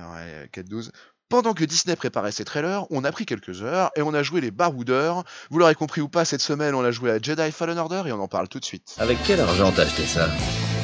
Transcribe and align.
Ouais, 0.00 0.48
4-12. 0.52 0.90
Pendant 1.28 1.54
que 1.54 1.64
Disney 1.64 1.94
préparait 1.94 2.32
ses 2.32 2.44
trailers, 2.44 2.90
on 2.90 3.04
a 3.04 3.12
pris 3.12 3.24
quelques 3.24 3.62
heures 3.62 3.92
et 3.94 4.02
on 4.02 4.12
a 4.14 4.22
joué 4.24 4.40
les 4.40 4.50
baroudeurs. 4.50 5.22
Vous 5.50 5.60
l'aurez 5.60 5.76
compris 5.76 6.00
ou 6.00 6.08
pas, 6.08 6.24
cette 6.24 6.40
semaine, 6.40 6.74
on 6.74 6.82
a 6.82 6.90
joué 6.90 7.12
à 7.12 7.18
Jedi 7.22 7.52
Fallen 7.52 7.78
Order 7.78 8.02
et 8.06 8.12
on 8.12 8.20
en 8.20 8.26
parle 8.26 8.48
tout 8.48 8.58
de 8.58 8.64
suite. 8.64 8.96
Avec 8.98 9.16
quel 9.24 9.40
argent 9.40 9.70
t'as 9.70 9.82
acheté 9.82 10.02
ça? 10.06 10.28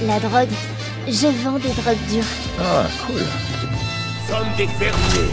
La 0.06 0.20
drogue. 0.20 0.48
Je 1.08 1.26
vends 1.42 1.58
des 1.58 1.70
drogues 1.70 2.06
dures. 2.08 2.24
Ah, 2.60 2.86
cool. 3.06 3.22
Nous 3.62 4.28
sommes 4.28 4.56
des 4.56 4.68
fermiers. 4.68 5.30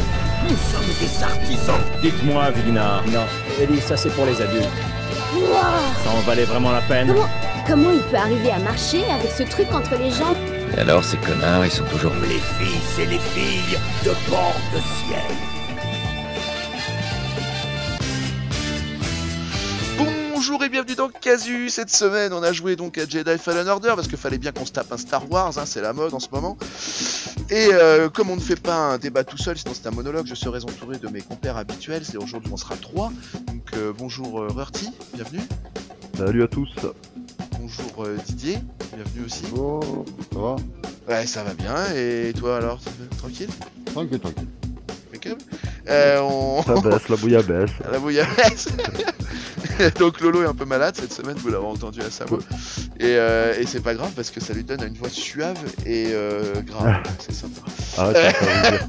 Nous 0.49 0.57
sommes 0.57 0.93
des 0.99 1.23
artisans. 1.23 1.81
Dites-moi, 2.01 2.49
Vilina. 2.51 3.01
Non, 3.07 3.25
Ellie, 3.61 3.81
ça 3.81 3.95
c'est 3.95 4.09
pour 4.09 4.25
les 4.25 4.41
adultes. 4.41 4.65
Ça 6.03 6.09
en 6.11 6.21
valait 6.21 6.45
vraiment 6.45 6.71
la 6.71 6.81
peine? 6.81 7.07
Comment, 7.07 7.29
comment 7.67 7.91
il 7.91 8.01
peut 8.01 8.17
arriver 8.17 8.51
à 8.51 8.59
marcher 8.59 9.03
avec 9.11 9.31
ce 9.31 9.43
truc 9.43 9.71
entre 9.71 9.95
les 9.95 10.09
jambes? 10.09 10.37
Et 10.75 10.79
alors, 10.79 11.03
ces 11.03 11.17
connards, 11.17 11.65
ils 11.65 11.71
sont 11.71 11.85
toujours... 11.85 12.13
Les 12.23 12.39
filles, 12.39 12.81
c'est 12.95 13.05
les 13.05 13.19
filles 13.19 13.77
de 14.03 14.29
bord 14.29 14.55
de 14.73 14.79
ciel. 14.79 15.21
Bonjour 20.33 20.63
et 20.63 20.69
bienvenue 20.69 20.95
dans 20.95 21.09
Casu. 21.09 21.69
Cette 21.69 21.91
semaine, 21.91 22.33
on 22.33 22.41
a 22.41 22.51
joué 22.51 22.75
donc 22.75 22.97
à 22.97 23.07
Jedi 23.07 23.37
Fallen 23.37 23.67
Order 23.67 23.93
parce 23.95 24.07
qu'il 24.07 24.17
fallait 24.17 24.39
bien 24.39 24.51
qu'on 24.51 24.65
se 24.65 24.71
tape 24.71 24.91
un 24.91 24.97
Star 24.97 25.31
Wars, 25.31 25.57
hein, 25.57 25.65
c'est 25.65 25.81
la 25.81 25.93
mode 25.93 26.13
en 26.13 26.19
ce 26.19 26.27
moment. 26.31 26.57
Et 27.49 27.69
euh, 27.71 28.09
comme 28.09 28.29
on 28.29 28.35
ne 28.35 28.41
fait 28.41 28.59
pas 28.59 28.75
un 28.75 28.97
débat 28.97 29.23
tout 29.23 29.37
seul, 29.37 29.57
sinon 29.57 29.73
c'est 29.73 29.87
un 29.87 29.91
monologue, 29.91 30.25
je 30.25 30.35
serai 30.35 30.63
entouré 30.63 30.97
de 30.97 31.07
mes 31.07 31.21
compères 31.21 31.55
habituels. 31.55 32.03
C'est 32.03 32.17
aujourd'hui 32.17 32.51
on 32.51 32.57
sera 32.57 32.75
trois. 32.75 33.13
Donc 33.47 33.71
euh, 33.75 33.93
bonjour 33.97 34.41
euh, 34.41 34.47
Rurty, 34.49 34.89
bienvenue. 35.13 35.43
Salut 36.17 36.43
à 36.43 36.47
tous. 36.47 36.75
Bonjour 37.63 38.03
euh, 38.03 38.17
Didier, 38.25 38.57
bienvenue 38.93 39.25
aussi. 39.25 39.45
Oh, 39.55 40.03
ça 40.33 40.37
va? 40.37 40.55
Ouais, 41.07 41.25
ça 41.25 41.45
va 41.45 41.53
bien. 41.53 41.73
Et 41.95 42.33
toi 42.37 42.57
alors, 42.57 42.77
tranquille? 43.17 43.47
Tranquille, 43.85 44.19
tranquille. 44.19 44.47
Impeccable. 45.07 45.41
Euh, 45.87 46.19
on... 46.23 46.61
Ça 46.61 46.73
baisse, 46.81 47.07
la 47.07 47.15
bouillabaisse. 47.15 47.71
la 47.89 47.99
bouillabaisse. 47.99 48.67
Donc 49.99 50.21
Lolo 50.21 50.43
est 50.43 50.47
un 50.47 50.53
peu 50.53 50.65
malade 50.65 50.95
cette 50.97 51.13
semaine, 51.13 51.37
vous 51.37 51.49
l'avez 51.49 51.65
entendu 51.65 52.01
à 52.01 52.09
sa 52.09 52.25
voix. 52.25 52.39
Et, 52.99 53.15
euh, 53.17 53.53
et 53.59 53.65
c'est 53.65 53.81
pas 53.81 53.93
grave 53.93 54.11
parce 54.15 54.31
que 54.31 54.39
ça 54.39 54.53
lui 54.53 54.63
donne 54.63 54.83
une 54.83 54.95
voix 54.95 55.09
suave 55.09 55.57
et 55.85 56.07
euh, 56.11 56.61
grave. 56.61 57.03
c'est 57.19 57.33
sympa. 57.33 57.61
Dire. 58.13 58.87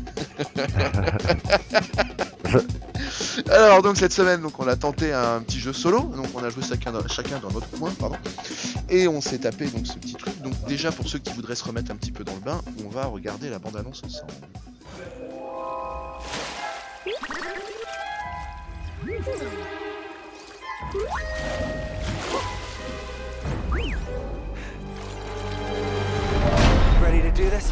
Alors 3.50 3.82
donc 3.82 3.96
cette 3.96 4.12
semaine, 4.12 4.40
donc 4.42 4.58
on 4.60 4.68
a 4.68 4.76
tenté 4.76 5.12
un 5.12 5.40
petit 5.40 5.58
jeu 5.58 5.72
solo. 5.72 6.00
Donc 6.00 6.26
on 6.34 6.42
a 6.42 6.50
joué 6.50 6.62
chacun 6.62 6.92
dans, 6.92 7.06
chacun 7.08 7.38
dans 7.40 7.50
notre 7.50 7.70
coin, 7.70 7.90
pardon. 7.98 8.16
Et 8.88 9.08
on 9.08 9.20
s'est 9.20 9.38
tapé 9.38 9.66
donc 9.66 9.86
ce 9.86 9.94
petit 9.94 10.14
truc. 10.14 10.40
Donc 10.42 10.54
déjà 10.66 10.92
pour 10.92 11.08
ceux 11.08 11.18
qui 11.18 11.32
voudraient 11.32 11.54
se 11.54 11.64
remettre 11.64 11.90
un 11.90 11.96
petit 11.96 12.12
peu 12.12 12.24
dans 12.24 12.34
le 12.34 12.40
bain, 12.40 12.60
on 12.84 12.88
va 12.88 13.06
regarder 13.06 13.50
la 13.50 13.58
bande 13.58 13.76
annonce 13.76 14.02
ensemble. 14.04 14.32
Ready 27.34 27.44
do 27.46 27.50
this? 27.50 27.70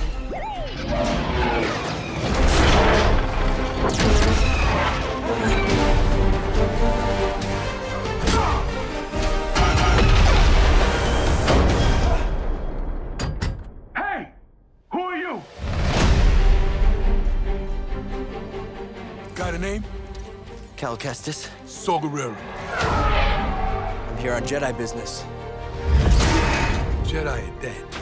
Hey! 13.97 14.33
Who 14.91 15.01
are 15.01 15.17
you? 15.17 15.43
Got 19.37 19.55
a 19.55 19.59
name? 19.59 19.85
Cal 20.77 20.97
Kestis. 20.97 21.49
Saw 21.67 22.01
Gerrera. 22.01 22.37
I'm 24.11 24.17
here 24.19 24.35
on 24.35 24.43
Jedi 24.43 24.77
business. 24.77 25.25
Jedi 27.05 27.49
are 27.49 27.63
dead. 27.63 28.02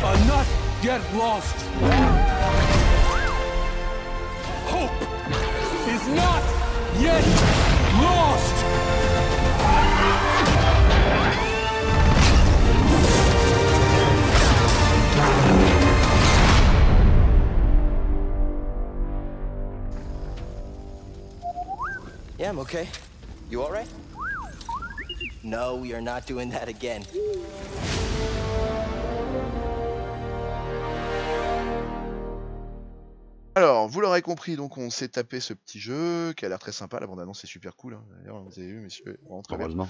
not 0.00 0.46
yet 0.82 1.02
lost. 1.14 1.56
Hope 4.66 4.92
is 5.88 6.06
not 6.14 6.42
yet 7.00 7.24
lost. 7.94 8.54
Yeah, 22.38 22.50
I'm 22.50 22.58
okay. 22.60 22.88
You 23.50 23.62
all 23.62 23.72
right? 23.72 23.88
No, 25.42 25.74
we 25.74 25.92
are 25.92 26.00
not 26.00 26.24
doing 26.26 26.50
that 26.50 26.68
again. 26.68 27.04
Alors, 33.58 33.88
vous 33.88 34.00
l'aurez 34.00 34.22
compris, 34.22 34.54
donc 34.54 34.78
on 34.78 34.88
s'est 34.88 35.08
tapé 35.08 35.40
ce 35.40 35.52
petit 35.52 35.80
jeu 35.80 36.32
qui 36.36 36.46
a 36.46 36.48
l'air 36.48 36.60
très 36.60 36.70
sympa. 36.70 37.00
La 37.00 37.08
bande 37.08 37.18
annonce 37.18 37.42
est 37.42 37.48
super 37.48 37.74
cool. 37.74 37.94
hein. 37.94 38.04
D'ailleurs, 38.20 38.40
vous 38.44 38.56
avez 38.56 38.68
vu, 38.68 38.78
messieurs, 38.78 39.18
vraiment 39.24 39.42
très 39.42 39.56
bien. 39.56 39.64
Heureusement. 39.64 39.88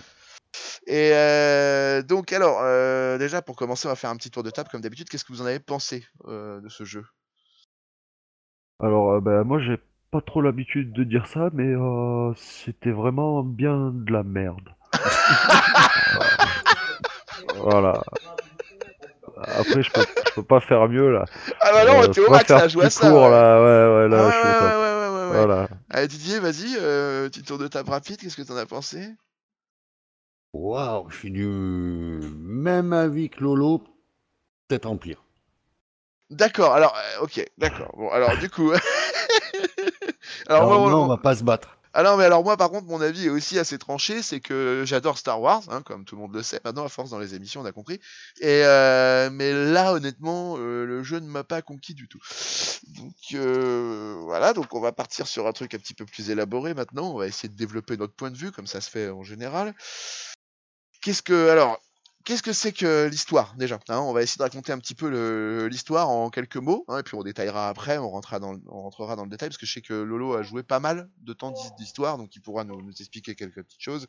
Et 0.86 1.10
euh, 1.12 2.00
donc, 2.00 2.32
alors, 2.32 2.60
euh, 2.62 3.18
déjà 3.18 3.42
pour 3.42 3.56
commencer, 3.56 3.86
on 3.86 3.90
va 3.90 3.94
faire 3.94 4.08
un 4.08 4.16
petit 4.16 4.30
tour 4.30 4.42
de 4.42 4.48
table 4.48 4.70
comme 4.70 4.80
d'habitude. 4.80 5.10
Qu'est-ce 5.10 5.26
que 5.26 5.34
vous 5.34 5.42
en 5.42 5.44
avez 5.44 5.60
pensé 5.60 6.06
euh, 6.28 6.62
de 6.62 6.70
ce 6.70 6.84
jeu? 6.84 7.04
Alors, 8.80 9.12
euh, 9.12 9.20
bah, 9.20 9.44
moi, 9.44 9.58
j'ai 9.58 9.76
pas 10.10 10.22
trop 10.22 10.40
l'habitude 10.40 10.94
de 10.94 11.04
dire 11.04 11.26
ça, 11.26 11.50
mais 11.52 11.66
euh, 11.66 12.32
c'était 12.36 12.92
vraiment 12.92 13.42
bien 13.42 13.90
de 13.92 14.10
la 14.10 14.22
merde. 14.22 14.74
voilà. 17.56 18.02
Après, 19.42 19.82
je 19.82 19.90
peux, 19.90 20.00
je 20.26 20.32
peux 20.34 20.42
pas 20.42 20.60
faire 20.60 20.88
mieux 20.88 21.12
là. 21.12 21.24
Ah 21.60 21.72
bah 21.72 21.84
non, 21.84 22.02
Euh, 22.02 22.08
t'es 22.08 22.20
au 22.20 22.24
faut 22.24 22.30
pas 22.30 22.38
max 22.38 22.50
là, 22.50 22.58
faire 22.60 22.68
joue 22.68 22.80
à 22.80 22.84
plus 22.84 22.90
ça. 22.92 23.10
court, 23.10 23.22
ouais. 23.22 23.30
là, 23.30 23.60
ouais, 23.60 23.94
ouais, 24.02 24.08
là, 24.08 24.28
Ah 24.28 24.30
je 24.30 24.48
ouais, 24.48 24.52
ouais, 24.52 24.76
ouais, 24.76 25.08
ouais, 25.08 25.08
ouais, 25.08 25.30
ouais. 25.30 25.46
Voilà. 25.46 25.68
Allez, 25.90 26.08
Didier, 26.08 26.38
vas-y, 26.40 26.76
euh, 26.80 27.28
petit 27.28 27.42
tour 27.42 27.58
de 27.58 27.68
table 27.68 27.90
rapide, 27.90 28.16
qu'est-ce 28.18 28.36
que 28.36 28.42
t'en 28.42 28.56
as 28.56 28.66
pensé? 28.66 29.08
Waouh, 30.54 31.10
je 31.10 31.16
suis 31.16 31.30
du 31.30 31.46
même 31.46 32.92
avis 32.92 33.28
que 33.30 33.40
Lolo, 33.42 33.82
peut-être 34.66 34.86
en 34.86 34.96
pire. 34.96 35.22
D'accord, 36.30 36.74
alors, 36.74 36.94
euh, 36.96 37.22
ok, 37.24 37.44
d'accord. 37.58 37.90
Bon, 37.96 38.10
alors 38.10 38.36
du 38.38 38.50
coup. 38.50 38.70
alors, 40.48 40.88
non, 40.90 41.04
on 41.04 41.08
va 41.08 41.16
pas 41.16 41.34
se 41.34 41.44
battre. 41.44 41.77
Ah 41.94 42.02
non, 42.02 42.16
mais 42.16 42.24
alors 42.24 42.44
moi, 42.44 42.56
par 42.56 42.70
contre, 42.70 42.86
mon 42.86 43.00
avis 43.00 43.26
est 43.26 43.30
aussi 43.30 43.58
assez 43.58 43.78
tranché, 43.78 44.22
c'est 44.22 44.40
que 44.40 44.82
j'adore 44.84 45.18
Star 45.18 45.40
Wars, 45.40 45.62
hein, 45.68 45.82
comme 45.82 46.04
tout 46.04 46.16
le 46.16 46.22
monde 46.22 46.34
le 46.34 46.42
sait, 46.42 46.60
maintenant 46.64 46.84
à 46.84 46.88
force 46.88 47.10
dans 47.10 47.18
les 47.18 47.34
émissions, 47.34 47.62
on 47.62 47.64
a 47.64 47.72
compris. 47.72 47.98
Euh, 48.42 49.30
mais 49.30 49.52
là, 49.52 49.92
honnêtement, 49.94 50.56
euh, 50.58 50.84
le 50.84 51.02
jeu 51.02 51.18
ne 51.18 51.28
m'a 51.28 51.44
pas 51.44 51.62
conquis 51.62 51.94
du 51.94 52.06
tout. 52.06 52.20
Donc 52.88 53.14
euh, 53.34 54.16
voilà, 54.20 54.52
donc 54.52 54.74
on 54.74 54.80
va 54.80 54.92
partir 54.92 55.26
sur 55.26 55.46
un 55.46 55.52
truc 55.52 55.74
un 55.74 55.78
petit 55.78 55.94
peu 55.94 56.04
plus 56.04 56.30
élaboré 56.30 56.74
maintenant. 56.74 57.12
On 57.14 57.18
va 57.18 57.26
essayer 57.26 57.48
de 57.48 57.56
développer 57.56 57.96
notre 57.96 58.14
point 58.14 58.30
de 58.30 58.36
vue, 58.36 58.52
comme 58.52 58.66
ça 58.66 58.80
se 58.80 58.90
fait 58.90 59.08
en 59.08 59.22
général. 59.22 59.74
Qu'est-ce 61.00 61.22
que 61.22 61.48
alors 61.48 61.80
Qu'est-ce 62.28 62.42
que 62.42 62.52
c'est 62.52 62.72
que 62.72 63.06
l'histoire 63.08 63.54
déjà 63.56 63.78
hein 63.88 64.00
On 64.00 64.12
va 64.12 64.20
essayer 64.20 64.36
de 64.36 64.42
raconter 64.42 64.70
un 64.70 64.78
petit 64.78 64.94
peu 64.94 65.66
l'histoire 65.66 66.10
en 66.10 66.28
quelques 66.28 66.58
mots, 66.58 66.84
hein, 66.88 66.98
et 66.98 67.02
puis 67.02 67.14
on 67.14 67.22
détaillera 67.22 67.70
après, 67.70 67.96
on 67.96 68.10
rentrera, 68.10 68.38
dans 68.38 68.52
le, 68.52 68.60
on 68.66 68.82
rentrera 68.82 69.16
dans 69.16 69.24
le 69.24 69.30
détail, 69.30 69.48
parce 69.48 69.56
que 69.56 69.64
je 69.64 69.72
sais 69.72 69.80
que 69.80 69.94
Lolo 69.94 70.34
a 70.34 70.42
joué 70.42 70.62
pas 70.62 70.78
mal 70.78 71.08
de 71.22 71.32
temps 71.32 71.52
d'his- 71.52 71.74
d'histoire, 71.78 72.18
donc 72.18 72.36
il 72.36 72.40
pourra 72.42 72.64
nous, 72.64 72.82
nous 72.82 72.92
expliquer 72.92 73.34
quelques 73.34 73.62
petites 73.62 73.80
choses. 73.80 74.08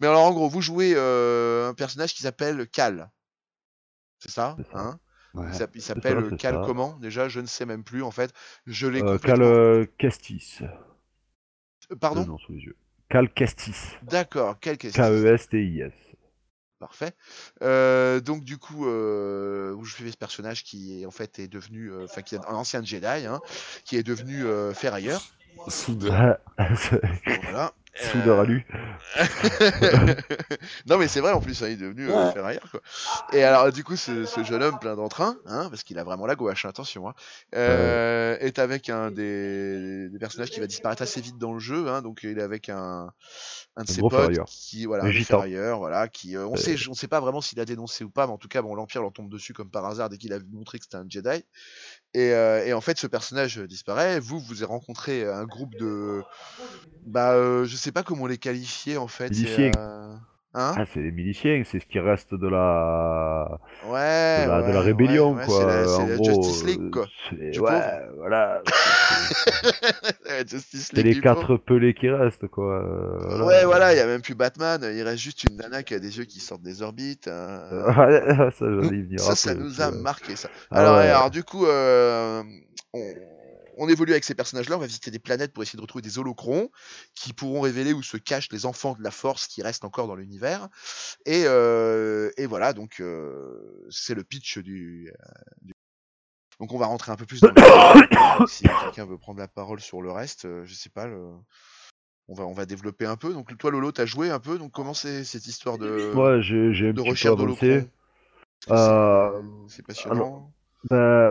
Mais 0.00 0.06
alors 0.06 0.24
en 0.24 0.32
gros, 0.32 0.50
vous 0.50 0.60
jouez 0.60 0.92
euh, 0.96 1.70
un 1.70 1.72
personnage 1.72 2.12
qui 2.12 2.20
s'appelle 2.20 2.68
Cal. 2.68 3.10
C'est 4.18 4.30
ça, 4.30 4.58
hein? 4.74 4.98
Ouais. 5.32 5.46
Il 5.48 5.54
s'app- 5.54 5.76
Il 5.76 5.82
s'appelle 5.82 6.36
Cal 6.36 6.56
ça. 6.56 6.62
comment? 6.66 6.98
Déjà, 6.98 7.30
je 7.30 7.40
ne 7.40 7.46
sais 7.46 7.64
même 7.64 7.84
plus 7.84 8.02
en 8.02 8.10
fait. 8.10 8.34
Je 8.66 8.86
l'ai 8.86 9.00
Euh, 9.02 9.14
complètement... 9.14 9.36
Cal 9.36 9.42
euh, 9.42 9.86
Kestis. 9.96 10.58
Euh, 10.60 11.96
Pardon? 11.98 12.36
Sous 12.38 12.52
les 12.52 12.60
yeux. 12.60 12.76
Cal 13.08 13.32
Kestis. 13.32 13.96
D'accord, 14.02 14.60
Cal 14.60 14.76
qu'est-ce 14.76 14.96
K-E-S-T-I-S. 14.98 15.92
Parfait. 16.86 17.12
Euh, 17.62 18.20
donc 18.20 18.44
du 18.44 18.58
coup, 18.58 18.86
euh, 18.86 19.72
où 19.72 19.84
je 19.84 19.94
fais 19.94 20.10
ce 20.10 20.16
personnage 20.16 20.62
qui 20.62 21.02
est 21.02 21.06
en 21.06 21.10
fait 21.10 21.38
est 21.38 21.48
devenu, 21.48 21.90
euh, 21.90 22.04
enfin 22.04 22.22
qui 22.22 22.34
est 22.36 22.38
un 22.46 22.54
ancien 22.54 22.82
Jedi, 22.84 23.04
hein, 23.26 23.40
qui 23.84 23.96
est 23.96 24.02
devenu 24.02 24.44
euh, 24.44 24.72
ferrailleur. 24.72 25.22
Soudain. 25.68 26.36
C'est- 26.76 27.00
Voilà. 27.42 27.72
Soudeur 27.98 28.38
à 28.40 28.42
Euh, 28.42 28.46
lui. 28.46 28.64
non 30.86 30.98
mais 30.98 31.08
c'est 31.08 31.20
vrai 31.20 31.32
en 31.32 31.40
plus, 31.40 31.62
hein, 31.62 31.66
il 31.68 31.72
est 31.72 31.76
devenu 31.76 32.10
euh, 32.10 32.30
ferrailleur 32.32 32.70
quoi. 32.70 32.80
Et 33.32 33.42
alors 33.42 33.72
du 33.72 33.84
coup, 33.84 33.96
ce, 33.96 34.24
ce 34.24 34.42
jeune 34.44 34.62
homme 34.62 34.78
plein 34.78 34.94
d'entrain, 34.96 35.36
hein, 35.46 35.68
parce 35.70 35.82
qu'il 35.82 35.98
a 35.98 36.04
vraiment 36.04 36.26
la 36.26 36.34
gouache, 36.34 36.64
attention, 36.64 37.08
hein, 37.08 37.14
euh, 37.54 38.36
est 38.40 38.58
avec 38.58 38.90
un 38.90 39.10
des, 39.10 40.08
des 40.10 40.18
personnages 40.18 40.50
qui 40.50 40.60
va 40.60 40.66
disparaître 40.66 41.02
assez 41.02 41.20
vite 41.20 41.38
dans 41.38 41.52
le 41.52 41.58
jeu, 41.58 41.88
hein, 41.88 42.02
donc 42.02 42.20
il 42.22 42.38
est 42.38 42.42
avec 42.42 42.68
un, 42.68 43.10
un 43.76 43.84
de 43.84 43.90
Un 43.90 43.92
ses 43.92 44.02
potes 44.02 44.10
ferrailleur. 44.12 44.44
qui, 44.46 44.84
voilà, 44.86 45.04
Un 45.04 45.12
ferrailleur, 45.12 45.78
voilà, 45.78 46.08
qui, 46.08 46.36
euh, 46.36 46.46
on 46.46 46.54
Euh. 46.54 46.56
sait, 46.56 46.76
on 46.88 46.94
sait 46.94 47.08
pas 47.08 47.20
vraiment 47.20 47.40
s'il 47.40 47.60
a 47.60 47.64
dénoncé 47.64 48.04
ou 48.04 48.10
pas, 48.10 48.26
mais 48.26 48.32
en 48.32 48.38
tout 48.38 48.48
cas, 48.48 48.62
bon, 48.62 48.74
l'Empire 48.74 49.02
leur 49.02 49.12
tombe 49.12 49.30
dessus 49.30 49.52
comme 49.52 49.70
par 49.70 49.84
hasard 49.86 50.08
dès 50.08 50.18
qu'il 50.18 50.32
a 50.32 50.38
montré 50.52 50.78
que 50.78 50.84
c'était 50.84 50.96
un 50.96 51.06
Jedi. 51.08 51.44
Et, 52.14 52.32
euh, 52.32 52.64
et 52.64 52.72
en 52.72 52.80
fait, 52.80 52.98
ce 52.98 53.06
personnage 53.06 53.58
disparaît. 53.58 54.20
Vous, 54.20 54.40
vous 54.40 54.62
avez 54.62 54.70
rencontré 54.72 55.26
un 55.26 55.44
groupe 55.44 55.74
de, 55.74 56.22
bah, 57.04 57.32
euh, 57.32 57.64
je 57.64 57.76
sais 57.76 57.92
pas 57.92 58.02
comment 58.02 58.26
les 58.26 58.38
qualifier 58.38 58.96
en 58.96 59.08
fait. 59.08 59.30
Miliciens. 59.30 59.72
euh, 59.76 60.14
Hein? 60.58 60.72
Ah, 60.74 60.84
c'est 60.86 61.02
les 61.02 61.12
miliciens, 61.12 61.62
c'est 61.70 61.80
ce 61.80 61.84
qui 61.84 61.98
reste 61.98 62.34
de 62.34 62.48
la, 62.48 63.60
Ouais, 63.86 64.44
de 64.46 64.48
la, 64.50 64.62
de 64.62 64.72
la 64.72 64.78
ouais, 64.78 64.84
rébellion, 64.86 65.32
ouais, 65.34 65.40
ouais, 65.40 65.44
quoi. 65.44 65.86
c'est 65.86 66.06
la, 66.08 66.16
gros, 66.16 66.24
Justice 66.24 66.64
League, 66.64 66.90
quoi. 66.90 67.06
Du 67.30 67.60
ouais, 67.60 68.08
voilà. 68.16 68.62
Justice 70.48 70.92
League 70.92 71.06
les 71.06 71.20
quatre 71.20 71.56
pelés 71.56 71.94
qui 71.94 72.08
restent, 72.08 72.46
quoi. 72.48 72.82
euh, 72.82 73.18
voilà. 73.28 73.44
Ouais, 73.46 73.64
voilà, 73.64 73.94
il 73.94 73.96
y 73.96 74.00
a 74.00 74.06
même 74.06 74.22
plus 74.22 74.34
Batman, 74.34 74.80
il 74.94 75.02
reste 75.02 75.22
juste 75.22 75.44
une 75.44 75.56
nana 75.56 75.82
qui 75.82 75.94
a 75.94 75.98
des 75.98 76.18
yeux 76.18 76.24
qui 76.24 76.40
sortent 76.40 76.62
des 76.62 76.82
orbites. 76.82 77.28
hein. 77.28 77.62
Ouais, 77.70 78.50
ça, 78.58 78.66
venir 78.66 79.20
Ça, 79.36 79.54
nous 79.54 79.80
a 79.80 79.90
marqué 79.90 80.36
ça. 80.36 80.48
Ah 80.70 80.80
alors, 80.80 80.94
ouais. 80.96 81.02
ouais, 81.02 81.08
alors, 81.08 81.30
du 81.30 81.42
coup, 81.44 81.66
euh, 81.66 82.42
on, 82.92 83.14
on 83.78 83.88
évolue 83.88 84.12
avec 84.12 84.24
ces 84.24 84.34
personnages-là, 84.34 84.76
on 84.76 84.80
va 84.80 84.86
visiter 84.86 85.10
des 85.10 85.18
planètes 85.18 85.52
pour 85.52 85.62
essayer 85.62 85.76
de 85.76 85.82
retrouver 85.82 86.02
des 86.02 86.18
holocrons 86.18 86.70
qui 87.14 87.32
pourront 87.32 87.60
révéler 87.60 87.92
où 87.92 88.02
se 88.02 88.16
cachent 88.16 88.50
les 88.52 88.64
enfants 88.66 88.94
de 88.94 89.02
la 89.02 89.10
force 89.10 89.46
qui 89.46 89.62
restent 89.62 89.84
encore 89.84 90.06
dans 90.06 90.14
l'univers. 90.16 90.68
Et, 91.26 91.44
euh, 91.46 92.30
et 92.36 92.46
voilà, 92.46 92.72
donc 92.72 93.00
euh, 93.00 93.86
c'est 93.90 94.14
le 94.14 94.24
pitch 94.24 94.58
du, 94.58 95.10
euh, 95.12 95.28
du- 95.62 95.74
Donc 96.60 96.72
on 96.72 96.78
va 96.78 96.86
rentrer 96.86 97.12
un 97.12 97.16
peu 97.16 97.26
plus 97.26 97.40
dans 97.40 97.48
le... 97.48 98.46
si 98.48 98.64
quelqu'un 98.64 99.04
veut 99.04 99.18
prendre 99.18 99.38
la 99.38 99.48
parole 99.48 99.80
sur 99.80 100.00
le 100.02 100.10
reste, 100.10 100.46
euh, 100.46 100.64
je 100.64 100.74
sais 100.74 100.88
pas, 100.90 101.06
le... 101.06 101.28
on, 102.28 102.34
va, 102.34 102.44
on 102.44 102.52
va 102.52 102.64
développer 102.66 103.04
un 103.06 103.16
peu. 103.16 103.32
Donc 103.32 103.56
toi 103.58 103.70
Lolo, 103.70 103.92
t'as 103.92 104.06
joué 104.06 104.30
un 104.30 104.40
peu, 104.40 104.58
donc 104.58 104.72
comment 104.72 104.94
c'est 104.94 105.24
cette 105.24 105.46
histoire 105.46 105.76
de, 105.78 106.12
Ouais, 106.14 106.42
j'ai 106.42 106.72
j'ai 106.72 106.88
un 106.88 106.92
de 106.92 107.00
recherche 107.02 107.58
c'est- 107.60 107.88
Euh, 108.70 109.42
C'est 109.68 109.86
passionnant. 109.86 110.14
alors, 110.14 110.50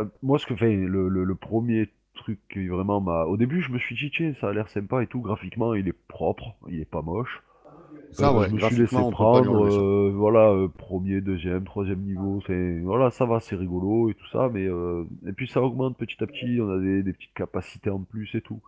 Bah, 0.06 0.08
moi, 0.22 0.38
ce 0.40 0.46
que 0.46 0.56
fait 0.56 0.74
le, 0.76 1.10
le, 1.10 1.24
le 1.24 1.36
premier 1.36 1.92
truc 2.14 2.40
qui 2.50 2.68
vraiment 2.68 3.02
m'a. 3.02 3.24
Au 3.26 3.36
début, 3.36 3.62
je 3.62 3.72
me 3.72 3.80
suis 3.80 3.96
dit, 3.96 4.12
tiens, 4.16 4.34
ça 4.40 4.50
a 4.50 4.54
l'air 4.54 4.70
sympa 4.70 5.02
et 5.04 5.08
tout. 5.08 5.22
Graphiquement, 5.22 5.74
il 5.74 5.88
est 5.88 5.98
propre, 6.08 6.56
il 6.70 6.80
est 6.80 6.86
pas 6.86 7.02
moche. 7.02 7.42
Ça, 8.16 8.32
Euh, 8.32 8.34
ouais, 8.34 8.50
je 8.50 8.54
me 8.56 8.60
suis 8.60 8.76
laissé 8.78 9.04
prendre. 9.06 9.54
euh, 9.66 10.12
voilà, 10.16 10.50
euh, 10.52 10.68
premier, 10.70 11.22
deuxième, 11.22 11.66
troisième 11.66 12.00
niveau. 12.02 12.42
C'est 12.48 12.80
voilà, 12.82 13.12
ça 13.12 13.26
va, 13.26 13.40
c'est 13.40 13.56
rigolo 13.56 14.10
et 14.10 14.14
tout 14.16 14.28
ça. 14.32 14.50
Mais 14.54 14.66
euh, 14.68 15.04
et 15.28 15.34
puis 15.34 15.48
ça 15.48 15.62
augmente 15.62 15.98
petit 15.98 16.24
à 16.24 16.28
petit. 16.28 16.60
On 16.62 16.70
a 16.72 16.80
des, 16.80 17.04
des 17.04 17.14
petites 17.14 17.34
capacités 17.34 17.90
en 17.90 18.00
plus 18.02 18.34
et 18.36 18.42
tout. 18.42 18.62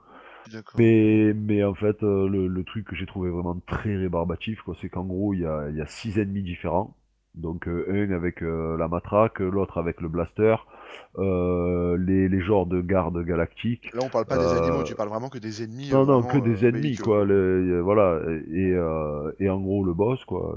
Mais, 0.75 1.33
mais 1.35 1.63
en 1.63 1.73
fait, 1.75 2.03
euh, 2.03 2.27
le, 2.29 2.47
le 2.47 2.63
truc 2.63 2.85
que 2.87 2.95
j'ai 2.95 3.05
trouvé 3.05 3.29
vraiment 3.31 3.59
très 3.67 3.95
rébarbatif, 3.97 4.61
quoi, 4.63 4.75
c'est 4.81 4.89
qu'en 4.89 5.05
gros, 5.05 5.33
il 5.33 5.41
y 5.41 5.45
a, 5.45 5.69
il 5.69 5.75
y 5.77 5.81
a 5.81 5.87
six 5.87 6.19
ennemis 6.19 6.43
différents. 6.43 6.95
Donc, 7.35 7.67
euh, 7.67 7.85
un 7.89 8.11
avec 8.13 8.41
euh, 8.43 8.77
la 8.77 8.87
matraque, 8.87 9.39
l'autre 9.39 9.77
avec 9.79 10.01
le 10.01 10.09
blaster, 10.09 10.55
euh, 10.55 10.76
les, 11.17 12.29
les 12.29 12.41
genres 12.41 12.65
de 12.65 12.81
gardes 12.81 13.23
galactiques. 13.23 13.89
Là 13.93 14.01
on 14.03 14.09
parle 14.09 14.25
pas 14.25 14.37
des 14.37 14.43
Euh, 14.53 14.61
animaux, 14.61 14.83
tu 14.83 14.93
parles 14.95 15.09
vraiment 15.09 15.29
que 15.29 15.37
des 15.37 15.63
ennemis. 15.63 15.89
Non, 15.91 16.01
euh, 16.01 16.05
non, 16.05 16.23
que 16.23 16.37
euh, 16.37 16.41
des 16.41 16.65
ennemis, 16.65 16.95
quoi. 16.97 17.25
les- 17.25 17.81
voilà, 17.81 18.19
et, 18.53 18.71
euh, 18.73 19.31
et 19.39 19.49
en 19.49 19.59
gros, 19.59 19.83
le 19.83 19.93
boss, 19.93 20.23
quoi, 20.25 20.55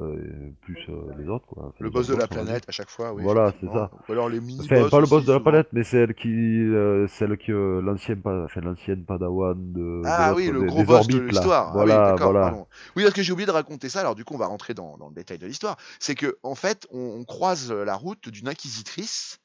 plus 0.62 0.78
euh, 0.88 0.94
les 1.18 1.28
autres, 1.28 1.46
quoi. 1.46 1.72
Le 1.80 1.90
boss 1.90 2.08
de 2.08 2.14
la 2.14 2.26
planète 2.26 2.64
à 2.68 2.72
chaque 2.72 2.90
fois, 2.90 3.12
oui. 3.12 3.22
Voilà, 3.22 3.52
c'est 3.60 3.66
ça. 3.66 3.90
Ou 4.08 4.12
alors 4.12 4.28
les 4.28 4.40
mini 4.40 4.60
Enfin, 4.64 4.88
pas 4.88 5.00
le 5.00 5.06
boss 5.06 5.24
de 5.24 5.32
la 5.32 5.40
planète, 5.40 5.68
mais 5.72 5.84
celle 5.84 6.14
qui, 6.14 6.28
euh, 6.28 7.06
celle 7.08 7.36
que 7.38 7.80
l'ancienne, 7.80 8.20
enfin, 8.24 8.60
l'ancienne 8.60 9.04
Padawan 9.04 9.56
de, 9.72 10.02
Ah 10.04 10.32
oui, 10.34 10.50
le 10.50 10.60
des- 10.60 10.66
gros 10.66 10.78
des 10.80 10.84
boss 10.84 11.06
de 11.06 11.14
orbites, 11.14 11.32
l'histoire. 11.32 11.68
Ah 11.68 11.70
oui, 11.70 11.86
Voilà, 11.86 12.10
d'accord, 12.12 12.32
voilà. 12.32 12.46
pardon. 12.48 12.66
Oui, 12.96 13.02
parce 13.02 13.14
que 13.14 13.22
j'ai 13.22 13.32
oublié 13.32 13.46
de 13.46 13.52
raconter 13.52 13.88
ça, 13.88 14.00
alors 14.00 14.14
du 14.14 14.24
coup 14.24 14.34
on 14.34 14.38
va 14.38 14.46
rentrer 14.46 14.74
dans, 14.74 14.96
dans 14.98 15.08
le 15.08 15.14
détail 15.14 15.38
de 15.38 15.46
l'histoire. 15.46 15.76
C'est 15.98 16.14
que 16.14 16.38
en 16.42 16.54
fait, 16.54 16.86
on, 16.90 16.98
on 17.20 17.24
croise 17.24 17.72
la 17.72 17.94
route 17.94 18.28
d'une 18.28 18.48
inquisitrice 18.48 19.38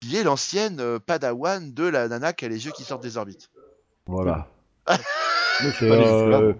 qui 0.00 0.16
est 0.16 0.22
l'ancienne 0.24 0.80
euh, 0.80 0.98
Padawan 0.98 1.72
de 1.72 1.84
la 1.84 2.08
nana 2.08 2.32
qui 2.32 2.44
a 2.44 2.48
les 2.48 2.64
yeux 2.66 2.72
qui 2.72 2.84
sortent 2.84 3.02
des 3.02 3.16
orbites. 3.16 3.50
Voilà. 4.06 4.48
C'est, 5.78 5.90
euh, 5.90 6.54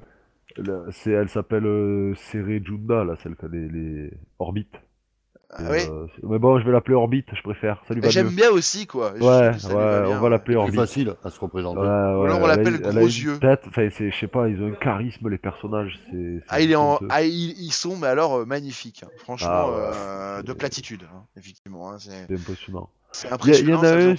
c'est, 0.90 1.10
elle 1.12 1.30
s'appelle 1.30 1.64
euh, 1.64 2.14
Sere 2.16 2.62
Junda, 2.62 3.02
là, 3.02 3.14
celle 3.22 3.34
qui 3.34 3.46
a 3.46 3.48
les, 3.48 3.66
les 3.68 4.10
orbites. 4.38 4.74
Ah 5.52 5.62
oui. 5.70 5.78
euh, 5.88 6.06
c'est- 6.14 6.22
mais 6.26 6.38
bon, 6.38 6.60
je 6.60 6.66
vais 6.66 6.70
l'appeler 6.72 6.94
Orbite, 6.96 7.28
je 7.32 7.42
préfère. 7.42 7.82
Ça 7.88 7.94
lui 7.94 8.00
va 8.02 8.08
Mais 8.08 8.10
J'aime 8.12 8.26
mieux. 8.26 8.36
bien 8.36 8.50
aussi, 8.50 8.86
quoi. 8.86 9.14
Je 9.16 9.22
Ouais, 9.24 9.50
va 9.74 10.08
on 10.10 10.20
va 10.20 10.28
l'appeler 10.28 10.56
Orbite. 10.56 10.74
facile 10.76 11.14
à 11.24 11.30
se 11.30 11.40
représenter. 11.40 11.80
Ouais, 11.80 11.86
ouais, 11.86 12.26
alors 12.26 12.40
on 12.42 12.46
l'appelle 12.46 12.78
Gros 12.80 13.06
Yeux. 13.06 13.38
Tête, 13.38 13.62
enfin, 13.66 13.88
c'est, 13.96 14.10
je 14.10 14.16
sais 14.18 14.28
pas, 14.28 14.48
ils 14.48 14.62
ont 14.62 14.68
un 14.68 14.74
charisme, 14.76 15.28
les 15.30 15.38
personnages. 15.38 15.98
C'est, 16.10 16.40
c'est 16.40 16.44
Ah, 16.50 16.60
il 16.60 16.70
est 16.70 16.76
en... 16.76 16.96
honteux. 16.96 17.06
ah, 17.10 17.22
ils, 17.22 17.72
sont, 17.72 17.96
mais 17.96 18.08
alors, 18.08 18.46
magnifiques. 18.46 19.02
hein. 19.04 19.10
Franchement, 19.18 19.48
Ah, 19.50 19.66
ouais. 19.70 19.76
euh, 19.96 20.42
de 20.42 20.48
C'est- 20.52 20.58
platitude, 20.58 21.02
hein, 21.12 21.24
effectivement. 21.38 21.90
hein, 21.90 21.96
C'est 21.98 22.26
C'est 22.28 22.34
impressionnant. 22.34 22.90
C'est 23.12 23.28
Il 23.42 23.68
y, 23.68 23.74
en 23.74 23.82
a 23.82 23.88
un, 23.88 24.16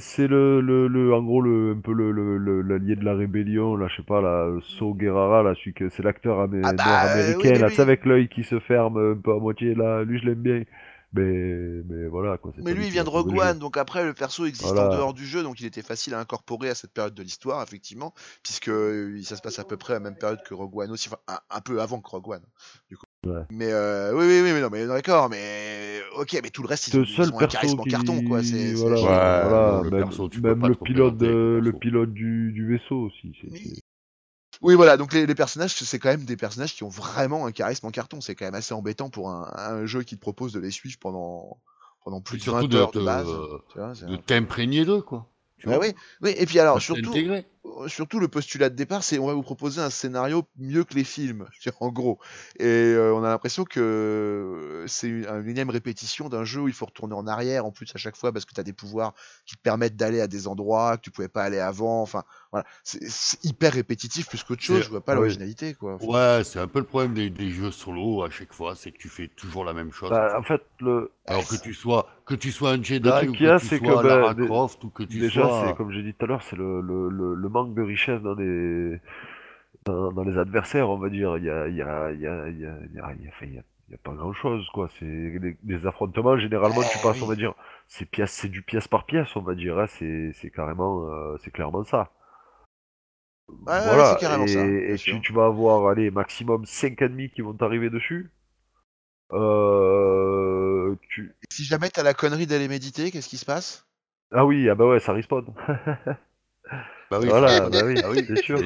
c'est, 0.00 0.26
le, 0.28 0.60
le, 0.60 0.88
le, 0.88 1.12
en 1.14 1.22
gros, 1.22 1.40
le, 1.42 1.72
un 1.76 1.80
peu 1.80 1.92
le, 1.92 2.10
le, 2.12 2.38
le- 2.38 2.62
l'allié 2.62 2.96
de 2.96 3.04
la 3.04 3.14
rébellion, 3.14 3.76
là, 3.76 3.88
je 3.88 3.96
sais 3.96 4.02
pas, 4.02 4.20
là, 4.20 4.50
So 4.62 4.94
Guerrara, 4.94 5.42
là, 5.42 5.54
celui 5.54 5.74
que 5.74 5.88
c'est 5.88 6.02
l'acteur 6.02 6.38
amé- 6.38 6.62
Ah 6.62 6.72
bah, 6.72 6.84
nord-américain, 6.84 7.50
oui, 7.50 7.58
là, 7.58 7.70
sais, 7.70 7.82
avec 7.82 8.04
l'œil 8.06 8.28
qui 8.28 8.44
se 8.44 8.58
ferme 8.60 8.96
un 8.98 9.16
peu 9.16 9.32
à 9.32 9.38
moitié, 9.38 9.74
là, 9.74 10.04
lui, 10.04 10.18
je 10.18 10.26
l'aime 10.26 10.42
bien. 10.42 10.64
Mais, 11.12 11.82
mais 11.88 12.06
voilà, 12.08 12.38
quoi. 12.38 12.52
Mais 12.58 12.74
lui, 12.74 12.86
il 12.86 12.90
vient 12.90 13.04
de 13.04 13.08
Rogue 13.08 13.32
le. 13.32 13.38
One, 13.40 13.58
donc 13.60 13.76
après, 13.76 14.04
le 14.04 14.14
perso 14.14 14.46
existe 14.46 14.80
en 14.80 14.88
dehors 14.88 15.14
du 15.14 15.24
jeu, 15.26 15.42
donc 15.44 15.60
il 15.60 15.66
était 15.66 15.82
facile 15.82 16.14
à 16.14 16.18
incorporer 16.18 16.70
à 16.70 16.74
cette 16.74 16.92
période 16.92 17.14
de 17.14 17.22
l'histoire, 17.22 17.62
effectivement, 17.62 18.12
puisque 18.42 18.68
euh, 18.68 19.20
ça 19.22 19.36
se 19.36 19.42
passe 19.42 19.58
à 19.60 19.64
peu 19.64 19.76
près 19.76 19.92
à 19.92 19.96
la 19.96 20.00
même 20.00 20.16
période 20.16 20.42
que 20.42 20.54
Rogue 20.54 20.76
One 20.76 20.90
aussi, 20.90 21.08
enfin, 21.08 21.18
un, 21.28 21.38
un 21.50 21.60
peu 21.60 21.80
avant 21.80 22.00
que 22.00 22.08
Rogue 22.10 22.28
One, 22.30 22.44
du 22.88 22.96
coup. 22.96 23.06
Ouais. 23.24 23.42
Mais 23.50 23.72
euh, 23.72 24.12
oui, 24.12 24.26
oui, 24.26 24.40
oui, 24.42 24.52
mais 24.52 24.60
non, 24.60 24.68
mais 24.70 24.86
d'accord, 24.86 25.28
mais 25.28 26.00
ok, 26.16 26.38
mais 26.42 26.50
tout 26.50 26.62
le 26.62 26.68
reste, 26.68 26.88
ils 26.88 26.96
ont, 26.96 27.00
Le 27.00 27.06
seul 27.06 27.28
ils 27.28 27.34
ont 27.34 27.40
un 27.40 27.46
charisme 27.46 27.80
en 27.80 27.84
qui... 27.84 27.90
carton, 27.90 28.22
quoi. 28.22 28.42
C'est, 28.42 28.72
voilà, 28.74 29.82
le 29.82 29.90
même, 29.90 30.04
perso, 30.04 30.28
tu 30.28 30.40
peux 30.40 30.48
même 30.48 30.60
pas 30.60 30.68
le 30.68 30.74
pilote, 30.74 31.20
le 31.20 32.06
du, 32.06 32.52
du 32.52 32.66
vaisseau 32.66 32.96
aussi. 32.96 33.36
c'est- 33.40 33.50
Oui. 33.50 33.60
c'est- 33.64 33.80
Oui, 34.62 34.74
voilà, 34.74 34.96
donc 34.96 35.12
les, 35.12 35.26
les 35.26 35.34
personnages, 35.34 35.74
c'est 35.74 35.98
quand 35.98 36.10
même 36.10 36.24
des 36.24 36.36
personnages 36.36 36.74
qui 36.74 36.84
ont 36.84 36.88
vraiment 36.88 37.46
un 37.46 37.52
charisme 37.52 37.86
en 37.86 37.90
carton. 37.90 38.20
C'est 38.20 38.34
quand 38.34 38.44
même 38.44 38.54
assez 38.54 38.72
embêtant 38.72 39.10
pour 39.10 39.30
un, 39.30 39.50
un 39.56 39.86
jeu 39.86 40.02
qui 40.02 40.16
te 40.16 40.20
propose 40.20 40.52
de 40.52 40.60
les 40.60 40.70
suivre 40.70 40.96
pendant, 41.00 41.58
pendant 42.04 42.20
plus 42.20 42.38
de 42.38 42.44
20 42.44 42.60
surtout 42.60 42.68
de 42.68 42.76
heures 42.76 42.92
de 42.92 43.00
base. 43.00 43.26
tu 43.72 43.78
vois, 43.78 43.94
c'est 43.94 44.06
De 44.06 44.14
un- 44.14 44.18
t'imprégner 44.18 44.84
d'eux, 44.84 45.02
quoi. 45.02 45.28
Tu 45.58 45.66
Bah 45.68 45.76
vois 45.76 45.86
oui, 45.86 45.94
oui, 46.22 46.34
et 46.36 46.46
puis 46.46 46.58
alors, 46.60 46.80
surtout. 46.80 47.12
Euh, 47.66 47.88
surtout 47.88 48.20
le 48.20 48.28
postulat 48.28 48.68
de 48.68 48.74
départ, 48.74 49.02
c'est 49.02 49.18
on 49.18 49.26
va 49.26 49.32
vous 49.34 49.42
proposer 49.42 49.80
un 49.80 49.88
scénario 49.90 50.44
mieux 50.58 50.84
que 50.84 50.94
les 50.94 51.04
films, 51.04 51.46
en 51.80 51.88
gros. 51.88 52.18
Et 52.58 52.64
euh, 52.66 53.14
on 53.14 53.24
a 53.24 53.28
l'impression 53.28 53.64
que 53.64 54.84
c'est 54.86 55.08
une, 55.08 55.24
une 55.26 55.48
énième 55.48 55.70
répétition 55.70 56.28
d'un 56.28 56.44
jeu 56.44 56.60
où 56.60 56.68
il 56.68 56.74
faut 56.74 56.86
retourner 56.86 57.14
en 57.14 57.26
arrière 57.26 57.64
en 57.64 57.70
plus 57.70 57.90
à 57.94 57.98
chaque 57.98 58.16
fois 58.16 58.32
parce 58.32 58.44
que 58.44 58.52
tu 58.54 58.60
as 58.60 58.64
des 58.64 58.72
pouvoirs 58.74 59.14
qui 59.46 59.56
te 59.56 59.62
permettent 59.62 59.96
d'aller 59.96 60.20
à 60.20 60.26
des 60.26 60.46
endroits 60.46 60.96
que 60.98 61.02
tu 61.02 61.10
pouvais 61.10 61.28
pas 61.28 61.42
aller 61.44 61.58
avant. 61.58 62.02
Enfin, 62.02 62.22
voilà, 62.52 62.66
c'est 62.82 63.00
c'est 63.08 63.42
hyper 63.44 63.72
répétitif 63.72 64.28
plus 64.28 64.42
qu'autre 64.44 64.62
chose. 64.62 64.76
C'est- 64.78 64.84
Je 64.84 64.90
vois 64.90 65.00
pas 65.00 65.14
l'originalité, 65.14 65.74
quoi. 65.74 65.96
Ouais, 66.02 66.42
c'est 66.44 66.58
un 66.60 66.66
peu 66.66 66.80
le 66.80 66.84
problème 66.84 67.14
des, 67.14 67.30
des 67.30 67.50
jeux 67.50 67.70
solo 67.70 68.22
à 68.22 68.30
chaque 68.30 68.52
fois, 68.52 68.74
c'est 68.76 68.92
que 68.92 68.98
tu 68.98 69.08
fais 69.08 69.28
toujours 69.28 69.64
la 69.64 69.72
même 69.72 69.90
chose. 69.92 70.10
Bah, 70.10 70.36
en 70.38 70.42
fait, 70.42 70.62
le... 70.80 71.10
Alors 71.26 71.46
que 71.48 71.56
tu 71.56 71.72
sois 71.72 72.06
que 72.26 72.34
tu 72.34 72.52
sois 72.52 72.72
un 72.72 72.82
Jedi 72.82 73.08
ou 73.08 73.10
a, 73.10 73.20
que 73.22 73.58
tu 73.58 73.66
c'est 73.68 73.78
que, 73.80 73.86
sois 73.86 74.02
bah, 74.02 74.16
Lara 74.20 74.34
dé- 74.34 74.46
Croft 74.46 74.82
ou 74.84 74.90
que 74.90 75.02
tu 75.02 75.20
Déjà, 75.20 75.42
sois 75.42 75.66
c'est 75.68 75.76
comme 75.76 75.90
j'ai 75.90 76.02
dit 76.02 76.14
tout 76.14 76.24
à 76.24 76.28
l'heure, 76.28 76.42
c'est 76.42 76.56
le, 76.56 76.80
le, 76.80 77.08
le, 77.08 77.34
le 77.34 77.48
manque 77.54 77.74
de 77.74 77.82
richesse 77.82 78.22
dans 78.22 78.34
les, 78.36 79.00
dans, 79.86 80.12
dans 80.12 80.24
les 80.24 80.38
adversaires, 80.38 80.90
on 80.90 80.98
va 80.98 81.10
dire. 81.10 81.38
Il 81.38 81.44
y 81.44 81.50
a, 81.50 81.68
il 81.68 81.76
y 81.76 81.82
a, 81.82 82.12
il 82.12 82.20
y 82.20 82.26
a, 82.28 82.48
il 82.48 82.60
y 82.60 82.66
a, 82.66 82.78
il 82.86 82.94
y 82.96 83.00
a, 83.00 83.14
il 83.16 83.24
y 83.24 83.26
a- 83.28 83.30
enfin, 83.30 83.46
il 83.46 83.54
y 83.56 83.58
a- 83.58 83.64
il 83.88 83.92
y 83.92 83.94
a 83.96 83.98
pas 83.98 84.14
grand 84.14 84.32
chose, 84.34 84.66
quoi. 84.72 84.88
C'est 84.98 85.04
les, 85.06 85.56
les 85.64 85.86
affrontements, 85.86 86.38
généralement, 86.38 86.84
tu 86.84 86.98
Eh 86.98 87.00
passes, 87.00 87.22
on 87.22 87.26
va 87.26 87.36
dire, 87.36 87.54
c'est 87.88 88.06
pièce, 88.10 88.32
c'est 88.32 88.48
du 88.48 88.62
pièce 88.62 88.88
par 88.88 89.06
pièce, 89.06 89.36
on 89.36 89.42
va 89.42 89.54
dire. 89.54 89.78
hein, 89.78 89.86
C'est, 89.88 90.32
c'est 90.34 90.50
carrément, 90.50 91.06
euh, 91.10 91.36
c'est 91.44 91.50
clairement 91.52 91.84
ça. 91.84 92.10
Ouais, 93.48 93.74
voilà. 93.82 94.16
carrément 94.16 94.46
et, 94.46 94.46
ça, 94.46 94.74
et 94.94 94.98
tu, 94.98 95.20
tu 95.20 95.32
vas 95.32 95.46
avoir, 95.46 95.88
allez, 95.88 96.10
maximum 96.10 96.64
5 96.66 97.00
ennemis 97.02 97.30
qui 97.30 97.42
vont 97.42 97.54
t'arriver 97.54 97.90
dessus. 97.90 98.30
Euh, 99.32 100.96
tu... 101.10 101.34
Si 101.50 101.64
jamais 101.64 101.88
t'as 101.88 102.02
la 102.02 102.12
connerie 102.12 102.46
d'aller 102.46 102.68
méditer, 102.68 103.10
qu'est-ce 103.10 103.30
qui 103.30 103.38
se 103.38 103.46
passe? 103.46 103.86
Ah 104.32 104.44
oui, 104.44 104.68
ah 104.68 104.74
bah 104.74 104.86
ouais, 104.86 105.00
ça 105.00 105.12
respawn. 105.14 105.46
Bah 107.14 107.18
oui, 107.20 107.28
Voilà, 107.28 107.70
bah 107.70 107.82
oui, 107.86 108.00
Ah 108.02 108.10
oui, 108.10 108.24
c'est 108.26 108.42
sûr. 108.42 108.60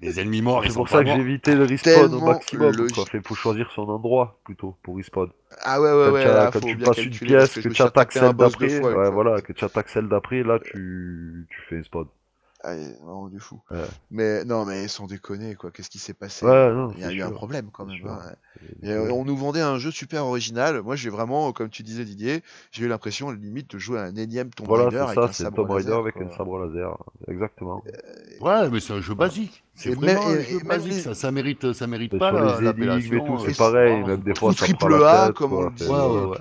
Les 0.00 0.20
ennemis 0.20 0.42
morts, 0.42 0.64
C'est 0.66 0.74
pour 0.74 0.88
ça 0.88 1.04
que 1.04 1.10
j'ai 1.10 1.20
évité 1.20 1.54
le 1.54 1.64
respawn 1.64 2.14
au 2.14 2.20
maximum. 2.20 2.72
logique. 2.72 2.96
Quoi. 2.96 3.04
Fait, 3.06 3.20
faut 3.26 3.34
choisir 3.34 3.70
son 3.74 3.82
endroit 3.82 4.38
plutôt 4.44 4.76
pour 4.82 4.96
respawn. 4.96 5.28
Ah 5.62 5.80
ouais, 5.80 5.92
ouais, 5.92 5.96
quand 5.96 6.12
ouais, 6.12 6.24
là, 6.24 6.50
quand 6.52 6.60
faut 6.60 6.66
tu 6.66 6.76
bien 6.76 6.86
passes 6.86 7.04
une 7.04 7.10
pièce, 7.10 7.54
que 7.54 7.68
tu 7.68 7.82
attaques 7.82 8.12
celle 8.12 8.34
d'après, 8.34 8.80
ouais, 8.80 9.10
voilà, 9.10 9.40
que 9.40 9.52
tu 9.52 9.64
attaques 9.64 9.88
celle 9.88 10.08
d'après, 10.08 10.42
là 10.42 10.58
tu, 10.58 11.46
tu 11.50 11.60
fais 11.68 11.78
un 11.78 11.82
spawn. 11.82 12.06
Ah, 12.66 12.74
vraiment 12.74 13.28
du 13.28 13.38
fou. 13.40 13.60
Ouais. 13.70 13.76
Mais 14.10 14.44
non, 14.44 14.64
mais 14.64 14.88
sans 14.88 15.06
déconner, 15.06 15.54
quoi. 15.54 15.70
Qu'est-ce 15.70 15.90
qui 15.90 15.98
s'est 15.98 16.14
passé? 16.14 16.46
Ouais, 16.46 16.72
non, 16.72 16.90
Il 16.96 17.00
y 17.00 17.04
a 17.04 17.10
c'est 17.10 17.14
eu 17.16 17.22
un 17.22 17.28
sûr, 17.28 17.36
problème 17.36 17.68
quand 17.70 17.86
c'est 17.86 18.02
même. 18.02 18.06
hein. 18.08 18.32
Et, 18.82 18.90
euh, 18.90 19.12
on 19.12 19.24
nous 19.24 19.36
vendait 19.36 19.60
un 19.60 19.78
jeu 19.78 19.90
super 19.90 20.24
original. 20.24 20.80
Moi, 20.82 20.96
j'ai 20.96 21.10
vraiment, 21.10 21.52
comme 21.52 21.68
tu 21.68 21.82
disais, 21.82 22.04
Didier, 22.04 22.42
j'ai 22.72 22.84
eu 22.84 22.88
l'impression 22.88 23.30
limite 23.30 23.70
de 23.72 23.78
jouer 23.78 23.98
à 23.98 24.04
un 24.04 24.16
énième 24.16 24.50
Tomb 24.50 24.66
Voilà, 24.66 24.84
Raider 24.90 24.96
c'est 24.96 25.02
avec 25.04 25.14
ça, 25.16 25.24
un 25.24 25.32
c'est 25.32 25.42
sabre 25.44 25.56
Tomb 25.56 25.70
Raider 25.70 25.88
laser, 25.90 25.98
avec 26.00 26.16
quoi. 26.16 26.24
un 26.24 26.36
sabre 26.36 26.58
laser. 26.58 26.96
Exactement. 27.28 27.84
Ouais, 28.40 28.70
mais 28.70 28.80
c'est 28.80 28.92
un 28.94 29.00
jeu 29.00 29.14
basique. 29.14 29.62
C'est 29.74 29.90
vraiment 29.94 30.28
même- 30.30 30.38
un 30.38 30.40
jeu 30.42 30.58
basique. 30.60 30.92
les- 30.92 31.00
Ça, 31.02 31.14
ça 31.14 31.30
mérite, 31.32 31.72
ça 31.72 31.86
mérite 31.86 32.18
pas 32.18 32.32
l'appellation. 32.60 33.24
tout, 33.26 33.34
euh, 33.34 33.48
c'est 33.50 33.56
pareil, 33.58 34.02
même 34.04 34.20
des 34.22 34.32
c'est- 34.32 34.40
fois 34.40 34.50
Ou 34.50 34.54
triple 34.54 34.94
A, 35.04 35.32
comme 35.32 35.52
on 35.52 35.62
le 35.64 35.70
dit. 35.72 35.78
Fait, 35.84 35.90
Ouais, 35.90 35.98
voilà, 35.98 36.26
ouais, 36.28 36.38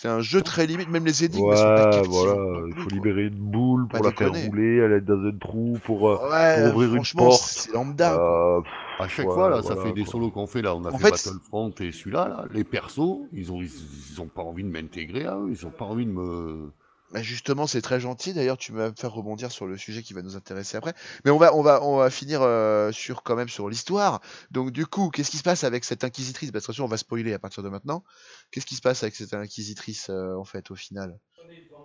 c'est, 0.00 0.08
un 0.08 0.20
jeu 0.20 0.42
très 0.42 0.66
limite, 0.66 0.88
même 0.88 1.04
les 1.04 1.24
énigmes 1.24 1.50
elles 1.50 1.56
sont 1.58 1.64
pas 1.64 2.00
Ouais, 2.00 2.06
voilà, 2.06 2.66
il 2.68 2.74
faut 2.74 2.88
libérer 2.90 3.24
une 3.24 3.34
boule 3.34 3.88
pour 3.88 4.04
la 4.04 4.12
faire 4.12 4.32
rouler, 4.32 4.76
elle 4.76 4.92
est 4.92 5.00
dans 5.00 5.20
un 5.20 5.36
trou 5.36 5.78
pour, 5.84 6.08
euh, 6.08 6.30
Ouais, 6.30 6.62
pour 6.62 6.76
ouvrir 6.76 6.94
une 6.94 7.02
porte. 7.16 7.42
c'est 7.42 7.72
lambda. 7.72 8.14
Euh, 8.14 8.60
pff, 8.60 8.70
À 9.00 9.08
chaque 9.08 9.26
ouais, 9.26 9.34
fois, 9.34 9.50
là, 9.50 9.62
ça 9.62 9.76
fait 9.76 9.92
des 9.92 10.04
solos 10.04 10.30
qu'on 10.30 10.46
fait 10.46 10.62
là. 10.62 10.74
On 10.74 10.84
a 10.84 10.90
En 10.90 10.98
fait, 10.98 11.16
fait, 11.16 11.30
Battlefront 11.30 11.70
et 11.80 11.92
celui-là, 11.92 12.28
là, 12.28 12.44
les 12.52 12.64
persos, 12.64 13.26
ils 13.32 13.50
ont, 13.52 13.60
ils, 13.60 13.70
ils 14.12 14.20
ont 14.20 14.28
pas 14.28 14.42
envie 14.42 14.64
de 14.64 14.70
m'intégrer 14.70 15.26
à 15.26 15.36
eux. 15.36 15.48
Ils 15.50 15.66
ont 15.66 15.70
pas 15.70 15.84
envie 15.84 16.06
de 16.06 16.12
me. 16.12 16.70
Bah, 17.12 17.22
justement, 17.22 17.66
c'est 17.66 17.80
très 17.80 18.00
gentil. 18.00 18.34
D'ailleurs, 18.34 18.58
tu 18.58 18.72
vas 18.72 18.90
me 18.90 18.94
faire 18.94 19.12
rebondir 19.12 19.50
sur 19.50 19.66
le 19.66 19.78
sujet 19.78 20.02
qui 20.02 20.12
va 20.12 20.20
nous 20.22 20.36
intéresser 20.36 20.76
après. 20.76 20.92
Mais 21.24 21.30
on 21.30 21.38
va, 21.38 21.54
on 21.54 21.62
va, 21.62 21.82
on 21.82 21.96
va 21.96 22.10
finir 22.10 22.42
euh, 22.42 22.92
sur 22.92 23.22
quand 23.22 23.34
même 23.34 23.48
sur 23.48 23.68
l'histoire. 23.70 24.20
Donc, 24.50 24.72
du 24.72 24.86
coup, 24.86 25.08
qu'est-ce 25.08 25.30
qui 25.30 25.38
se 25.38 25.42
passe 25.42 25.64
avec 25.64 25.84
cette 25.84 26.04
inquisitrice? 26.04 26.50
Parce 26.50 26.64
que 26.66 26.70
attention, 26.70 26.84
on 26.84 26.88
va 26.88 26.98
spoiler 26.98 27.32
à 27.32 27.38
partir 27.38 27.62
de 27.62 27.70
maintenant. 27.70 28.04
Qu'est-ce 28.50 28.66
qui 28.66 28.74
se 28.74 28.82
passe 28.82 29.02
avec 29.02 29.14
cette 29.14 29.32
inquisitrice 29.32 30.10
euh, 30.10 30.34
en 30.36 30.44
fait 30.44 30.70
au 30.70 30.74
final? 30.74 31.18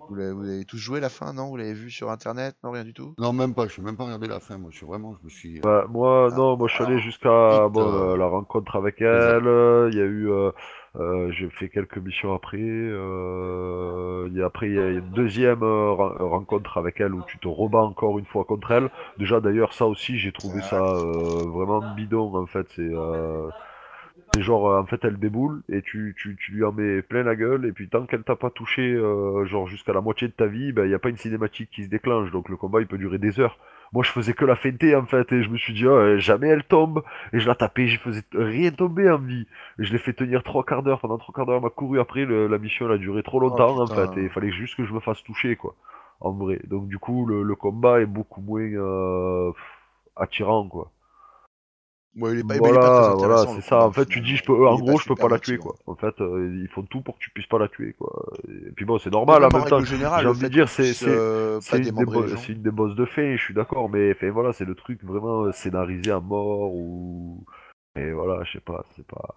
Vous 0.09 0.15
l'avez, 0.15 0.33
vous 0.33 0.41
l'avez 0.41 0.65
tous 0.65 0.77
joué 0.77 0.99
la 0.99 1.07
fin 1.07 1.31
Non? 1.31 1.47
Vous 1.47 1.55
l'avez 1.55 1.73
vu 1.73 1.89
sur 1.89 2.11
internet? 2.11 2.57
Non, 2.61 2.71
rien 2.71 2.83
du 2.83 2.93
tout? 2.93 3.15
Non, 3.17 3.31
même 3.31 3.53
pas. 3.55 3.67
Je 3.67 3.71
suis 3.73 3.81
même 3.81 3.95
pas 3.95 4.03
regardé 4.03 4.27
la 4.27 4.41
fin. 4.41 4.57
Moi, 4.57 4.71
je 4.71 4.75
suis 4.77 4.85
vraiment, 4.85 5.15
je 5.17 5.23
me 5.23 5.29
suis. 5.29 5.61
Bah, 5.61 5.85
moi, 5.89 6.27
Ah, 6.29 6.35
non, 6.35 6.57
moi 6.57 6.67
je 6.67 6.73
suis 6.73 6.83
allé 6.83 6.93
alors, 6.95 7.05
jusqu'à 7.05 7.69
bon, 7.69 8.11
euh, 8.11 8.17
la 8.17 8.25
rencontre 8.27 8.75
avec 8.75 8.99
elle. 8.99 9.47
euh, 9.47 9.89
Il 9.89 9.97
y 9.97 10.01
a 10.01 10.03
eu, 10.03 10.29
euh, 10.95 11.31
j'ai 11.31 11.49
fait 11.49 11.69
quelques 11.69 11.97
missions 11.97 12.33
après. 12.33 12.57
Euh, 12.61 14.27
il 14.31 14.37
y 14.37 14.41
a, 14.41 14.45
après, 14.45 14.69
il 14.69 14.75
y 14.75 14.79
a 14.79 14.89
une 14.89 15.11
deuxième 15.11 15.63
euh, 15.63 15.91
ren- 15.91 16.15
rencontre 16.19 16.77
avec 16.77 16.99
elle 17.01 17.13
où 17.15 17.23
tu 17.23 17.39
te 17.39 17.47
rebats 17.47 17.81
encore 17.83 18.19
une 18.19 18.25
fois 18.25 18.45
contre 18.45 18.71
elle. 18.71 18.89
Déjà, 19.17 19.39
d'ailleurs, 19.41 19.73
ça 19.73 19.87
aussi, 19.87 20.17
j'ai 20.19 20.31
trouvé 20.31 20.61
ça 20.61 20.77
euh, 20.77 21.49
vraiment 21.51 21.81
bidon 21.81 22.35
en 22.35 22.45
fait. 22.45 22.67
C'est 22.75 22.81
euh, 22.83 23.51
c'est 24.33 24.41
genre, 24.41 24.69
euh, 24.69 24.81
en 24.81 24.85
fait, 24.85 25.05
elle 25.05 25.19
déboule 25.19 25.61
et 25.69 25.81
tu, 25.83 26.15
tu, 26.17 26.35
tu 26.37 26.51
lui 26.53 26.63
en 26.65 26.71
mets 26.73 27.01
plein 27.03 27.23
la 27.23 27.35
gueule, 27.35 27.65
et 27.65 27.71
puis 27.71 27.87
tant 27.89 28.05
qu'elle 28.05 28.23
t'a 28.23 28.35
pas 28.35 28.49
touché, 28.49 28.81
euh, 28.93 29.45
genre 29.45 29.67
jusqu'à 29.67 29.93
la 29.93 30.01
moitié 30.01 30.27
de 30.27 30.33
ta 30.33 30.47
vie, 30.47 30.71
ben, 30.73 30.85
il 30.85 30.89
n'y 30.89 30.95
a 30.95 30.99
pas 30.99 31.09
une 31.09 31.17
cinématique 31.17 31.69
qui 31.71 31.83
se 31.85 31.89
déclenche, 31.89 32.31
donc 32.31 32.49
le 32.49 32.57
combat 32.57 32.81
il 32.81 32.87
peut 32.87 32.97
durer 32.97 33.19
des 33.19 33.39
heures. 33.39 33.57
Moi 33.93 34.03
je 34.03 34.09
faisais 34.11 34.33
que 34.33 34.45
la 34.45 34.55
feinter 34.55 34.95
en 34.95 35.05
fait, 35.05 35.31
et 35.31 35.43
je 35.43 35.49
me 35.49 35.57
suis 35.57 35.73
dit, 35.73 35.85
oh, 35.87 36.17
jamais 36.17 36.47
elle 36.49 36.63
tombe, 36.63 37.03
et 37.31 37.39
je 37.39 37.47
la 37.47 37.55
tapais, 37.55 37.87
je 37.87 37.99
faisais 37.99 38.23
rien 38.33 38.71
tomber 38.71 39.09
en 39.09 39.19
vie. 39.19 39.45
Et 39.79 39.83
je 39.85 39.91
l'ai 39.93 39.99
fait 39.99 40.13
tenir 40.13 40.43
trois 40.43 40.63
quarts 40.65 40.81
d'heure, 40.83 40.99
pendant 40.99 41.19
trois 41.19 41.33
quarts 41.33 41.45
d'heure 41.45 41.57
elle 41.57 41.63
m'a 41.63 41.69
couru 41.69 41.99
après, 41.99 42.25
le- 42.25 42.47
la 42.47 42.57
mission 42.57 42.87
elle 42.87 42.93
a 42.93 42.97
duré 42.97 43.21
trop 43.23 43.39
longtemps 43.39 43.79
en 43.79 43.89
fait, 43.89 44.17
et 44.17 44.23
il 44.23 44.29
fallait 44.29 44.51
juste 44.51 44.75
que 44.75 44.85
je 44.85 44.93
me 44.93 44.99
fasse 44.99 45.23
toucher 45.23 45.55
quoi, 45.55 45.75
en 46.21 46.31
vrai. 46.31 46.59
Donc 46.65 46.87
du 46.87 46.97
coup, 46.97 47.25
le, 47.27 47.43
le 47.43 47.55
combat 47.55 48.01
est 48.01 48.05
beaucoup 48.07 48.41
moins 48.41 48.61
euh, 48.63 49.51
attirant 50.15 50.67
quoi. 50.67 50.91
Ouais, 52.15 52.33
il 52.33 52.39
est 52.39 52.43
pas, 52.43 52.55
il 52.55 52.57
est 52.57 52.59
pas 52.59 52.67
Voilà, 52.69 53.15
très 53.15 53.27
voilà, 53.27 53.55
c'est 53.55 53.61
ça. 53.67 53.79
En 53.79 53.91
fait, 53.91 54.05
tu 54.05 54.21
dis, 54.21 54.37
je 54.37 54.43
peux, 54.43 54.67
en 54.67 54.77
gros, 54.77 54.99
je 54.99 55.07
peux 55.07 55.15
pas 55.15 55.29
la 55.29 55.39
tuer, 55.39 55.57
quoi. 55.57 55.75
En 55.87 55.95
fait, 55.95 56.21
euh, 56.21 56.59
ils 56.61 56.67
font 56.67 56.83
tout 56.83 57.01
pour 57.01 57.15
que 57.15 57.19
tu 57.19 57.31
puisses 57.31 57.47
pas 57.47 57.57
la 57.57 57.67
tuer, 57.67 57.93
quoi. 57.97 58.25
Et 58.47 58.71
puis 58.71 58.85
bon, 58.85 58.99
c'est 58.99 59.09
normal, 59.09 59.43
en 59.43 59.49
même 59.49 59.65
temps. 59.65 59.83
J'ai 59.83 60.05
envie 60.05 60.43
de 60.43 60.47
dire, 60.47 60.69
c'est, 60.69 60.93
euh, 61.07 61.59
c'est 61.61 61.77
une, 61.77 61.91
des 62.61 62.71
bosses 62.71 62.95
de 62.95 63.05
fin, 63.05 63.35
je 63.35 63.41
suis 63.41 63.53
d'accord, 63.53 63.89
mais 63.89 64.13
voilà, 64.29 64.53
c'est 64.53 64.65
le 64.65 64.75
truc 64.75 65.03
vraiment 65.03 65.43
euh, 65.43 65.51
scénarisé 65.51 66.11
à 66.11 66.19
mort 66.19 66.73
ou. 66.73 67.43
Et 67.95 68.11
voilà, 68.11 68.43
je 68.43 68.53
sais 68.53 68.59
pas, 68.59 68.83
c'est 68.95 69.05
pas. 69.05 69.33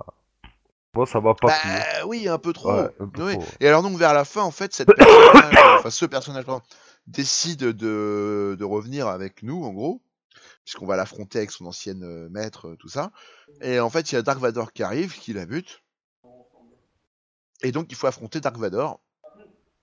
Moi, 0.95 1.05
ça 1.05 1.21
m'a 1.21 1.35
pas 1.35 1.49
Bah 1.49 1.55
hein. 1.67 2.07
oui, 2.07 2.27
un 2.27 2.39
peu 2.39 2.55
trop. 2.55 2.73
Ouais, 2.73 2.89
un 3.01 3.07
peu 3.07 3.23
Oui. 3.23 3.33
trop. 3.35 3.45
Et 3.61 3.69
alors 3.69 3.83
donc 3.83 3.99
vers 3.99 4.15
la 4.15 4.25
fin, 4.25 4.41
en 4.43 4.51
fait, 4.51 4.73
cette 4.73 4.89
personnage, 4.97 5.55
enfin 5.79 5.91
ce 5.91 6.07
personnage 6.07 6.45
pardon, 6.47 6.63
décide 7.07 7.61
de, 7.61 8.57
de 8.59 8.65
revenir 8.65 9.07
avec 9.09 9.43
nous, 9.43 9.63
en 9.63 9.75
gros, 9.75 10.01
puisqu'on 10.67 10.85
va 10.87 10.97
l'affronter 10.97 11.39
avec 11.39 11.53
son 11.53 11.65
ancienne 11.65 12.03
euh, 12.03 12.29
maître, 12.29 12.67
euh, 12.71 12.77
tout 12.77 12.89
ça. 12.89 13.13
Et 13.63 13.79
en 13.81 13.89
fait, 13.89 14.11
il 14.11 14.17
y 14.17 14.19
a 14.19 14.23
Dark 14.23 14.41
Vador 14.41 14.73
qui 14.73 14.83
arrive, 14.83 15.17
qui 15.17 15.33
la 15.33 15.47
bute. 15.47 15.81
Et 17.63 17.71
donc, 17.73 17.87
il 17.91 17.95
faut 17.95 18.09
affronter 18.09 18.41
Dark 18.41 18.57
Vador. 18.59 19.01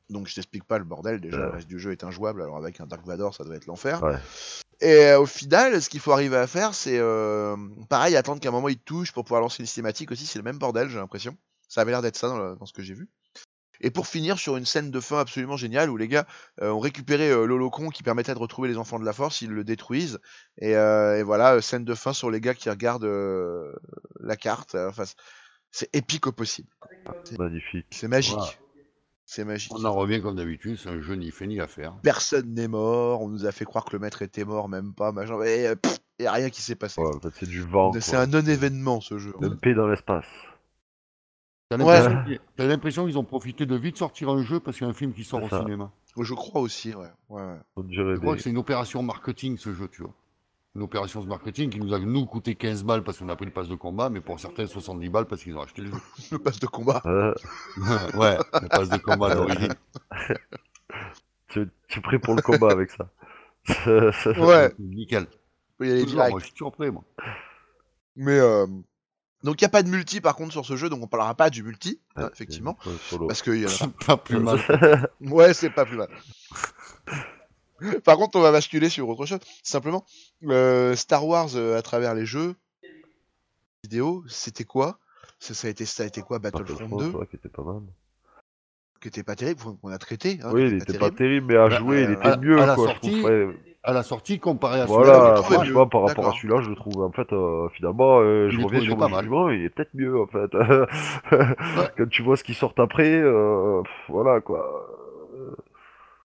Donc, 0.10 0.28
je 0.28 0.36
t'explique 0.36 0.66
pas 0.66 0.78
le 0.78 0.84
bordel. 0.84 1.22
Déjà, 1.22 1.38
Ouais. 1.38 1.44
le 1.46 1.50
reste 1.52 1.68
du 1.68 1.80
jeu 1.80 1.94
est 1.94 2.04
injouable. 2.04 2.42
Alors, 2.42 2.58
avec 2.58 2.82
un 2.82 2.86
Dark 2.86 3.06
Vador, 3.08 3.34
ça 3.34 3.46
doit 3.46 3.56
être 3.56 3.66
l'enfer. 3.66 4.04
Ouais. 4.04 4.18
Et 4.82 5.06
euh, 5.08 5.22
au 5.22 5.26
final, 5.26 5.82
ce 5.82 5.88
qu'il 5.90 6.02
faut 6.02 6.12
arriver 6.12 6.36
à 6.36 6.48
faire, 6.48 6.74
c'est 6.76 7.00
euh, 7.00 7.56
pareil, 7.90 8.18
attendre 8.18 8.42
qu'à 8.42 8.50
un 8.50 8.52
moment 8.52 8.68
il 8.68 8.78
touche 8.78 9.14
pour 9.14 9.24
pouvoir 9.24 9.40
lancer 9.40 9.64
une 9.64 9.68
cinématique 9.68 10.12
aussi. 10.12 10.26
C'est 10.26 10.38
le 10.40 10.44
même 10.44 10.58
bordel, 10.58 10.90
j'ai 10.90 10.98
l'impression. 11.00 11.38
Ça 11.70 11.80
avait 11.82 11.92
l'air 11.92 12.02
d'être 12.02 12.18
ça 12.18 12.28
dans, 12.28 12.38
le- 12.38 12.56
dans 12.58 12.66
ce 12.66 12.74
que 12.74 12.84
j'ai 12.84 12.94
vu. 12.94 13.08
Et 13.82 13.92
pour 13.92 14.08
finir 14.08 14.38
sur 14.40 14.56
une 14.58 14.66
scène 14.66 14.92
de 14.92 15.00
fin 15.00 15.20
absolument 15.20 15.58
géniale 15.58 15.90
où 15.90 15.98
les 15.98 16.08
gars 16.08 16.26
euh, 16.62 16.72
ont 16.72 16.80
récupéré 16.80 17.30
euh, 17.32 17.46
l'holocron 17.46 17.90
qui 17.90 18.04
permettait 18.04 18.34
de 18.34 18.40
retrouver 18.40 18.70
les 18.70 18.78
enfants 18.78 19.00
de 19.00 19.06
la 19.06 19.14
force, 19.14 19.42
ils 19.42 19.50
le 19.52 19.64
détruisent. 19.64 20.20
Et, 20.60 20.76
euh, 20.76 21.18
et 21.20 21.24
voilà, 21.24 21.56
euh, 21.56 21.62
scène 21.62 21.84
de 21.84 21.94
fin 21.96 22.14
sur 22.14 22.32
les 22.32 22.40
gars 22.40 22.54
qui 22.54 22.70
regardent 22.70 23.10
la 24.20 24.36
carte. 24.38 24.76
Enfin, 24.76 25.04
c'est- 25.72 25.90
épique 25.94 26.28
au 26.28 26.32
possible. 26.32 26.70
Magnifique. 27.38 27.88
C'est 27.92 28.08
magique. 28.08 28.60
C'est 29.26 29.46
magique. 29.46 29.72
On 29.74 29.84
en 29.86 29.94
revient 29.94 30.22
comme 30.22 30.36
d'habitude. 30.36 30.78
C'est 30.78 30.90
un 30.90 31.02
jeu 31.02 31.16
ni 31.16 31.32
fait 31.32 31.48
ni 31.48 31.60
à 31.60 31.68
faire. 31.68 31.96
Personne 32.04 32.54
n'est 32.54 32.68
mort. 32.68 33.22
On 33.22 33.30
nous 33.30 33.46
a 33.46 33.52
fait 33.52 33.66
croire 33.66 33.86
que 33.86 33.94
le 33.94 34.00
maître 34.00 34.22
était 34.22 34.44
mort, 34.46 34.70
même 34.70 34.94
pas. 34.94 35.12
Machin. 35.12 35.42
Et 35.44 35.68
euh, 35.68 35.76
pff, 35.76 35.98
y 36.20 36.26
a 36.28 36.32
rien 36.32 36.50
qui 36.50 36.62
s'est 36.62 36.76
passé. 36.76 37.02
Ouais, 37.02 37.10
c'est 37.40 37.48
du 37.50 37.62
vent. 37.62 37.92
C'est 38.00 38.16
un 38.18 38.28
non-événement 38.28 39.02
ce 39.02 39.18
jeu. 39.18 39.34
Une 39.42 39.58
paix 39.58 39.74
dans 39.74 39.88
l'espace. 39.88 40.26
T'as 41.78 41.84
Ouais. 41.86 41.94
l'impression 42.00 42.24
qu'ils- 42.26 42.40
t'as 42.56 42.66
l'impression 42.66 43.06
qu'ils 43.06 43.18
ont 43.18 43.24
profité 43.24 43.66
de 43.66 43.76
vite 43.76 43.98
sortir 43.98 44.30
un 44.30 44.44
jeu 44.44 44.60
parce 44.60 44.78
qu'il 44.78 44.86
y 44.86 44.88
a 44.88 44.92
un 44.92 44.96
film 44.96 45.14
qui 45.14 45.24
sort 45.24 45.44
au 45.44 45.50
ça. 45.50 45.60
cinéma. 45.60 45.92
Je 46.20 46.34
crois 46.34 46.62
aussi, 46.62 46.94
ouais. 46.94 47.08
Je 47.90 48.16
crois 48.20 48.36
que 48.36 48.42
c'est 48.42 48.50
une 48.52 48.58
opération 48.58 49.02
marketing 49.04 49.58
ce 49.58 49.74
jeu, 49.74 49.88
tu 49.92 50.04
vois. 50.04 50.14
Une 50.76 50.82
opération 50.82 51.22
de 51.22 51.28
marketing 51.28 51.70
qui 51.70 51.80
nous 51.80 51.94
a 51.94 52.00
nous 52.00 52.26
coûté 52.26 52.56
15 52.56 52.84
balles 52.84 53.04
parce 53.04 53.20
qu'on 53.20 53.30
a 53.30 53.36
pris 53.36 53.46
le 53.46 53.52
pass 53.52 53.68
de 53.70 53.76
combat, 53.76 54.10
mais 54.10 54.22
pour 54.22 54.40
certains 54.40 54.66
70 54.66 55.08
balles 55.10 55.26
parce 55.26 55.44
qu'ils 55.44 55.56
ont 55.56 55.62
acheté 55.62 55.84
le 55.84 55.92
jeu. 55.92 55.98
Le 56.32 56.40
pass 56.40 56.60
de 56.60 56.66
combat. 56.66 57.02
Euh, 57.06 57.34
ouais, 58.18 58.38
le 58.62 58.68
pass 58.70 58.90
de 58.90 58.98
combat 58.98 59.36
d'origine. 59.36 59.74
tu, 61.50 61.68
tu 61.88 62.00
es 62.00 62.02
prêt 62.02 62.20
pour 62.20 62.34
le 62.36 62.42
combat 62.42 62.72
avec 62.72 62.90
ça. 62.92 63.08
Ouais. 64.38 64.74
Nickel. 64.80 65.28
Faut 65.78 65.84
y 65.86 65.90
Toujours, 65.90 66.08
direct. 66.08 66.32
moi 66.32 66.40
je 66.40 66.46
suis 66.46 66.54
toujours 66.54 66.72
prêt, 66.72 66.92
moi. 66.92 67.04
Mais 68.16 68.40
euh... 68.40 68.66
donc 69.44 69.62
il 69.62 69.64
y 69.64 69.66
a 69.66 69.70
pas 69.70 69.84
de 69.84 69.90
multi 69.90 70.22
par 70.22 70.36
contre 70.36 70.52
sur 70.52 70.66
ce 70.66 70.76
jeu, 70.76 70.90
donc 70.90 71.02
on 71.04 71.08
parlera 71.08 71.36
pas 71.36 71.50
du 71.50 71.64
multi, 71.64 72.00
hein, 72.16 72.30
effectivement, 72.34 72.78
parce 73.28 73.42
qu'il 73.42 73.60
y 73.62 73.66
a 73.66 73.68
C'est 73.70 73.92
pas 74.06 74.18
plus 74.18 74.40
mal. 74.40 74.60
Ouais, 75.22 75.54
c'est 75.54 75.70
pas 75.70 75.86
plus 75.86 75.98
mal. 75.98 76.10
Par 78.06 78.18
contre, 78.18 78.38
on 78.38 78.42
va 78.42 78.52
basculer 78.52 78.90
sur 78.90 79.10
autre 79.10 79.26
chose. 79.26 79.40
Simplement, 79.62 80.06
euh, 80.46 80.96
Star 80.96 81.26
Wars 81.28 81.50
euh, 81.56 81.78
à 81.78 81.82
travers 81.82 82.14
les 82.16 82.26
jeux 82.26 82.56
vidéo, 83.84 84.24
c'était 84.30 84.64
quoi? 84.64 85.00
Ça, 85.40 85.54
ça 85.54 85.68
a 85.68 85.72
été 85.72 85.86
ça 85.86 86.04
a 86.04 86.06
été 86.06 86.22
quoi 86.22 86.40
Battlefront 86.40 86.96
2 86.96 87.10
ouais, 87.10 87.28
qui 87.28 87.36
était 87.36 87.50
pas 87.50 87.64
mal. 87.64 87.82
qui 89.02 89.10
était 89.10 89.24
pas 89.24 89.36
terrible, 89.36 89.62
qu'on 89.82 89.90
a 89.90 89.98
traité. 89.98 90.40
Hein, 90.42 90.52
oui, 90.54 90.68
il 90.68 90.74
était 90.82 90.98
pas 90.98 91.12
terrible. 91.12 91.48
mais 91.48 91.58
à 91.58 91.68
Bah, 91.68 91.78
jouer, 91.80 92.04
il 92.04 92.10
euh, 92.12 92.14
était 92.14 92.28
à- 92.30 92.38
mieux, 92.38 92.58
à 92.62 92.66
la 92.66 92.76
quoi. 92.76 92.88
sortie, 92.88 93.22
je. 93.22 93.54
À 93.86 93.92
la 93.92 94.02
sortie, 94.04 94.40
comparé 94.40 94.80
à 94.80 94.88
celui-là, 94.88 95.42
Voilà, 95.50 95.86
par 95.90 96.02
rapport 96.04 96.28
à 96.28 96.32
celui-là, 96.32 96.62
je 96.62 96.70
le 96.70 96.76
trouve, 96.76 97.02
en 97.02 97.12
fait, 97.12 97.32
euh, 97.34 97.68
finalement, 97.70 98.20
euh, 98.22 98.50
Je 98.50 98.62
reviens 98.62 98.80
sur 98.80 98.98
pas 98.98 99.08
le 99.08 99.12
mal. 99.12 99.24
jugement, 99.24 99.50
il 99.50 99.64
est 99.64 99.70
peut-être 99.70 99.94
mieux, 99.94 100.18
en 100.22 100.28
fait. 100.28 100.52
Quand 101.98 102.10
tu 102.10 102.22
vois 102.24 102.38
ce 102.38 102.44
qui 102.46 102.54
sort 102.54 102.74
après, 102.78 103.12
euh, 103.22 103.82
pff, 103.84 103.92
voilà, 104.08 104.40
quoi. 104.40 104.88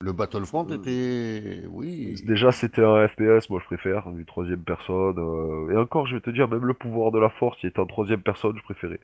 le 0.01 0.11
Battlefront 0.11 0.65
était. 0.69 1.63
Oui. 1.69 2.15
Déjà, 2.25 2.51
c'était 2.51 2.83
un 2.83 3.07
FPS, 3.07 3.49
moi 3.49 3.59
je 3.61 3.65
préfère, 3.65 4.09
du 4.11 4.25
troisième 4.25 4.63
personne. 4.63 5.17
euh, 5.19 5.71
Et 5.73 5.77
encore, 5.77 6.07
je 6.07 6.15
vais 6.15 6.21
te 6.21 6.29
dire, 6.31 6.47
même 6.47 6.65
le 6.65 6.73
pouvoir 6.73 7.11
de 7.11 7.19
la 7.19 7.29
force, 7.29 7.57
il 7.63 7.67
était 7.69 7.79
en 7.79 7.85
troisième 7.85 8.21
personne, 8.21 8.57
je 8.57 8.63
préférais. 8.63 8.99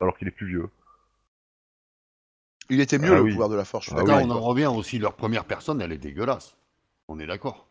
Alors 0.00 0.16
qu'il 0.16 0.28
est 0.28 0.32
plus 0.32 0.46
vieux. 0.46 0.68
Il 2.70 2.80
était 2.80 2.98
mieux 2.98 3.12
Ah 3.12 3.16
le 3.16 3.22
oui. 3.22 3.30
pouvoir 3.32 3.48
de 3.48 3.56
la 3.56 3.64
force. 3.64 3.84
Je 3.86 3.90
suis 3.90 3.98
Ah 3.98 4.02
d'accord 4.04 4.22
on 4.22 4.30
en 4.30 4.40
revient 4.40 4.66
aussi, 4.66 4.98
leur 4.98 5.14
première 5.14 5.44
personne, 5.44 5.80
elle 5.80 5.92
est 5.92 5.98
dégueulasse. 5.98 6.56
On 7.08 7.18
est 7.18 7.26
d'accord. 7.26 7.66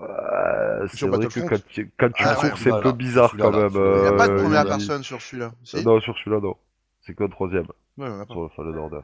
Euh, 0.00 0.86
c'est 0.90 0.98
Sur 0.98 1.08
vrai 1.08 1.26
que 1.26 1.40
quand 1.40 1.56
tu, 1.68 1.90
quand 1.98 2.10
tu 2.12 2.22
Ah, 2.24 2.34
cours, 2.34 2.44
ouais, 2.44 2.50
c'est 2.58 2.70
un 2.70 2.80
peu 2.80 2.92
bizarre 2.92 3.34
quand 3.38 3.50
là, 3.50 3.68
même. 3.70 3.72
Il 3.72 4.00
n'y 4.02 4.06
a 4.08 4.12
pas 4.12 4.28
de 4.28 4.32
euh, 4.34 4.42
première 4.42 4.62
il- 4.64 4.68
personne 4.68 5.02
sur 5.02 5.20
celui-là. 5.22 5.52
Si 5.64 5.82
Non, 5.84 5.98
sur 6.00 6.14
celui-là, 6.18 6.40
non. 6.40 6.54
C'est 7.00 7.14
qu'un 7.16 7.28
troisième, 7.28 7.66
Ouais, 7.96 8.08
ouais, 8.10 8.24
sur 8.28 8.42
le 8.42 8.48
Fallen 8.50 8.76
Order. 8.76 9.00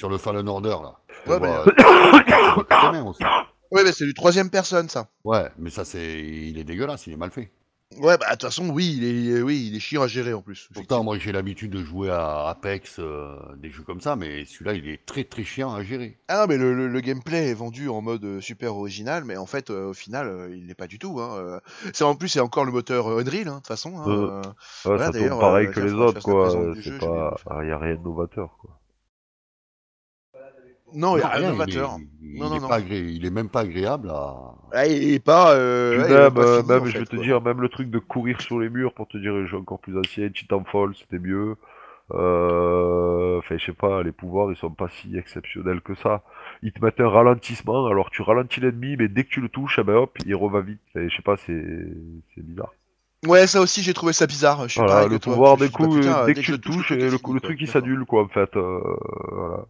Sur 0.00 0.08
le 0.08 0.16
Fallen 0.18 0.48
Order, 0.48 0.76
là. 0.82 0.94
Ouais, 1.26 1.38
mais, 1.40 1.48
voit- 1.48 1.66
euh. 1.68 3.42
Ouais, 3.72 3.84
mais 3.84 3.92
c'est 3.92 4.04
du 4.06 4.14
troisième 4.14 4.50
personne, 4.50 4.88
ça. 4.88 5.08
Ouais, 5.24 5.48
mais 5.58 5.70
ça, 5.70 5.84
c'est, 5.84 6.20
il 6.20 6.58
est 6.58 6.64
dégueulasse, 6.64 7.06
il 7.06 7.14
est 7.14 7.16
mal 7.16 7.30
fait. 7.30 7.50
Ouais, 7.98 8.16
bah 8.18 8.26
de 8.26 8.30
toute 8.32 8.42
façon, 8.42 8.68
oui, 8.70 8.94
il 8.96 9.04
est, 9.30 9.42
oui, 9.42 9.66
il 9.68 9.76
est 9.76 9.80
chiant 9.80 10.02
à 10.02 10.06
gérer 10.06 10.32
en 10.32 10.42
plus. 10.42 10.68
Pourtant, 10.72 11.02
moi, 11.04 11.18
j'ai 11.18 11.32
l'habitude 11.32 11.70
de 11.70 11.82
jouer 11.82 12.10
à 12.10 12.48
Apex, 12.48 12.96
euh, 12.98 13.36
des 13.56 13.70
jeux 13.70 13.82
comme 13.82 14.00
ça, 14.00 14.16
mais 14.16 14.44
celui-là, 14.44 14.74
il 14.74 14.88
est 14.88 15.04
très 15.06 15.24
très 15.24 15.44
chiant 15.44 15.72
à 15.74 15.82
gérer. 15.82 16.18
Ah 16.28 16.40
non, 16.42 16.46
mais 16.48 16.56
le, 16.56 16.74
le- 16.74 16.88
le 16.88 17.00
gameplay 17.00 17.50
est 17.50 17.54
vendu 17.54 17.88
en 17.88 18.00
mode 18.02 18.24
euh, 18.24 18.40
super 18.40 18.76
original, 18.76 19.24
mais 19.24 19.36
en 19.36 19.46
fait, 19.46 19.70
euh, 19.70 19.90
au 19.90 19.94
final, 19.94 20.28
euh, 20.28 20.56
il 20.56 20.66
n'est 20.66 20.74
pas 20.74 20.86
du 20.86 20.98
tout. 20.98 21.20
Hein. 21.20 21.36
euh. 21.38 21.60
C'est 21.92 22.04
en 22.04 22.14
plus, 22.14 22.28
c'est 22.28 22.40
encore 22.40 22.64
le 22.64 22.72
moteur 22.72 23.08
Unreal, 23.08 23.48
hein, 23.48 23.52
de 23.52 23.56
toute 23.56 23.66
façon. 23.68 23.98
hein, 23.98 24.42
Voilà, 24.84 25.06
ça 25.06 25.12
tourne 25.28 25.40
pareil 25.40 25.66
que 25.70 25.80
les 25.80 25.92
autres, 25.92 26.20
quoi. 26.22 26.48
du 26.74 26.82
C'est 26.82 26.90
jeu, 26.90 26.98
pas, 26.98 27.36
il 27.64 27.70
a 27.70 27.78
rien 27.78 27.94
de 27.94 28.00
novateur, 28.02 28.56
quoi. 28.60 28.70
Non, 30.94 31.16
il 31.16 31.20
n'y 31.20 31.22
a 31.24 31.28
Non, 31.28 31.30
rien 31.30 31.40
de 31.40 31.44
rien, 31.44 31.50
novateur. 31.52 31.96
Il 31.98 32.02
est, 32.02 32.08
il 32.34 32.38
Non, 32.40 32.48
non, 32.50 32.56
est 32.56 32.60
non. 32.60 32.68
pas 32.68 32.80
agré- 32.80 33.12
il 33.14 33.24
est 33.26 33.30
même 33.30 33.48
pas 33.48 33.60
agréable 33.60 34.10
à. 34.10 34.54
Ah, 34.72 34.86
il 34.86 35.12
est 35.14 35.18
pas. 35.24 35.54
Euh, 35.54 35.90
Puis 35.92 36.00
ouais, 36.02 36.08
il 36.10 36.12
est 36.12 36.18
même, 36.18 36.34
pas 36.34 36.40
euh, 36.42 36.56
fini, 36.62 36.68
même 36.68 36.82
en 36.82 36.84
je 36.86 36.90
fait, 36.92 36.98
vais 37.00 37.04
te 37.06 37.16
quoi. 37.16 37.24
dire, 37.24 37.40
même 37.42 37.60
le 37.60 37.68
truc 37.68 37.90
de 37.90 37.98
courir 37.98 38.40
sur 38.40 38.58
les 38.60 38.70
murs 38.70 38.94
pour 38.94 39.08
te 39.08 39.18
dire 39.18 39.34
les 39.34 39.46
jeux 39.46 39.58
encore 39.58 39.78
plus 39.80 39.96
anciens, 39.98 40.28
Titanfall, 40.30 40.94
c'était 40.96 41.18
mieux. 41.18 41.56
Euh, 42.14 43.38
Enfin, 43.38 43.56
je 43.58 43.64
sais 43.66 43.72
pas, 43.72 44.02
les 44.02 44.12
pouvoirs, 44.12 44.50
ils 44.52 44.56
sont 44.56 44.70
pas 44.70 44.88
si 44.88 45.16
exceptionnels 45.16 45.80
que 45.80 45.94
ça. 45.96 46.22
Ils 46.62 46.72
te 46.72 46.84
mettent 46.84 47.00
un 47.00 47.08
ralentissement, 47.08 47.86
alors 47.86 48.10
tu 48.10 48.22
ralentis 48.22 48.60
l'ennemi, 48.60 48.96
mais 48.96 49.08
dès 49.08 49.24
que 49.24 49.30
tu 49.30 49.40
le 49.40 49.48
touches, 49.48 49.78
eh 49.80 49.84
ben 49.84 49.94
hop, 49.94 50.16
il 50.26 50.34
reva 50.36 50.60
vite. 50.60 50.80
Enfin, 50.94 51.08
je 51.08 51.16
sais 51.16 51.22
pas, 51.22 51.36
c'est 51.36 51.64
c'est 52.34 52.44
bizarre. 52.44 52.72
Ouais, 53.26 53.46
ça 53.46 53.60
aussi, 53.60 53.82
j'ai 53.82 53.94
trouvé 53.94 54.12
ça 54.12 54.26
bizarre. 54.26 54.62
Je 54.64 54.68
suis 54.68 54.78
Voilà, 54.80 54.94
pareil 54.94 55.08
le 55.10 55.18
que 55.18 55.24
pouvoir, 55.24 55.56
des 55.56 55.70
coups, 55.70 55.88
bah, 55.94 56.00
putain, 56.00 56.26
dès 56.26 56.34
que 56.34 56.40
tu 56.40 56.50
le 56.52 56.58
touches, 56.58 56.90
est 56.92 56.96
le, 56.96 57.18
le 57.34 57.40
truc 57.40 57.58
il 57.60 57.68
s'annule, 57.68 58.04
quoi, 58.04 58.22
en 58.24 58.28
fait. 58.28 58.56
Euh, 58.56 58.80
voilà, 59.30 59.54
euh, 59.54 59.62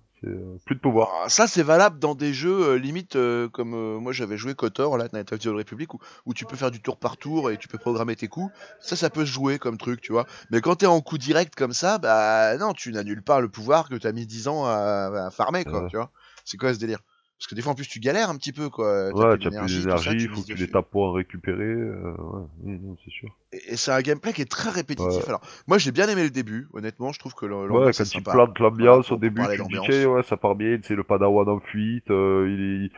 plus 0.65 0.77
de 0.77 0.81
pouvoir. 0.81 1.11
Ah, 1.25 1.29
Ça, 1.29 1.47
c'est 1.47 1.63
valable 1.63 1.99
dans 1.99 2.15
des 2.15 2.33
jeux 2.33 2.71
euh, 2.71 2.79
limite 2.79 3.17
euh, 3.17 3.49
comme 3.49 3.75
euh, 3.75 3.99
moi 3.99 4.13
j'avais 4.13 4.37
joué 4.37 4.55
KOTOR, 4.55 4.97
là, 4.97 5.09
Night 5.13 5.33
of 5.33 5.39
the 5.41 5.47
Old 5.47 5.59
Republic, 5.59 5.93
où, 5.95 5.99
où 6.27 6.35
tu 6.35 6.45
peux 6.45 6.57
faire 6.57 6.71
du 6.71 6.81
tour 6.81 6.97
par 6.97 7.17
tour 7.17 7.51
et 7.51 7.57
tu 7.57 7.69
peux 7.69 7.79
programmer 7.79 8.15
tes 8.17 8.29
coups. 8.29 8.53
Ça, 8.81 8.97
ça 8.97 9.11
peut 9.11 9.27
se 9.27 9.33
jouer 9.33 9.59
comme 9.59 9.79
truc, 9.79 10.01
tu 10.01 10.13
vois. 10.13 10.27
Mais 10.51 10.61
quand 10.61 10.77
t'es 10.77 10.87
en 10.87 11.01
coup 11.01 11.19
direct 11.19 11.55
comme 11.55 11.73
ça, 11.73 11.99
bah 11.99 12.57
non, 12.59 12.73
tu 12.73 12.93
n'annules 12.93 13.23
pas 13.23 13.41
le 13.41 13.49
pouvoir 13.49 13.89
que 13.89 13.95
t'as 13.97 14.13
mis 14.13 14.27
10 14.27 14.49
ans 14.49 14.65
à, 14.65 15.27
à 15.27 15.31
farmer, 15.31 15.65
quoi, 15.65 15.87
tu 15.89 15.97
vois. 15.97 16.11
C'est 16.45 16.57
quoi 16.57 16.73
ce 16.75 16.79
délire? 16.79 17.01
Parce 17.43 17.49
que 17.49 17.55
des 17.57 17.63
fois, 17.63 17.73
en 17.73 17.75
plus, 17.75 17.89
tu 17.89 17.99
galères 17.99 18.31
un 18.31 18.37
petit 18.37 18.53
peu, 18.53 18.71
quoi. 18.71 19.11
T'as 19.13 19.15
Ouais, 19.17 19.37
plus 19.37 19.39
tu 19.41 19.49
as 19.49 19.51
plus 19.51 19.81
d'énergie, 19.83 20.11
tu 20.13 20.23
il 20.23 20.29
faut 20.29 20.43
que 20.43 20.47
tu 20.47 20.55
les 20.55 20.69
tapes 20.69 20.91
pour 20.93 21.03
en 21.03 21.13
récupérer. 21.13 21.65
euh, 21.65 22.15
ouais, 22.63 22.79
c'est 23.05 23.11
sûr. 23.11 23.31
Et, 23.53 23.73
et 23.73 23.77
c'est 23.77 23.91
un 23.91 24.01
gameplay 24.01 24.33
qui 24.33 24.43
est 24.43 24.51
très 24.51 24.71
répétitif. 24.71 25.25
Ouais. 25.25 25.29
Alors, 25.29 25.41
moi, 25.67 25.77
j'ai 25.79 25.91
bien 25.91 26.09
aimé 26.09 26.23
le 26.23 26.31
début, 26.31 26.69
honnêtement, 26.73 27.11
je 27.13 27.19
trouve 27.19 27.35
que 27.35 27.45
l'ambiance 27.45 27.85
Ouais, 27.85 27.91
est 27.91 27.93
quand 27.99 28.05
il 28.05 28.23
sympa. 28.23 28.33
plante 28.33 28.59
Voilà, 28.61 28.71
l'ambiance 28.71 29.11
au 29.11 29.17
début, 29.17 29.43
tu 29.57 29.63
dis, 29.65 30.07
ouais, 30.07 30.23
ça 30.23 30.37
part 30.37 30.55
bien, 30.55 30.79
c'est 30.85 30.95
le 30.95 31.03
padawan 31.03 31.49
en 31.49 31.59
fuite, 31.59 32.11
euh, 32.13 32.47
il, 32.49 32.87
est, 32.87 32.91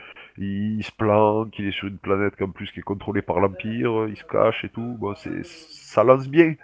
il, 0.44 0.78
il 0.78 0.84
se 0.84 0.92
planque, 0.92 1.58
il 1.58 1.68
est 1.68 1.72
sur 1.72 1.88
une 1.88 1.96
planète 1.98 2.34
en 2.42 2.50
plus 2.50 2.70
qui 2.70 2.80
est 2.80 2.82
contrôlée 2.82 3.22
par 3.22 3.40
l'Empire, 3.40 4.02
euh, 4.02 4.10
il 4.10 4.16
se 4.18 4.24
cache 4.24 4.62
et 4.64 4.68
tout, 4.68 4.96
bon, 5.00 5.14
c'est, 5.16 5.42
ça 5.44 6.04
lance 6.04 6.28
bien. 6.28 6.54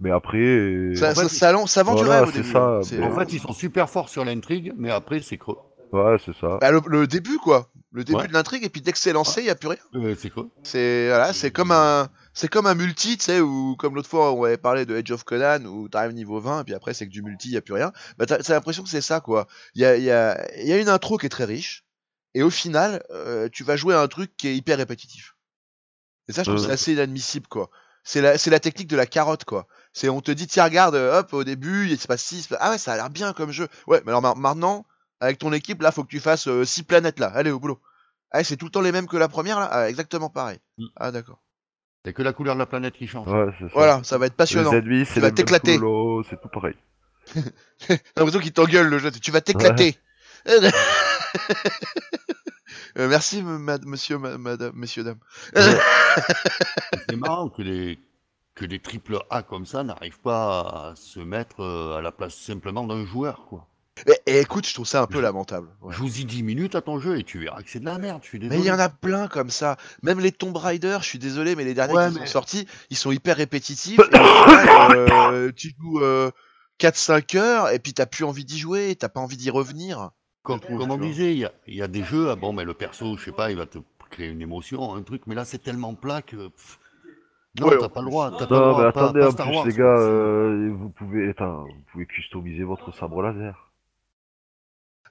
Mais 0.00 0.10
après... 0.10 0.38
euh, 0.38 0.94
Ça, 0.96 1.12
En 1.12 1.14
ça, 1.14 1.22
fait, 1.22 1.28
ça, 1.28 1.66
ça 1.66 1.82
vend 1.82 1.94
du 1.94 2.04
rêve 2.04 2.28
au 2.28 2.32
début. 2.32 2.52
ça. 2.52 2.80
C'est- 2.82 2.98
mais- 2.98 3.06
En 3.06 3.10
fait, 3.18 3.32
ils 3.32 3.40
sont 3.40 3.52
super 3.52 3.88
forts 3.90 4.08
sur 4.08 4.24
l'intrigue, 4.24 4.72
mais 4.76 4.90
après, 4.90 5.20
c'est 5.20 5.38
creux. 5.38 5.56
Ouais, 5.92 6.16
c'est 6.24 6.34
ça. 6.36 6.58
Bah, 6.60 6.70
le, 6.70 6.80
le 6.86 7.06
début 7.06 7.38
quoi, 7.38 7.70
le 7.92 8.04
début 8.04 8.18
Ouais. 8.20 8.28
de 8.28 8.32
l'intrigue 8.32 8.64
et 8.64 8.68
puis 8.68 8.80
dès 8.82 8.92
que 8.92 8.98
c'est 8.98 9.12
lancé, 9.12 9.40
il 9.40 9.46
y 9.46 9.50
a 9.50 9.54
plus 9.54 9.68
rien. 9.68 9.78
Euh, 9.94 10.14
c'est 10.18 10.30
creux. 10.30 10.50
C'est 10.62 11.08
voilà, 11.08 11.32
c'est 11.32 11.50
comme 11.50 11.70
un 11.70 12.08
c'est 12.34 12.48
comme 12.48 12.66
un 12.66 12.74
multi, 12.74 13.16
tu 13.16 13.24
sais 13.24 13.40
ou 13.40 13.76
comme 13.76 13.94
l'autre 13.94 14.08
fois 14.08 14.32
on 14.32 14.44
avait 14.44 14.58
parlé 14.58 14.84
de 14.84 14.96
Edge 14.96 15.10
of 15.12 15.24
Conan 15.24 15.64
où 15.64 15.88
t'arrives 15.88 16.12
niveau 16.12 16.40
20 16.40 16.60
et 16.60 16.64
puis 16.64 16.74
après 16.74 16.92
c'est 16.92 17.06
que 17.06 17.12
du 17.12 17.22
multi, 17.22 17.48
il 17.48 17.54
y 17.54 17.56
a 17.56 17.62
plus 17.62 17.74
rien. 17.74 17.92
Bah 18.18 18.26
t'as 18.26 18.38
l'impression 18.52 18.82
que 18.82 18.88
c'est 18.88 19.00
ça 19.00 19.20
quoi. 19.20 19.46
Il 19.74 19.82
y 19.82 19.84
a 19.84 19.96
il 19.96 20.02
y 20.04 20.10
a 20.10 20.44
il 20.60 20.66
y 20.68 20.72
a 20.72 20.78
une 20.78 20.88
intro 20.88 21.16
qui 21.18 21.26
est 21.26 21.30
très 21.30 21.44
riche 21.44 21.84
et 22.34 22.42
au 22.42 22.50
final, 22.50 23.02
euh, 23.10 23.48
tu 23.50 23.64
vas 23.64 23.76
jouer 23.76 23.94
à 23.94 24.00
un 24.00 24.08
truc 24.08 24.36
qui 24.36 24.48
est 24.48 24.56
hyper 24.56 24.76
répétitif. 24.76 25.36
Et 26.28 26.32
ça 26.32 26.42
je 26.42 26.50
trouve 26.50 26.62
Euh. 26.62 26.66
c'est 26.66 26.72
assez 26.72 26.92
inadmissible 26.92 27.46
quoi. 27.46 27.70
C'est 28.02 28.20
la 28.20 28.36
c'est 28.38 28.50
la 28.50 28.60
technique 28.60 28.88
de 28.88 28.96
la 28.96 29.06
carotte 29.06 29.44
quoi. 29.44 29.66
C'est 29.92 30.08
on 30.08 30.20
te 30.20 30.30
dit 30.32 30.46
tiens 30.48 30.64
regarde 30.64 30.96
euh, 30.96 31.20
hop 31.20 31.32
au 31.32 31.44
début, 31.44 31.88
il 31.88 31.98
se 31.98 32.06
passe 32.08 32.22
6 32.24 32.48
ah 32.60 32.70
ouais, 32.72 32.78
ça 32.78 32.92
a 32.92 32.96
l'air 32.96 33.10
bien 33.10 33.32
comme 33.32 33.52
jeu. 33.52 33.68
Ouais, 33.86 34.02
mais 34.04 34.10
alors 34.10 34.22
ma- 34.22 34.34
maintenant 34.34 34.84
avec 35.20 35.38
ton 35.38 35.52
équipe, 35.52 35.82
là, 35.82 35.92
faut 35.92 36.04
que 36.04 36.08
tu 36.10 36.20
fasses 36.20 36.48
6 36.64 36.82
planètes 36.84 37.18
là. 37.20 37.28
Allez, 37.28 37.50
au 37.50 37.58
boulot. 37.60 37.80
Ah, 38.30 38.44
c'est 38.44 38.56
tout 38.56 38.66
le 38.66 38.70
temps 38.70 38.80
les 38.80 38.92
mêmes 38.92 39.06
que 39.06 39.16
la 39.16 39.28
première 39.28 39.58
là? 39.60 39.68
Ah, 39.70 39.88
Exactement 39.88 40.30
pareil. 40.30 40.58
Mm. 40.78 40.84
Ah, 40.96 41.10
d'accord. 41.10 41.40
A 42.04 42.12
que 42.12 42.22
la 42.22 42.32
couleur 42.32 42.54
de 42.54 42.60
la 42.60 42.66
planète 42.66 42.94
qui 42.94 43.08
change. 43.08 43.26
Ouais, 43.26 43.52
c'est 43.58 43.64
ça. 43.66 43.70
Voilà, 43.74 44.00
ça 44.04 44.16
va 44.16 44.26
être 44.26 44.36
passionnant. 44.36 44.70
Les 44.70 44.78
ennemis, 44.78 45.06
c'est 45.06 45.14
Tu 45.14 45.20
vas 45.20 45.28
les 45.28 45.34
t'éclater. 45.34 45.72
c'est 46.30 46.40
tout 46.40 46.48
pareil. 46.48 46.76
J'ai 47.88 47.98
l'impression 48.16 48.38
qu'il 48.40 48.52
t'engueule 48.52 48.88
le 48.88 48.98
jeu. 48.98 49.10
Tu 49.10 49.30
vas 49.32 49.40
t'éclater. 49.40 49.98
Euh, 52.98 53.08
merci, 53.08 53.42
monsieur, 53.42 54.16
ma- 54.16 54.38
madame, 54.38 54.72
messieurs, 54.74 55.04
dames. 55.04 55.18
C'est 55.54 57.16
marrant 57.16 57.50
que 57.50 57.60
les 57.62 57.98
que 58.54 58.64
des 58.64 58.80
triple 58.80 59.18
A 59.28 59.42
comme 59.42 59.66
ça 59.66 59.82
n'arrivent 59.82 60.20
pas 60.20 60.60
à 60.60 60.92
se 60.96 61.20
mettre 61.20 61.60
euh, 61.60 61.98
à 61.98 62.00
la 62.00 62.10
place 62.10 62.34
simplement 62.34 62.84
d'un 62.86 63.04
joueur, 63.04 63.44
quoi. 63.50 63.68
Et, 64.06 64.30
et 64.32 64.40
écoute, 64.40 64.66
je 64.66 64.74
trouve 64.74 64.86
ça 64.86 65.00
un 65.02 65.06
peu 65.06 65.20
lamentable. 65.20 65.68
ouais. 65.80 65.94
Joue-y 65.94 66.24
10 66.26 66.42
minutes 66.42 66.74
à 66.74 66.82
ton 66.82 66.98
jeu 67.00 67.18
et 67.18 67.24
tu 67.24 67.38
verras 67.38 67.62
que 67.62 67.70
c'est 67.70 67.80
de 67.80 67.86
la 67.86 67.96
merde, 67.98 68.20
je 68.22 68.28
suis 68.28 68.38
Mais 68.38 68.48
désolé. 68.48 68.60
il 68.60 68.68
y 68.68 68.72
en 68.72 68.78
a 68.78 68.88
plein 68.90 69.26
comme 69.26 69.48
ça. 69.50 69.76
Même 70.02 70.20
les 70.20 70.32
Tomb 70.32 70.54
Raider, 70.56 70.98
je 71.00 71.06
suis 71.06 71.18
désolé, 71.18 71.56
mais 71.56 71.64
les 71.64 71.72
derniers 71.74 71.94
Ouais, 71.94 72.08
qui 72.08 72.14
sont 72.14 72.20
mais- 72.20 72.26
sortis, 72.26 72.68
ils 72.90 72.96
sont 72.96 73.10
hyper 73.10 73.36
répétitifs. 73.36 73.98
et 73.98 74.16
euh, 74.18 75.50
tu 75.56 75.72
joues 75.80 76.00
euh, 76.02 76.30
4-5 76.78 77.36
heures 77.38 77.70
et 77.70 77.78
puis 77.78 77.94
t'as 77.94 78.04
plus 78.06 78.24
envie 78.24 78.44
d'y 78.44 78.58
jouer, 78.58 78.94
t'as 78.96 79.08
pas 79.08 79.20
envie 79.20 79.38
d'y 79.38 79.48
revenir. 79.50 80.10
Comme, 80.42 80.60
je 80.68 80.76
comme 80.76 80.90
on 80.90 80.98
disait, 80.98 81.32
il 81.32 81.38
y 81.38 81.44
a, 81.46 81.52
y 81.66 81.88
des 81.88 82.04
jeux, 82.04 82.28
ah 82.30 82.36
bon, 82.36 82.52
mais 82.52 82.64
le 82.64 82.74
perso, 82.74 83.16
je 83.16 83.24
sais 83.24 83.32
pas, 83.32 83.50
il 83.50 83.56
va 83.56 83.66
te 83.66 83.78
créer 84.10 84.28
une 84.28 84.42
émotion, 84.42 84.94
un 84.94 85.02
truc, 85.02 85.22
mais 85.26 85.34
là 85.34 85.44
c'est 85.44 85.58
tellement 85.62 85.94
plat 85.94 86.20
que. 86.22 86.48
pff, 86.48 86.78
non, 87.58 87.68
Ouais, 87.68 87.78
t'as 87.80 87.88
pas 87.88 88.02
le 88.02 88.06
droit. 88.10 88.30
T'as 88.38 88.46
pas 88.46 88.54
le 88.54 88.60
Non, 88.60 88.70
droit, 88.72 88.84
mais 88.86 88.92
pas- 88.92 89.02
attendez, 89.04 89.20
pas 89.20 89.26
en 89.26 89.30
Star 89.32 89.46
plus, 89.48 89.56
Wars, 89.56 89.66
les 89.66 89.72
gars, 89.72 89.84
euh, 89.98 90.70
vous 90.78 90.90
pouvez, 90.90 91.30
attends, 91.30 91.62
vous 91.64 91.82
pouvez 91.90 92.06
customiser 92.06 92.62
votre 92.64 92.94
sabre 92.94 93.22
laser. 93.22 93.65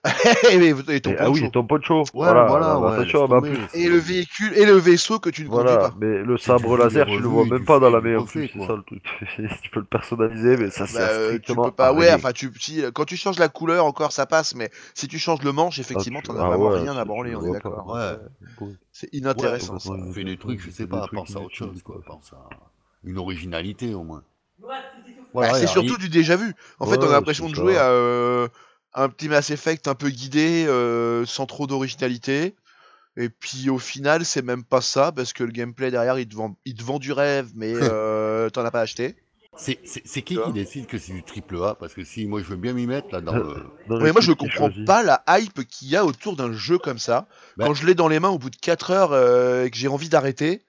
et, 0.52 0.94
et 0.96 1.02
ton 1.02 1.12
Et- 1.12 1.18
ah 1.20 1.30
oui, 1.30 1.50
ton 1.52 1.66
poncho. 1.66 2.00
Ouais, 2.02 2.06
voilà, 2.14 2.46
voilà, 2.46 2.80
ouais, 2.80 2.94
attention, 2.94 3.28
tomber, 3.28 3.52
c'est- 3.72 3.80
Et 3.80 3.88
le 3.90 3.98
véhicule 3.98 4.54
et 4.56 4.66
le 4.66 4.74
vaisseau 4.74 5.20
que 5.20 5.30
tu 5.30 5.44
ne 5.44 5.50
conduis 5.50 5.64
Voilà, 5.66 5.90
pas. 5.90 5.96
mais 6.00 6.20
le 6.20 6.38
C'est 6.38 6.46
sabre 6.46 6.78
laser, 6.78 7.06
tu 7.08 7.20
le 7.20 7.28
vois 7.28 7.46
même 7.46 7.66
pas 7.66 7.80
dans 7.80 7.90
la 7.90 8.02
plus, 8.02 8.50
c'est 8.54 8.66
ça 8.66 8.76
le 8.76 8.84
truc. 8.84 9.04
tu 9.64 9.70
peux 9.72 9.80
le 9.80 9.86
personnaliser, 9.86 10.58
mais 10.58 10.70
ça 10.70 10.86
sert 10.88 11.00
Bah, 11.08 11.14
euh, 11.14 11.28
tu 11.30 11.34
strictement 11.38 11.64
peux 11.66 11.72
pas. 11.72 11.94
Ouais, 11.94 12.14
enfin, 12.14 12.32
tu, 12.32 12.52
si, 12.60 12.84
quand 12.94 13.06
tu 13.06 13.18
changes 13.18 13.40
la 13.40 13.50
couleur 13.50 13.86
encore, 13.86 14.12
ça 14.12 14.26
passe, 14.26 14.56
mais 14.56 14.70
si 14.94 15.08
tu 15.08 15.18
changes 15.18 15.42
le 15.44 15.52
manche, 15.52 15.80
effectivement, 15.80 16.22
tu- 16.22 16.28
t'en 16.28 16.38
as 16.38 16.44
ah 16.44 16.48
vraiment 16.50 16.70
ouais, 16.70 16.80
rien 16.80 16.96
à 16.98 17.02
tu- 17.02 17.08
branler, 17.08 17.32
tu 17.32 17.36
on 17.38 17.46
est 17.46 17.52
d'accord. 17.54 17.88
Ouais. 17.88 18.68
C'est 18.92 19.10
inintéressant. 19.14 19.74
Ouais, 19.74 19.80
ça. 19.80 19.90
ouais, 19.92 20.00
On 20.08 20.12
fait 20.14 20.24
des 20.24 20.38
trucs, 20.38 20.62
je 20.62 20.70
sais 20.70 20.88
pas, 20.88 21.08
pense 21.12 21.36
à 21.36 21.40
autre 21.40 21.56
chose, 21.56 21.82
quoi. 21.84 21.98
Pense 22.06 22.32
à 22.34 22.48
une 23.04 23.18
originalité 23.18 23.94
au 23.94 24.04
moins. 24.04 24.24
Bah, 25.34 25.54
c'est 25.54 25.64
et 25.66 25.68
surtout 25.68 25.98
du 25.98 26.08
déjà 26.10 26.38
vu. 26.38 26.54
En 26.80 26.86
fait, 26.86 26.98
on 27.04 27.10
a 27.10 27.12
l'impression 27.12 27.46
c'est 27.48 27.52
de 27.52 27.56
jouer 27.56 27.78
à 27.78 27.90
euh, 27.90 28.48
un 28.96 29.10
petit 29.10 29.30
Mass 29.30 29.50
Effect 29.52 29.88
un 29.88 29.96
peu 29.96 30.10
guidé, 30.10 30.66
euh, 30.68 31.26
sans 31.26 31.46
trop 31.46 31.68
d'originalité. 31.68 32.56
Et 33.18 33.30
puis 33.30 33.70
au 33.70 33.80
final, 33.80 34.26
c'est 34.26 34.42
même 34.42 34.64
pas 34.64 34.82
ça, 34.82 35.12
parce 35.12 35.32
que 35.34 35.44
le 35.44 35.52
gameplay 35.52 35.90
derrière, 35.92 36.20
il 36.20 36.28
te 36.28 36.36
vend, 36.36 36.58
il 36.66 36.76
te 36.76 36.84
vend 36.84 37.00
du 37.00 37.12
rêve, 37.14 37.50
mais 37.56 37.74
euh, 37.82 38.50
t'en 38.50 38.66
as 38.66 38.72
pas 38.72 38.82
acheté. 38.82 39.16
C'est 39.58 39.80
c'est- 39.86 40.02
c'est 40.04 40.22
qui 40.22 40.38
qui 40.38 40.52
décide 40.52 40.86
que 40.86 40.98
c'est 40.98 41.14
du 41.14 41.24
triple 41.24 41.56
A? 41.64 41.76
Parce 41.76 41.94
que 41.94 42.04
si 42.04 42.26
moi 42.26 42.42
je 42.42 42.46
veux 42.50 42.58
bien 42.58 42.74
m'y 42.74 42.88
mettre 42.88 43.08
là 43.14 43.22
dans 43.22 43.36
le. 43.38 43.56
Dans 43.88 44.00
Mais 44.02 44.12
moi, 44.12 44.20
je 44.20 44.34
qui 44.34 44.38
comprends 44.38 44.70
pas 44.86 45.02
la 45.02 45.24
hype 45.30 45.64
qu'il 45.66 45.88
y 45.88 45.96
a 45.96 46.04
autour 46.04 46.36
d'un 46.36 46.52
jeu 46.52 46.78
comme 46.78 47.00
ça. 47.00 47.28
Bah. 47.56 47.66
Quand 47.68 47.74
je 47.74 47.86
l'ai 47.86 47.96
dans 47.96 48.10
les 48.10 48.20
mains 48.20 48.28
au 48.30 48.38
bout 48.38 48.50
de 48.50 48.58
4 48.58 48.92
heures 48.92 49.14
euh, 49.14 49.64
et 49.64 49.72
que 49.72 49.78
j'ai 49.78 49.88
envie 49.88 50.10
d'arrêter, 50.10 50.66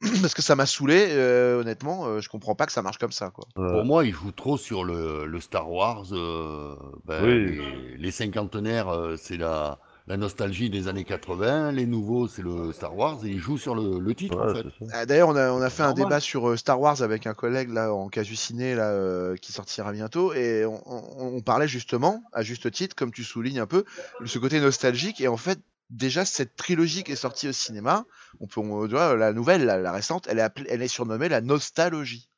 parce 0.20 0.34
que 0.34 0.42
ça 0.42 0.54
m'a 0.56 0.66
saoulé, 0.66 1.06
euh, 1.10 1.60
honnêtement, 1.60 2.06
euh, 2.06 2.20
je 2.20 2.28
comprends 2.28 2.54
pas 2.54 2.66
que 2.66 2.72
ça 2.72 2.82
marche 2.82 2.98
comme 2.98 3.12
ça, 3.12 3.30
quoi. 3.30 3.46
Euh, 3.58 3.70
Pour 3.72 3.84
moi, 3.84 4.04
ils 4.04 4.12
jouent 4.12 4.30
trop 4.32 4.56
sur 4.58 4.84
le, 4.84 5.26
le 5.26 5.40
Star 5.40 5.70
Wars. 5.70 6.04
euh, 6.12 6.76
ben, 7.04 7.24
Oui. 7.24 7.56
les, 7.56 7.96
les 7.96 8.10
cinquantenaires, 8.10 8.88
euh, 8.88 9.16
c'est 9.16 9.38
la, 9.38 9.78
la 10.06 10.16
nostalgie 10.18 10.68
des 10.68 10.86
années 10.88 11.04
80. 11.04 11.72
Les 11.72 11.86
nouveaux, 11.86 12.28
c'est 12.28 12.42
le 12.42 12.72
Star 12.72 12.94
Wars. 12.94 13.18
Et 13.24 13.28
ils 13.28 13.38
jouent 13.38 13.56
sur 13.58 13.74
le, 13.74 13.98
le 13.98 14.14
titre, 14.14 14.38
en 14.38 14.54
fait. 14.54 14.66
Ah, 14.92 15.06
D'ailleurs, 15.06 15.30
on 15.30 15.36
a, 15.36 15.50
on 15.50 15.62
a 15.62 15.70
fait 15.70 15.82
un 15.82 15.86
normal. 15.88 16.04
débat 16.04 16.20
sur 16.20 16.48
euh, 16.50 16.56
Star 16.56 16.78
Wars 16.78 17.00
avec 17.02 17.26
un 17.26 17.34
collègue 17.34 17.70
là 17.72 17.92
en 17.94 18.08
casu 18.08 18.36
ciné 18.36 18.74
là 18.74 18.90
euh, 18.90 19.36
qui 19.36 19.52
sortira 19.52 19.92
bientôt 19.92 20.34
et 20.34 20.66
on, 20.66 20.80
on- 20.86 21.36
on 21.36 21.40
parlait 21.40 21.68
justement, 21.68 22.22
à 22.34 22.42
juste 22.42 22.70
titre, 22.70 22.94
comme 22.94 23.12
tu 23.12 23.24
soulignes 23.24 23.60
un 23.60 23.66
peu, 23.66 23.84
de 24.20 24.26
ce 24.26 24.38
côté 24.38 24.60
nostalgique 24.60 25.20
et 25.22 25.28
en 25.28 25.36
fait 25.38 25.58
déjà 25.90 26.24
cette 26.24 26.56
trilogie 26.56 27.04
qui 27.04 27.12
est 27.12 27.16
sortie 27.16 27.48
au 27.48 27.52
cinéma, 27.52 28.04
on 28.40 28.46
peut, 28.46 28.60
on, 28.60 28.86
tu 28.86 28.92
vois, 28.92 29.16
la 29.16 29.32
nouvelle, 29.32 29.64
la, 29.64 29.78
la 29.78 29.92
récente, 29.92 30.26
elle 30.28 30.38
est, 30.38 30.42
appelée- 30.42 30.66
elle 30.68 30.82
est 30.82 30.88
surnommée 30.88 31.28
la 31.28 31.40
nostalgie. 31.40 32.28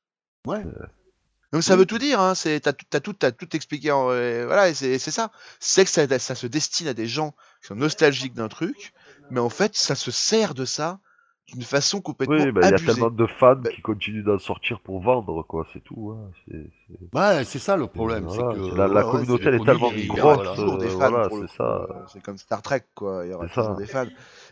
Ouais. 0.46 0.64
Donc 1.52 1.62
ça 1.62 1.76
veut 1.76 1.86
tout 1.86 1.98
dire, 1.98 2.20
hein, 2.20 2.34
c'est 2.34 2.60
t'as 2.60 2.74
tout, 2.74 2.84
t'as 2.90 3.00
tout, 3.00 3.14
t'as 3.14 3.32
tout 3.32 3.56
expliqué, 3.56 3.90
en, 3.90 4.10
euh, 4.10 4.44
voilà, 4.44 4.68
et 4.68 4.74
c'est 4.74 4.98
c'est 4.98 5.10
ça. 5.10 5.32
C'est 5.60 5.84
que 5.86 5.90
ça, 5.90 6.18
ça 6.18 6.34
se 6.34 6.46
destine 6.46 6.88
à 6.88 6.94
des 6.94 7.06
gens 7.06 7.30
qui 7.62 7.68
sont 7.68 7.74
nostalgiques 7.74 8.34
d'un 8.34 8.48
truc, 8.48 8.92
mais 9.30 9.40
en 9.40 9.48
fait 9.48 9.74
ça 9.74 9.94
se 9.94 10.10
sert 10.10 10.54
de 10.54 10.66
ça 10.66 11.00
d'une 11.48 11.62
façon 11.62 12.00
complètement 12.00 12.36
Oui, 12.36 12.52
bah, 12.52 12.60
il 12.62 12.64
y 12.64 12.72
a 12.72 12.74
abusée. 12.74 12.92
tellement 12.92 13.10
de 13.10 13.26
fans 13.26 13.56
Bah- 13.56 13.70
qui 13.70 13.80
continuent 13.80 14.22
d'en 14.22 14.38
sortir 14.38 14.80
pour 14.80 15.00
vendre, 15.00 15.42
quoi, 15.42 15.66
c'est 15.72 15.82
tout. 15.82 16.10
hein, 16.14 16.30
c'est- 16.46 16.70
c'est- 16.86 17.18
Ouais, 17.18 17.44
c'est 17.44 17.58
ça 17.58 17.76
le 17.76 17.86
problème. 17.86 18.24
voilà, 18.26 18.50
c'est 18.52 18.58
que, 18.60 18.68
c'est 18.70 18.76
la, 18.76 18.86
la 18.88 19.04
ouais, 19.06 19.10
communauté, 19.12 19.44
elle 19.46 19.54
est 19.54 19.64
tellement 19.64 19.90
grosse, 19.90 20.36
voilà. 20.36 20.54
toujours 20.54 20.78
des 20.78 20.86
euh, 20.86 20.90
fans 20.90 21.08
voilà, 21.10 21.28
pour 21.28 21.38
c'est 21.40 21.56
ça. 21.56 21.86
euh, 21.90 21.94
C'est 22.12 22.22
comme 22.22 22.36
Star 22.38 22.60
Trek, 22.60 22.82
quoi. 22.94 23.22
Il 23.24 23.30
y 23.30 23.34
aura 23.34 23.48
toujours 23.48 23.64
ça. 23.64 23.74
des 23.76 23.86
fans. 23.86 24.06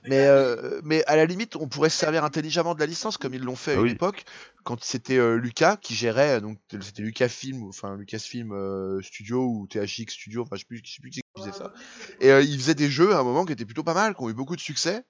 Mais, 0.09 0.27
euh, 0.27 0.81
mais 0.85 1.05
à 1.07 1.17
la 1.17 1.27
limite, 1.27 1.57
on 1.57 1.69
pourrait 1.69 1.91
se 1.91 1.99
servir 1.99 2.25
intelligemment 2.25 2.75
de 2.75 2.81
la 2.81 2.87
licence 2.87 3.19
comme 3.19 3.35
ils 3.35 3.43
l'ont 3.43 3.57
fait 3.57 3.73
à 3.73 3.75
Ah 3.75 3.79
une 3.81 3.85
oui. 3.85 3.91
époque, 3.93 4.25
quand 4.65 4.83
c'était 4.83 5.19
euh, 5.19 5.37
Lucas 5.37 5.77
qui 5.77 5.95
gérait, 5.95 6.41
donc 6.41 6.59
c'était 6.81 7.03
Lucasfilm, 7.03 7.63
enfin 7.65 7.97
Lucasfilm 7.97 8.53
euh, 8.53 9.03
Studio 9.03 9.45
ou 9.47 9.67
THX 9.69 10.11
Studio, 10.13 10.43
enfin 10.43 10.57
je 10.57 10.61
sais 10.61 10.67
plus, 10.67 10.81
je 10.85 10.95
sais 10.95 11.01
plus 11.03 11.11
qui 11.11 11.21
faisait 11.37 11.53
ça. 11.53 11.73
Et 12.21 12.31
euh, 12.31 12.41
ils 12.43 12.59
faisaient 12.59 12.75
des 12.75 12.89
jeux 12.89 13.15
à 13.15 13.19
un 13.19 13.23
moment 13.23 13.45
qui 13.45 13.53
étaient 13.53 13.65
plutôt 13.67 13.85
pas 13.85 13.95
mal, 13.95 14.15
qui 14.15 14.23
ont 14.23 14.31
eu 14.31 14.35
beaucoup 14.35 14.57
de 14.57 14.61
succès. 14.61 15.05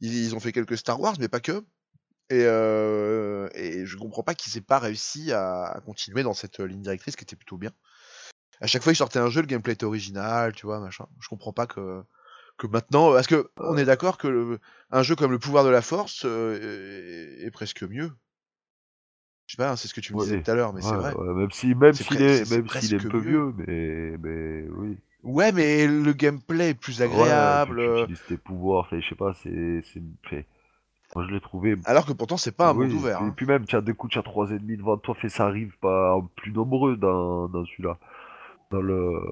Ils, 0.00 0.14
ils 0.14 0.34
ont 0.34 0.40
fait 0.40 0.52
quelques 0.52 0.76
Star 0.78 1.00
Wars, 1.00 1.16
mais 1.20 1.28
pas 1.28 1.40
que. 1.40 1.64
Et, 2.30 2.44
euh, 2.44 3.48
et 3.54 3.86
je 3.86 3.96
comprends 3.96 4.22
pas 4.22 4.34
qu'ils 4.34 4.56
aient 4.58 4.62
pas 4.62 4.78
réussi 4.78 5.32
à, 5.32 5.64
à 5.66 5.80
continuer 5.80 6.22
dans 6.22 6.34
cette 6.34 6.60
euh, 6.60 6.66
ligne 6.66 6.82
directrice 6.82 7.16
qui 7.16 7.24
était 7.24 7.36
plutôt 7.36 7.58
bien. 7.58 7.72
À 8.60 8.66
chaque 8.66 8.82
fois 8.82 8.92
ils 8.92 8.96
sortaient 8.96 9.18
un 9.18 9.30
jeu, 9.30 9.40
le 9.40 9.46
gameplay 9.46 9.72
était 9.74 9.84
original, 9.86 10.52
tu 10.52 10.66
vois, 10.66 10.80
machin. 10.80 11.06
Je 11.20 11.28
comprends 11.28 11.52
pas 11.52 11.66
que 11.66 12.02
que 12.58 12.66
maintenant, 12.66 13.12
parce 13.12 13.28
que 13.28 13.50
on 13.58 13.76
est 13.78 13.84
d'accord 13.84 14.18
que 14.18 14.28
le- 14.28 14.58
un 14.90 15.02
jeu 15.04 15.16
comme 15.16 15.30
le 15.30 15.38
pouvoir 15.38 15.64
de 15.64 15.70
la 15.70 15.82
force 15.82 16.24
euh, 16.24 17.38
est, 17.40 17.46
est 17.46 17.50
presque 17.52 17.84
mieux. 17.84 18.12
Je 19.46 19.54
sais 19.54 19.56
pas, 19.56 19.70
hein, 19.70 19.76
c'est 19.76 19.88
ce 19.88 19.94
que 19.94 20.00
tu 20.00 20.12
me 20.12 20.18
disais 20.18 20.42
tout 20.42 20.50
à 20.50 20.54
l'heure, 20.54 20.72
mais 20.74 20.82
c'est 20.82 20.94
vrai. 20.94 21.14
ouais, 21.14 21.34
même 21.34 21.50
si, 21.50 21.74
même 21.74 21.94
s'il 21.94 22.20
est, 22.20 22.50
même 22.50 22.68
s'il 22.68 22.94
est 22.94 22.96
un 22.98 23.10
peu 23.10 23.18
mieux. 23.18 23.30
vieux, 23.30 23.52
mais, 23.56 24.16
mais 24.18 24.68
oui. 24.70 24.98
Ouais, 25.24 25.52
mais 25.52 25.86
le 25.86 26.12
gameplay 26.12 26.70
est 26.70 26.74
plus 26.74 27.00
Ouais, 27.00 27.06
agréable. 27.06 27.76
tu, 27.76 28.06
tu 28.06 28.12
euh, 28.12 28.26
tes 28.28 28.36
pouvoirs, 28.36 28.88
je 28.92 29.00
sais 29.08 29.14
pas, 29.14 29.34
c'est. 29.34 29.82
Moi, 31.16 31.24
je 31.26 31.32
l'ai 31.34 31.40
trouvé. 31.40 31.76
Alors 31.86 32.04
que 32.06 32.12
pourtant, 32.12 32.36
c'est 32.36 32.52
pas 32.52 32.68
un 32.70 32.74
oui, 32.74 32.86
monde 32.86 32.96
ouvert. 32.98 33.20
Et 33.20 33.24
hein. 33.24 33.34
puis 33.34 33.46
même, 33.46 33.64
tu 33.64 33.76
as 33.76 33.80
des 33.80 33.94
coups, 33.94 34.12
tu 34.12 34.18
as 34.18 34.22
trois 34.22 34.50
ennemis 34.50 34.76
devant 34.76 34.96
toi, 34.98 35.14
fait 35.14 35.28
ça 35.30 35.46
arrive 35.46 35.76
pas 35.80 36.18
plus 36.36 36.52
nombreux 36.52 36.96
dans, 36.96 37.48
dans 37.48 37.64
celui-là. 37.64 37.98
Dans 38.70 38.82
le, 38.82 39.22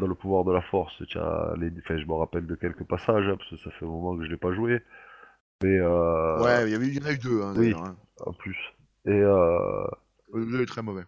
dans 0.00 0.08
le 0.08 0.14
pouvoir 0.16 0.44
de 0.44 0.52
la 0.52 0.62
force, 0.62 0.92
as 1.14 1.54
les, 1.56 1.70
enfin, 1.78 1.96
je 1.96 2.04
me 2.06 2.14
rappelle 2.14 2.46
de 2.46 2.56
quelques 2.56 2.82
passages, 2.82 3.28
hein, 3.28 3.36
parce 3.38 3.48
que 3.50 3.56
ça 3.58 3.70
fait 3.70 3.84
un 3.84 3.88
moment 3.88 4.16
que 4.16 4.24
je 4.24 4.30
l'ai 4.30 4.36
pas 4.36 4.52
joué. 4.52 4.82
Mais, 5.62 5.78
euh, 5.78 6.42
Ouais, 6.42 6.66
il 6.68 6.72
y, 6.72 6.74
avait- 6.74 6.88
il 6.88 6.98
y 7.00 7.02
en 7.02 7.06
a 7.06 7.12
eu 7.12 7.18
deux, 7.18 7.40
hein, 7.42 7.54
oui. 7.56 7.70
d'ailleurs. 7.72 7.84
hein. 7.84 7.96
en 8.26 8.32
plus. 8.32 8.56
Et, 9.06 9.10
euh, 9.12 9.86
Le 10.34 10.44
deux 10.46 10.62
est 10.62 10.66
très 10.66 10.82
mauvais. 10.82 11.04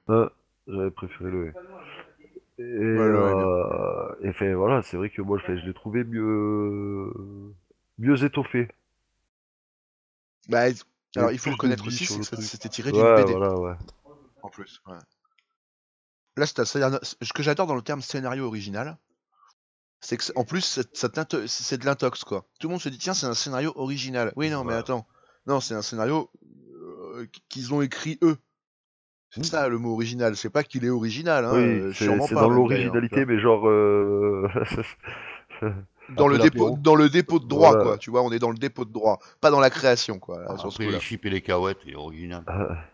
J'avais 0.69 0.91
préféré 0.93 1.31
le. 1.31 1.53
Et, 2.63 2.95
ouais, 2.95 3.01
euh, 3.01 4.15
et 4.23 4.33
fait, 4.33 4.55
voilà, 4.55 4.83
c'est 4.83 4.97
vrai 4.97 5.11
que 5.11 5.21
moi, 5.23 5.39
je, 5.47 5.57
je 5.57 5.67
l'ai 5.67 5.75
trouvé 5.75 6.05
mieux, 6.05 7.13
mieux 7.99 8.25
étoffé. 8.25 8.69
Bah, 10.49 10.65
alors, 11.17 11.31
il 11.33 11.39
faut 11.39 11.45
plus 11.45 11.51
de 11.51 11.55
reconnaître 11.55 11.87
aussi, 11.87 12.05
le 12.05 12.25
que 12.25 12.43
c'était 12.43 12.69
tiré 12.69 12.93
d'une 12.93 13.03
Ouais, 13.03 13.17
BD. 13.25 13.33
voilà, 13.33 13.57
ouais. 13.59 13.75
En 14.43 14.49
plus, 14.49 14.81
ouais. 14.87 14.97
Là, 16.37 16.47
c'est 16.47 16.61
un 16.61 16.65
scénario- 16.65 16.99
ce 17.03 17.33
que 17.33 17.43
j'adore 17.43 17.67
dans 17.67 17.75
le 17.75 17.83
terme 17.83 18.01
scénario 18.03 18.47
original, 18.47 18.97
c'est 20.01 20.17
que, 20.17 20.25
c'est- 20.25 20.37
en 20.37 20.45
plus, 20.45 20.63
c'est- 20.63 20.97
ça 20.97 21.09
t'into- 21.09 21.47
c'est 21.47 21.79
de 21.79 21.85
l'intox, 21.85 22.25
quoi. 22.25 22.47
Tout 22.59 22.69
le 22.69 22.73
monde 22.73 22.81
se 22.81 22.89
dit, 22.89 22.99
tiens, 22.99 23.15
c'est 23.15 23.27
un 23.27 23.35
scénario 23.35 23.73
original. 23.77 24.33
Oui, 24.37 24.49
non, 24.51 24.59
mais 24.61 24.65
Voilà. 24.73 24.79
attends. 24.79 25.07
Non, 25.47 25.61
c'est 25.61 25.75
un 25.75 25.83
scénario 25.83 26.31
euh, 27.15 27.27
qu'ils 27.51 27.75
ont 27.75 27.83
écrit 27.83 28.19
eux. 28.23 28.39
C'est 29.35 29.45
ça 29.47 29.69
le 29.69 29.79
mot 29.79 29.95
original. 29.95 30.37
C'est 30.37 30.51
pas 30.51 30.63
qu'il 30.63 30.85
est 30.85 30.91
original, 30.91 31.45
hein, 31.47 31.53
Oui, 31.55 31.63
euh, 31.63 31.93
c'est 31.95 32.07
dans 32.07 32.49
même, 32.49 32.57
l'originalité, 32.57 33.25
mais 33.25 33.39
genre. 33.39 33.67
euh. 36.13 36.17
Dans 36.17 36.29
le, 36.29 36.39
dépôt, 36.39 36.77
dans 36.81 36.95
le 36.95 37.09
dépôt 37.09 37.39
de 37.39 37.47
droit, 37.47 37.71
Voilà. 37.71 37.85
quoi. 37.85 37.99
Tu 37.99 38.11
vois, 38.11 38.23
on 38.23 38.31
est 38.33 38.39
dans 38.39 38.51
le 38.51 38.59
dépôt 38.59 38.85
de 38.85 38.93
droit, 38.93 39.19
pas 39.41 39.51
dans 39.51 39.61
la 39.61 39.71
création, 39.71 40.19
quoi. 40.19 40.41
là, 40.43 40.57
sur 40.59 40.69
Après 40.69 40.87
les 40.87 41.01
chips 41.01 41.25
et 41.27 41.31
les 41.31 41.41
cahuètes, 41.41 41.79
c'est 41.85 41.95
original. 41.95 42.45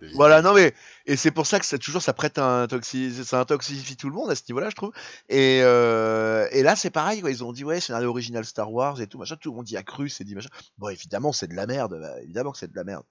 C'est- 0.01 0.13
Voilà, 0.15 0.43
non 0.43 0.55
mais 0.55 0.75
et 1.07 1.17
c'est 1.17 1.31
pour 1.31 1.47
ça 1.47 1.59
que 1.59 1.67
ça 1.67 1.79
toujours 1.79 2.03
ça 2.03 2.13
prête 2.13 2.39
un 2.39 2.67
toxi, 2.67 3.13
ça 3.25 3.41
intoxifie 3.41 3.97
tout 3.97 4.09
le 4.09 4.15
monde 4.15 4.31
à 4.31 4.35
ce 4.35 4.43
niveau-là, 4.49 4.71
je 4.71 4.77
trouve. 4.77 4.93
Et 5.29 5.61
euh, 5.63 6.47
et 6.53 6.63
là 6.63 6.77
c'est 6.77 6.91
pareil, 6.91 7.21
quoi. 7.21 7.31
ils 7.31 7.45
ont 7.45 7.53
dit 7.53 7.65
ouais 7.65 7.81
scénario 7.81 8.09
original 8.11 8.45
Star 8.45 8.73
Wars 8.73 9.01
et 9.01 9.07
tout 9.07 9.19
machin, 9.19 9.37
tout 9.41 9.51
le 9.51 9.57
monde 9.57 9.71
y 9.71 9.77
a 9.77 9.83
cru, 9.83 10.09
c'est 10.09 10.25
dit 10.25 10.35
machin. 10.35 10.51
Bon 10.79 10.89
évidemment 10.89 11.33
c'est 11.33 11.49
de 11.49 11.55
la 11.55 11.67
merde, 11.67 11.99
bah, 12.01 12.21
évidemment 12.23 12.53
que 12.53 12.59
c'est 12.59 12.71
de 12.71 12.77
la 12.77 12.85
merde. 12.85 13.03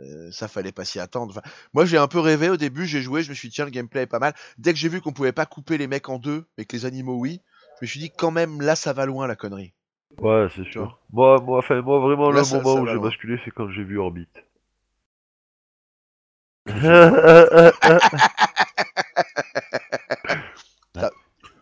Euh, 0.00 0.30
ça 0.32 0.48
fallait 0.48 0.72
pas 0.72 0.84
s'y 0.84 0.98
attendre. 0.98 1.30
Enfin, 1.30 1.48
moi 1.72 1.84
j'ai 1.84 1.98
un 1.98 2.08
peu 2.08 2.18
rêvé 2.18 2.48
au 2.50 2.56
début, 2.56 2.86
j'ai 2.86 3.00
joué, 3.00 3.22
je 3.22 3.30
me 3.30 3.34
suis 3.34 3.48
dit 3.48 3.54
tiens 3.54 3.64
le 3.64 3.70
gameplay 3.70 4.02
est 4.02 4.06
pas 4.06 4.18
mal. 4.18 4.34
Dès 4.58 4.72
que 4.72 4.78
j'ai 4.78 4.88
vu 4.88 5.00
qu'on 5.00 5.12
pouvait 5.12 5.32
pas 5.32 5.46
couper 5.46 5.78
les 5.78 5.86
mecs 5.86 6.08
en 6.08 6.18
deux, 6.18 6.44
mais 6.58 6.64
que 6.64 6.74
les 6.76 6.84
animaux 6.84 7.16
oui, 7.16 7.40
me 7.84 7.86
suis 7.88 8.00
dit 8.00 8.10
quand 8.10 8.30
même 8.30 8.60
là 8.60 8.76
ça 8.76 8.92
va 8.92 9.06
loin 9.06 9.26
la 9.26 9.36
connerie. 9.36 9.72
Ouais, 10.18 10.48
c'est 10.56 10.64
sûr. 10.64 10.98
Moi, 11.12 11.40
moi, 11.40 11.58
enfin, 11.58 11.80
moi, 11.82 12.00
vraiment, 12.00 12.30
Là, 12.30 12.40
le 12.40 12.44
ça- 12.44 12.56
moment 12.58 12.74
ça 12.74 12.80
où 12.80 12.86
va 12.86 12.92
j'ai 12.92 12.96
loin. 12.96 13.08
basculé, 13.08 13.38
c'est 13.44 13.50
quand 13.52 13.68
j'ai 13.70 13.84
vu 13.84 13.98
Orbit. 13.98 14.26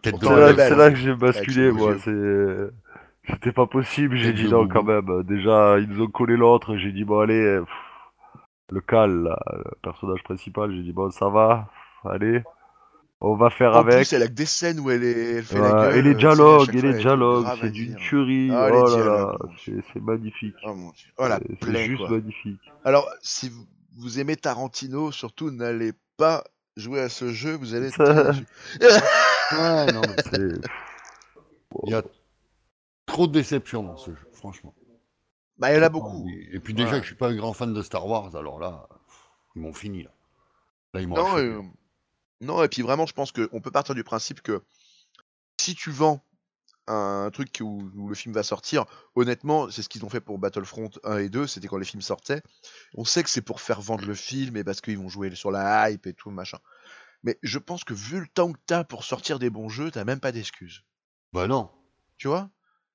Tête 0.03 0.15
de 0.15 0.21
Pourtant, 0.21 0.35
C'est 0.35 0.41
là, 0.41 0.51
est 0.51 0.55
belle, 0.55 0.69
c'est 0.69 0.75
hein. 0.75 0.77
là 0.77 0.91
que 0.91 0.97
j'ai 0.97 1.15
basculé, 1.15 1.71
moi. 1.73 1.97
C'est, 2.05 2.71
c'était 3.31 3.53
pas 3.53 3.67
possible. 3.67 4.17
J'ai 4.17 4.27
Tête 4.27 4.37
dit 4.37 4.45
de 4.45 4.49
non 4.49 4.67
quand 4.69 4.83
même. 4.83 5.23
Déjà, 5.25 5.79
ils 5.79 5.89
nous 5.89 6.03
ont 6.03 6.09
collé 6.09 6.37
l'autre. 6.37 6.77
J'ai 6.77 6.93
dit 6.93 7.05
bon 7.05 7.21
allez, 7.21 7.61
pff, 7.61 7.69
le 8.71 8.81
cal, 8.81 9.11
là, 9.25 9.39
le 9.65 9.65
personnage 9.83 10.23
principal. 10.25 10.73
J'ai 10.73 10.83
dit 10.83 10.93
bon 10.93 11.11
ça 11.11 11.29
va, 11.29 11.69
allez, 12.05 12.43
on 13.25 13.35
va 13.37 13.51
faire 13.51 13.73
En 13.73 13.81
avec. 13.81 13.95
plus 13.97 14.13
elle 14.13 14.23
a 14.23 14.27
que 14.27 14.33
des 14.33 14.47
scènes 14.47 14.81
où 14.81 14.91
elle, 14.91 15.05
est, 15.05 15.37
elle 15.37 15.45
fait 15.45 15.61
Ouais, 15.61 15.69
la 15.73 15.91
gueule. 15.91 15.97
et 15.97 16.03
les 16.03 16.11
euh, 16.11 16.13
sais, 16.13 16.17
à 16.17 16.19
dialogues, 16.35 16.75
et 16.75 16.83
les 16.83 16.95
dialogues, 16.95 17.47
c'est 17.61 17.71
d'une 17.71 17.97
tuerie. 17.97 18.51
Ah, 18.53 18.71
les 18.71 18.77
oh 18.77 18.97
là 18.99 19.05
là, 19.05 19.39
c'est, 19.65 19.75
c'est 19.93 20.01
magnifique. 20.03 20.55
Oh 20.65 20.75
mon 20.75 20.91
dieu. 20.91 21.09
Oh 21.19 21.29
la 21.29 21.39
C'est- 21.39 21.85
juste 21.87 21.99
quoi. 22.07 22.11
magnifique. 22.11 22.61
Alors, 22.85 23.09
si 23.23 23.49
vous, 23.49 23.65
vous 23.99 24.19
aimez 24.21 24.37
Tarantino, 24.37 25.13
surtout 25.13 25.51
n'allez 25.51 25.93
pas 26.17 26.45
jouer 26.77 27.01
à 27.01 27.09
ce 27.09 27.31
jeu, 27.33 27.55
vous 27.55 27.75
allez 27.75 27.89
être 27.89 27.97
Ça- 28.05 28.15
très 28.15 28.33
déçus. 28.33 28.47
Ouais, 29.53 29.93
non, 29.93 30.01
mais 30.01 30.23
C'est, 30.33 30.69
il 31.87 31.91
y 31.91 31.95
a 31.95 32.03
trop 33.07 33.27
de 33.27 33.33
déceptions 33.33 33.83
dans 33.83 33.97
ce 33.97 34.11
jeu, 34.11 34.27
franchement. 34.33 34.75
Bah, 35.59 35.71
il 35.73 35.77
y 35.77 35.79
en 35.81 35.83
a 35.83 35.89
beaucoup. 35.91 36.27
Et, 36.29 36.57
et 36.57 36.61
puis 36.61 36.75
déjà 36.75 36.93
Ouais. 36.93 36.97
que 36.99 37.03
je 37.03 37.09
suis 37.09 37.15
pas 37.17 37.29
un 37.29 37.37
grand 37.37 37.53
fan 37.53 37.73
de 37.73 37.83
Star 37.83 38.07
Wars, 38.07 38.35
alors 38.37 38.59
là, 38.59 38.89
ils 39.55 39.63
m'ont 39.63 39.73
fini 39.75 40.03
là. 40.03 40.11
Là, 40.95 41.01
ils 41.03 41.09
m'ont 41.09 41.15
Non, 42.43 42.63
et 42.63 42.69
puis 42.69 42.83
vraiment, 42.83 43.07
je 43.07 43.15
pense 43.15 43.33
qu'on 43.33 43.61
peut 43.61 43.71
partir 43.71 43.95
du 43.95 44.05
principe 44.05 44.43
que 44.43 44.63
si 45.59 45.75
tu 45.75 45.91
vends 45.91 46.25
un 46.89 47.31
truc 47.33 47.59
où, 47.61 47.89
où 47.95 48.09
le 48.09 48.15
film 48.17 48.35
va 48.35 48.43
sortir, 48.43 48.85
honnêtement, 49.15 49.71
c'est 49.71 49.83
ce 49.83 49.89
qu'ils 49.89 50.05
ont 50.05 50.09
fait 50.09 50.21
pour 50.21 50.39
Battlefront 50.39 50.91
1 51.05 51.19
et 51.19 51.29
2, 51.29 51.47
c'était 51.47 51.69
quand 51.69 51.79
les 51.79 51.85
films 51.85 52.03
sortaient. 52.03 52.43
On 52.95 53.05
sait 53.05 53.23
que 53.23 53.31
c'est 53.31 53.43
pour 53.43 53.61
faire 53.61 53.81
vendre 53.81 54.05
le 54.05 54.15
film 54.15 54.57
et 54.57 54.65
parce 54.65 54.81
qu'ils 54.81 54.99
vont 54.99 55.09
jouer 55.09 55.33
sur 55.37 55.53
la 55.53 55.89
hype 55.91 56.07
et 56.09 56.15
tout, 56.15 56.31
machin. 56.31 56.59
Mais 57.23 57.39
je 57.45 57.59
pense 57.59 57.85
que 57.85 57.95
vu 57.95 58.19
le 58.19 58.27
temps 58.27 58.53
que 58.53 58.59
t'as 58.67 58.83
pour 58.83 59.05
sortir 59.05 59.39
des 59.39 59.49
bons 59.49 59.69
jeux, 59.69 59.93
t'as 59.93 60.05
même 60.05 60.19
pas 60.19 60.33
d'excuses. 60.33 60.85
Bah 61.33 61.47
non. 61.47 61.71
Tu 62.19 62.27
vois? 62.27 62.51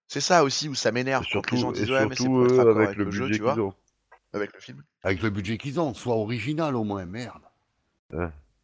C'est 0.10 0.22
ça 0.22 0.44
aussi 0.44 0.68
où 0.68 0.76
ça 0.76 0.92
m'énerve 0.92 1.26
quand 1.32 1.50
les 1.52 1.58
gens 1.58 1.72
disent 1.72 1.90
ouais 1.90 2.06
mais 2.06 2.16
c'est 2.16 2.26
pour 2.26 2.46
être 2.46 2.60
avec 2.60 2.88
avec 2.88 2.98
le 2.98 3.06
le 3.06 3.12
jeu, 3.12 3.26
budget 3.26 3.38
tu 3.38 3.44
vois, 3.44 3.58
ont. 3.58 3.74
avec 4.34 4.54
le 4.54 4.60
film. 4.60 4.84
Avec 5.04 5.22
le 5.22 5.30
budget 5.30 5.58
qu'ils 5.58 5.80
ont, 5.80 5.94
soit 5.94 6.16
original 6.16 6.76
au 6.76 6.84
moins, 6.84 7.06
merde. 7.06 7.44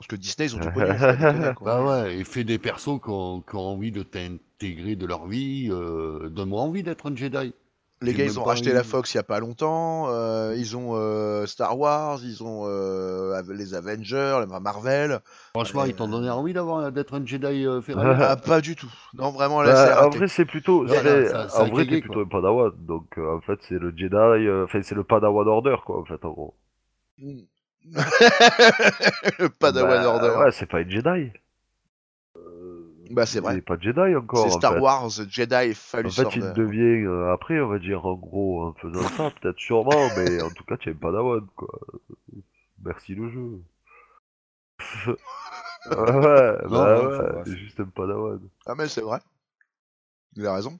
Parce 0.03 0.07
que 0.07 0.15
Disney 0.17 0.47
ils 0.49 0.55
ont 0.55 0.59
du 0.59 0.69
pognon. 0.73 1.53
Bah 1.61 1.81
ouais, 2.03 2.17
et 2.17 2.23
fais 2.23 2.43
des 2.43 2.57
persos 2.59 2.99
qui 3.01 3.09
ont, 3.09 3.41
qui 3.41 3.55
ont 3.55 3.59
envie 3.61 3.91
de 3.91 4.03
t'intégrer 4.03 4.95
de 4.95 5.05
leur 5.05 5.27
vie. 5.27 5.69
Euh, 5.71 6.29
Donne-moi 6.29 6.61
envie 6.61 6.83
d'être 6.83 7.09
un 7.09 7.15
Jedi. 7.15 7.53
Les 8.01 8.13
gars, 8.13 8.25
ils 8.25 8.37
ont 8.37 8.43
pas 8.43 8.49
racheté 8.49 8.73
la. 8.73 8.83
Fox 8.83 9.13
il 9.13 9.17
y 9.17 9.19
a 9.21 9.23
pas 9.23 9.39
longtemps. 9.39 10.07
euh, 10.09 10.53
ils 10.57 10.75
ont 10.75 10.89
euh, 10.95 11.45
Star 11.45 11.79
Wars, 11.79 12.19
ils 12.21 12.43
ont 12.43 12.63
euh, 12.65 13.41
les 13.53 13.75
Avengers, 13.75 14.39
les 14.41 14.59
Marvel. 14.59 15.21
Franchement, 15.55 15.85
ils 15.85 15.93
t'ont 15.95 16.09
donné 16.09 16.29
envie 16.29 16.51
d'avoir 16.51 16.91
d'être 16.91 17.13
un 17.13 17.25
Jedi 17.25 17.65
euh, 17.65 17.81
ferraillé. 17.81 18.09
Ah, 18.21 18.35
pas 18.35 18.59
du 18.59 18.75
tout. 18.75 18.91
Non, 19.13 19.31
vraiment, 19.31 19.61
là, 19.61 19.71
Bah, 19.71 19.85
c'est 19.85 20.05
en 20.05 20.09
vrai, 20.09 20.27
c'est 20.27 20.43
plutôt. 20.43 20.83
Ouais, 20.85 20.97
c'est- 21.01 21.23
non, 21.23 21.29
ça- 21.29 21.49
ça 21.49 21.61
en 21.63 21.67
vrai, 21.69 21.85
t'es 21.85 22.01
plutôt 22.01 22.19
un 22.19 22.25
Padawan. 22.27 22.73
Donc, 22.79 23.17
euh, 23.17 23.37
en 23.37 23.39
fait, 23.39 23.59
c'est 23.69 23.79
le 23.79 23.93
Jedi. 23.95 24.15
euh, 24.17 24.65
Enfin, 24.65 24.81
c'est 24.83 24.95
le 24.95 25.05
Padawan 25.05 25.47
Order, 25.47 25.77
quoi, 25.85 26.01
en 26.01 26.03
fait, 26.03 26.25
en 26.25 26.31
gros. 26.31 26.55
Le 29.39 29.47
Padawan 29.49 29.89
Bah, 30.01 30.07
Order. 30.07 30.37
Ouais, 30.39 30.51
c'est 30.51 30.65
pas 30.65 30.81
une 30.81 30.89
Jedi. 30.89 31.31
Bah, 33.11 33.25
c'est 33.25 33.39
Il 33.39 33.41
vrai. 33.41 33.57
est 33.57 33.61
pas 33.61 33.77
Jedi 33.79 34.15
encore. 34.15 34.45
C'est 34.45 34.51
Star 34.57 34.73
fait. 34.73 34.79
Wars, 34.79 35.09
Jedi 35.27 35.53
et 35.55 35.71
En 35.71 36.09
fait, 36.09 36.25
Order. 36.25 36.39
il 36.39 36.53
devient 36.53 37.05
euh, 37.05 37.31
après, 37.33 37.59
on 37.59 37.67
va 37.67 37.79
dire, 37.79 38.05
en 38.05 38.15
gros, 38.15 38.65
en 38.67 38.73
faisant 38.73 39.03
ça, 39.09 39.31
peut-être 39.41 39.59
sûrement, 39.59 40.07
mais 40.17 40.41
en 40.41 40.49
tout 40.49 40.63
cas, 40.63 40.77
tu 40.77 40.89
un 40.89 40.93
Padawan, 40.93 41.45
quoi. 41.55 41.79
Merci 42.83 43.13
le 43.15 43.29
jeu. 43.29 43.61
ouais, 45.07 45.15
ouais, 45.91 46.57
bah 46.67 46.67
non, 46.69 47.09
ouais, 47.09 47.33
pas. 47.33 47.43
c'est 47.45 47.57
juste 47.57 47.79
un 47.79 47.85
Padawan. 47.85 48.39
Ah, 48.65 48.75
mais 48.75 48.87
c'est 48.87 49.01
vrai. 49.01 49.19
Il 50.35 50.45
a 50.47 50.53
raison. 50.55 50.79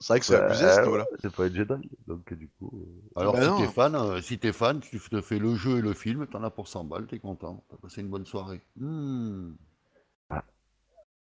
C'est 0.00 0.12
vrai 0.14 0.20
que 0.20 0.26
c'est 0.26 0.34
Bah, 0.34 0.46
abusé 0.46 0.70
ce 0.70 0.80
niveau-là. 0.82 1.06
c'est 1.20 1.30
pas 1.34 1.44
un 1.44 1.52
Jedi, 1.54 1.90
donc 2.06 2.32
du 2.34 2.48
coup. 2.48 2.70
euh, 2.74 3.20
Alors, 3.20 3.38
Bah 3.38 3.40
si 3.40 3.52
non. 3.52 3.54
t'es 3.54 3.68
fan, 3.68 3.94
euh, 3.94 4.20
si 4.20 4.38
t'es 4.38 4.52
fan, 4.52 4.80
tu 4.80 4.98
te 5.00 5.20
fais 5.20 5.38
le 5.38 5.54
jeu 5.56 5.78
et 5.78 5.80
le 5.82 5.94
film, 5.94 6.26
t'en 6.26 6.42
as 6.44 6.50
pour 6.50 6.68
100 6.68 6.84
balles, 6.84 7.06
t'es 7.06 7.18
content. 7.18 7.64
T'as 7.70 7.76
passé 7.76 8.00
une 8.02 8.08
bonne 8.08 8.26
soirée. 8.26 8.62
Hmm. 8.76 9.52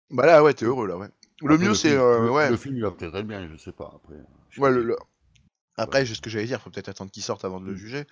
Bah 0.09 0.25
là, 0.25 0.43
ouais, 0.43 0.53
t'es 0.53 0.65
heureux 0.65 0.87
là, 0.87 0.97
ouais. 0.97 1.09
Le 1.41 1.57
Après, 1.57 1.57
mieux, 1.57 1.73
c'est. 1.73 1.95
film- 1.95 1.97
euh, 1.97 2.19
le, 2.19 2.31
ouais. 2.31 2.51
le 2.51 2.57
film, 2.57 2.75
il 2.75 2.81
va 2.83 2.91
peut-être 2.91 3.15
être 3.15 3.27
bien, 3.27 3.47
je 3.47 3.57
sais 3.57 3.71
pas. 3.71 3.91
Après, 3.95 4.15
je 4.49 4.57
sais 4.57 4.61
Ouais, 4.61 4.69
pas. 4.69 4.71
le, 4.71 4.83
le- 4.83 4.97
Après, 5.77 6.05
c'est 6.05 6.15
ce 6.15 6.21
que 6.21 6.29
j'allais 6.29 6.45
dire, 6.47 6.61
faut 6.61 6.69
peut-être 6.71 6.89
attendre 6.89 7.11
qu'il 7.11 7.23
sorte 7.23 7.45
avant 7.45 7.59
de 7.61 7.65
le 7.67 7.75
juger. 7.75 8.05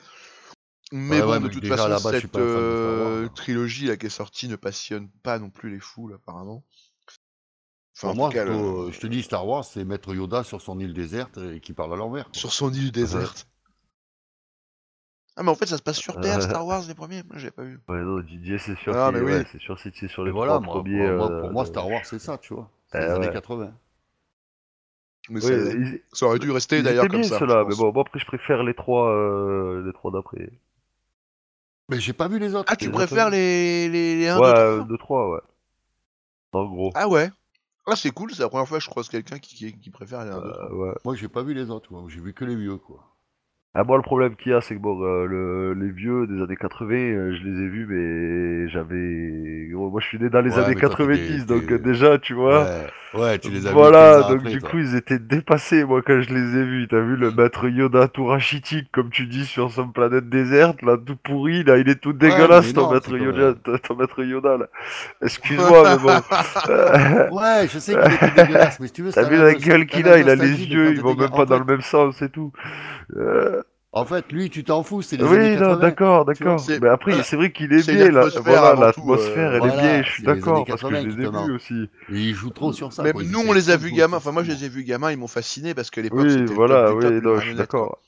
Mais 0.91 1.21
Ouais, 1.21 1.25
bon, 1.25 1.33
ouais, 1.33 1.39
de 1.39 1.47
mais 1.47 1.49
toute 1.49 1.67
façon, 1.67 1.95
cette 1.97 2.37
euh, 2.37 3.27
hein. 3.27 3.29
trilogie 3.35 3.87
là 3.87 3.97
qui 3.97 4.07
est 4.07 4.09
sortie 4.09 4.47
ne 4.47 4.55
passionne 4.55 5.09
pas 5.23 5.39
non 5.39 5.49
plus 5.51 5.69
les 5.69 5.79
foules 5.79 6.13
apparemment. 6.15 6.63
Enfin, 7.95 8.09
en 8.09 8.11
Pour 8.11 8.15
moi, 8.15 8.29
cas, 8.29 8.45
le- 8.45 8.91
je 8.91 8.99
te 8.99 9.07
dis, 9.07 9.23
Star 9.23 9.47
Wars, 9.47 9.63
c'est 9.65 9.83
mettre 9.85 10.13
Yoda 10.13 10.43
sur 10.43 10.61
son 10.61 10.79
île 10.79 10.93
déserte 10.93 11.37
et 11.37 11.59
qui 11.61 11.73
parle 11.73 11.93
à 11.93 11.95
l'envers. 11.95 12.29
sur 12.33 12.53
son 12.53 12.71
île 12.71 12.91
déserte. 12.91 13.47
Ah 15.37 15.43
mais 15.43 15.49
en 15.51 15.55
fait 15.55 15.65
ça 15.65 15.77
se 15.77 15.81
passe 15.81 15.97
sur 15.97 16.19
Terre 16.19 16.41
Star 16.41 16.65
Wars 16.65 16.83
les 16.87 16.93
premiers, 16.93 17.23
moi 17.23 17.37
j'ai 17.37 17.51
pas 17.51 17.63
vu. 17.63 17.79
Ouais, 17.87 18.01
non, 18.01 18.19
Didier, 18.19 18.57
c'est 18.57 18.75
sûr. 18.77 18.93
Ah, 18.95 19.11
mais 19.11 19.21
oui. 19.21 19.31
ouais, 19.33 19.45
c'est 19.51 19.59
sûr, 19.59 19.79
si 19.79 19.91
c'est 19.93 20.07
sur 20.07 20.23
les 20.23 20.31
voilà, 20.31 20.53
trois 20.53 20.61
moi, 20.61 20.81
premiers. 20.81 20.97
pour, 20.97 21.13
moi, 21.13 21.29
euh, 21.29 21.39
pour 21.39 21.51
moi, 21.51 21.63
de- 21.63 21.67
Star 21.69 21.89
Wars, 21.89 22.05
c'est 22.05 22.19
ça, 22.19 22.37
tu 22.37 22.53
vois. 22.53 22.69
C'est 22.91 22.97
Eh 22.97 23.01
les 23.01 23.11
années 23.11 23.29
ouais. 23.29 23.33
80. 23.33 23.73
Mais 25.29 25.41
Ouais, 25.41 25.47
ça, 25.49 25.55
ils- 25.55 26.01
ça 26.13 26.25
aurait 26.27 26.39
dû 26.39 26.51
rester 26.51 26.81
d'ailleurs 26.83 27.07
comme 27.07 27.21
bien 27.21 27.29
ça. 27.29 27.39
je 27.39 27.45
mais 27.45 27.75
bon, 27.75 27.91
moi 27.91 28.03
après 28.05 28.19
je 28.19 28.25
préfère 28.25 28.63
les 28.63 28.73
trois, 28.75 29.09
euh, 29.09 29.83
les 29.85 29.93
trois 29.93 30.11
d'après. 30.11 30.49
Mais 31.89 31.99
j'ai 31.99 32.13
pas 32.13 32.27
vu 32.27 32.37
les 32.39 32.53
autres. 32.55 32.71
Ah 32.71 32.75
tu 32.75 32.87
les 32.87 32.93
préfères 32.93 33.29
les 33.29 33.89
les, 33.89 34.17
les 34.17 34.27
1, 34.27 34.39
Ouais, 34.39 34.47
2, 34.53 34.53
euh, 34.53 34.75
3 34.75 34.85
deux, 34.87 34.97
trois, 34.97 35.29
ouais. 35.31 35.41
En 36.53 36.65
gros. 36.65 36.91
Ah 36.95 37.07
ouais. 37.07 37.29
Ah 37.87 37.95
c'est 37.95 38.11
cool, 38.11 38.33
c'est 38.33 38.41
la 38.41 38.49
première 38.49 38.67
fois 38.67 38.79
que 38.79 38.83
je 38.83 38.89
croise 38.89 39.09
quelqu'un 39.09 39.37
qui, 39.39 39.55
qui, 39.55 39.77
qui 39.77 39.89
préfère 39.91 40.23
les 40.25 40.31
1, 40.31 40.41
2, 40.41 40.51
3. 40.51 40.65
Euh, 40.65 40.73
ouais. 40.75 40.95
Moi, 41.03 41.15
j'ai 41.15 41.27
pas 41.27 41.43
vu 41.43 41.53
les 41.53 41.69
autres. 41.69 41.91
moi. 41.91 42.03
J'ai 42.07 42.19
vu 42.19 42.33
que 42.33 42.45
les 42.45 42.55
vieux, 42.55 42.77
quoi. 42.77 43.14
Ah, 43.77 43.83
moi, 43.83 43.97
le 43.97 44.03
problème 44.03 44.35
qu'il 44.37 44.53
y 44.53 44.55
a, 44.55 44.61
c'est 44.61 44.75
que 44.75 44.79
bon, 44.79 45.01
euh, 45.03 45.25
le, 45.25 45.73
les 45.73 45.91
vieux 45.91 46.27
des 46.27 46.41
années 46.41 46.55
80, 46.55 46.95
euh, 46.95 47.35
je 47.35 47.43
les 47.43 47.63
ai 47.63 47.67
vus, 47.67 47.85
mais 47.87 48.69
j'avais. 48.69 49.67
gros, 49.71 49.89
moi, 49.91 49.99
je 50.01 50.07
suis 50.07 50.17
né 50.19 50.29
dans 50.29 50.41
les 50.41 50.57
Ouais, 50.57 50.59
années 50.59 50.75
mais 50.75 50.81
toi, 50.83 50.95
t'es 50.95 51.07
90, 51.07 51.45
des- 51.45 51.45
donc 51.45 51.71
t'es- 51.71 51.73
euh, 51.73 51.77
déjà, 51.79 52.17
tu 52.17 52.33
vois. 52.33 52.69
Ouais, 53.13 53.21
ouais, 53.21 53.39
tu 53.39 53.51
les 53.51 53.67
as 53.67 53.73
Voilà, 53.73 53.89
vus 53.89 53.91
15 53.91 54.19
ans 54.19 54.29
donc 54.29 54.43
après, 54.43 54.55
du 54.55 54.57
toi. 54.57 54.71
coup, 54.71 54.77
ils 54.79 54.95
étaient 54.95 55.19
dépassés, 55.19 55.83
moi, 55.85 56.01
quand 56.01 56.21
je 56.21 56.33
les 56.33 56.57
ai 56.57 56.63
vus. 56.65 56.87
T'as 56.89 57.01
vu 57.01 57.15
le 57.17 57.31
maître 57.31 57.67
Yoda 57.69 58.07
tout 58.07 58.25
rachitique, 58.25 58.89
comme 58.91 59.09
tu 59.09 59.25
dis, 59.27 59.45
sur 59.45 59.71
son 59.71 59.89
planète 59.89 60.29
déserte, 60.29 60.81
là, 60.81 60.97
tout 60.97 61.15
pourri, 61.17 61.63
là, 61.63 61.77
il 61.77 61.89
est 61.89 62.01
tout 62.01 62.13
dégueulasse, 62.13 62.73
mais 62.73 62.73
ton, 62.73 62.87
non, 62.87 62.87
maître 62.87 63.17
c'est 63.17 63.17
Yoda, 63.17 63.53
ton, 63.63 63.77
ton 63.83 63.95
maître 63.95 64.23
Yoda, 64.23 64.57
là. 64.57 64.67
Excuse-moi, 65.23 65.85
mais 65.89 65.97
bon. 65.99 66.23
Euh, 66.69 67.29
Ouais, 67.29 67.67
je 67.67 67.79
sais 67.79 67.97
qu'il 67.97 68.13
était 68.13 68.31
dégueulasse, 68.31 68.79
mais 68.79 68.87
si 68.87 68.93
tu 68.93 69.01
veux, 69.03 69.11
T'as 69.15 69.23
c'est 69.23 69.29
vu 69.29 69.37
la 69.37 69.55
gueule 69.55 69.87
qu'il 69.87 70.07
la 70.07 70.09
a, 70.09 70.19
il 70.19 70.29
a 70.29 70.35
les 70.35 70.49
nostalgie 70.49 70.67
de 70.67 70.75
yeux, 70.75 70.93
ils 70.93 71.01
vont 71.01 71.15
même 71.15 71.33
pas 71.33 71.45
dans 71.45 71.57
fait- 71.57 71.59
le 71.59 71.65
même 71.65 71.81
sens 71.81 72.21
et 72.21 72.29
tout. 72.29 72.51
Euh, 73.15 73.63
En 73.95 74.03
fait, 74.03 74.29
lui, 74.33 74.49
tu 74.49 74.65
t'en 74.65 74.83
fous, 74.83 75.01
c'est 75.01 75.15
les 75.15 75.23
années 75.23 75.51
Oui, 75.51 75.57
80. 75.57 75.73
non, 75.73 75.79
d'accord, 75.79 76.25
d'accord. 76.25 76.61
Mais 76.81 76.89
après, 76.89 77.23
c'est 77.23 77.37
vrai 77.37 77.53
qu'il 77.53 77.71
est 77.71 77.89
bien, 77.89 78.11
là. 78.11 78.25
l'atmosphère 78.25 78.43
Voilà, 78.43 78.75
l'atmosphère, 78.75 79.51
euh, 79.51 79.53
elle 79.53 79.59
voilà, 79.59 79.73
est 79.73 79.77
bien, 79.77 80.03
je 80.03 80.11
suis 80.11 80.23
d'accord, 80.23 80.55
années 80.57 80.65
parce 80.67 80.81
que 80.81 80.87
80 80.87 81.01
je 81.01 81.07
les 81.07 81.25
ai 81.25 81.29
vus 81.29 81.55
aussi. 81.55 81.89
Et 82.09 82.19
ils 82.19 82.33
jouent 82.35 82.49
trop 82.49 82.73
sur 82.73 82.91
ça. 82.91 83.03
Même 83.03 83.13
quoi, 83.13 83.23
ils 83.23 83.31
nous 83.31 83.39
on 83.39 83.53
les 83.53 83.69
a 83.69 83.77
vus 83.77 83.93
gamins, 83.93 84.17
enfin 84.17 84.33
moi 84.33 84.43
je 84.43 84.51
les 84.51 84.65
ai 84.65 84.69
vus 84.69 84.83
gamins, 84.83 85.13
ils 85.13 85.17
m'ont 85.17 85.29
fasciné 85.29 85.73
parce 85.73 85.91
que 85.91 86.01
à 86.01 86.03
l'époque 86.03 86.19
Oui, 86.23 86.29
c'était 86.29 86.43
le 86.43 86.53
voilà, 86.53 86.87
top 86.87 86.95
du 86.95 87.01
top, 87.03 87.09
oui, 87.09 87.15
les 87.15 87.21
non, 87.21 87.39
je 87.39 87.45
suis 87.45 87.55
d'accord. 87.55 87.99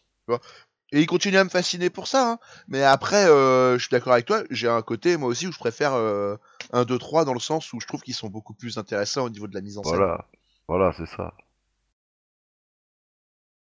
Et 0.91 0.99
ils 0.99 1.07
continuent 1.07 1.37
à 1.37 1.45
me 1.45 1.49
fasciner 1.49 1.89
pour 1.89 2.07
ça, 2.07 2.31
hein. 2.31 2.39
mais 2.67 2.83
après 2.83 3.25
euh, 3.25 3.77
je 3.77 3.83
suis 3.83 3.91
d'accord 3.91 4.11
avec 4.11 4.25
toi, 4.25 4.43
j'ai 4.49 4.67
un 4.67 4.81
côté 4.81 5.15
moi 5.15 5.29
aussi 5.29 5.47
où 5.47 5.53
je 5.53 5.59
préfère 5.59 5.93
euh, 5.93 6.35
1, 6.73 6.83
2, 6.83 6.97
3 6.97 7.23
dans 7.23 7.33
le 7.33 7.39
sens 7.39 7.71
où 7.71 7.79
je 7.79 7.87
trouve 7.87 8.01
qu'ils 8.01 8.13
sont 8.13 8.29
beaucoup 8.29 8.53
plus 8.53 8.77
intéressants 8.77 9.23
au 9.23 9.29
niveau 9.29 9.47
de 9.47 9.55
la 9.55 9.61
mise 9.61 9.77
en 9.77 9.83
scène. 9.83 9.95
Voilà, 9.95 10.25
voilà, 10.67 10.91
c'est 10.97 11.05
ça. 11.05 11.33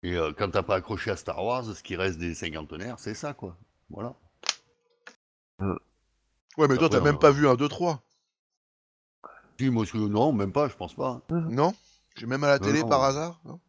Et 0.03 0.15
euh, 0.17 0.33
quand 0.37 0.51
t'as 0.51 0.65
pas 0.65 0.75
accroché 0.77 1.11
à 1.13 1.17
Star 1.17 1.45
Wars, 1.45 1.65
ce 1.65 1.83
qui 1.85 1.95
reste 1.97 2.19
des 2.19 2.35
cinquantenaires, 2.35 2.99
c'est 2.99 3.15
ça, 3.15 3.33
quoi. 3.33 3.57
Voilà. 3.91 4.15
Ouais 6.59 6.69
mais 6.69 6.77
toi 6.77 6.91
t'as 6.91 7.01
même 7.01 7.15
on- 7.15 7.19
pas 7.19 7.31
vu 7.31 7.49
1, 7.49 7.55
2, 7.55 7.69
3, 7.71 8.03
Si, 9.59 9.71
moi, 9.71 9.85
je- 9.85 9.97
non, 9.97 10.33
même 10.33 10.53
pas, 10.53 10.69
je 10.69 10.75
pense 10.77 10.95
pas. 10.95 11.21
non? 11.31 11.75
J'ai 12.17 12.27
même 12.27 12.45
à 12.45 12.49
la 12.49 12.59
Non, 12.59 12.67
télé 12.67 12.81
non. 12.81 12.89
par 12.89 13.03
hasard 13.05 13.41
non? 13.45 13.61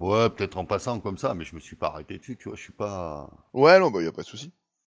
Ouais, 0.00 0.28
peut-être 0.30 0.56
en 0.56 0.64
passant 0.64 0.98
comme 1.00 1.18
ça, 1.18 1.34
mais 1.34 1.44
je 1.44 1.54
me 1.54 1.60
suis 1.60 1.76
pas 1.76 1.88
arrêté 1.88 2.18
dessus, 2.18 2.36
tu 2.36 2.48
vois, 2.48 2.56
je 2.56 2.62
suis 2.62 2.72
pas... 2.72 3.30
Ouais 3.52 3.78
non 3.78 3.90
bah 3.90 4.02
y 4.02 4.06
a 4.06 4.12
pas 4.12 4.22
de 4.22 4.26
souci. 4.26 4.52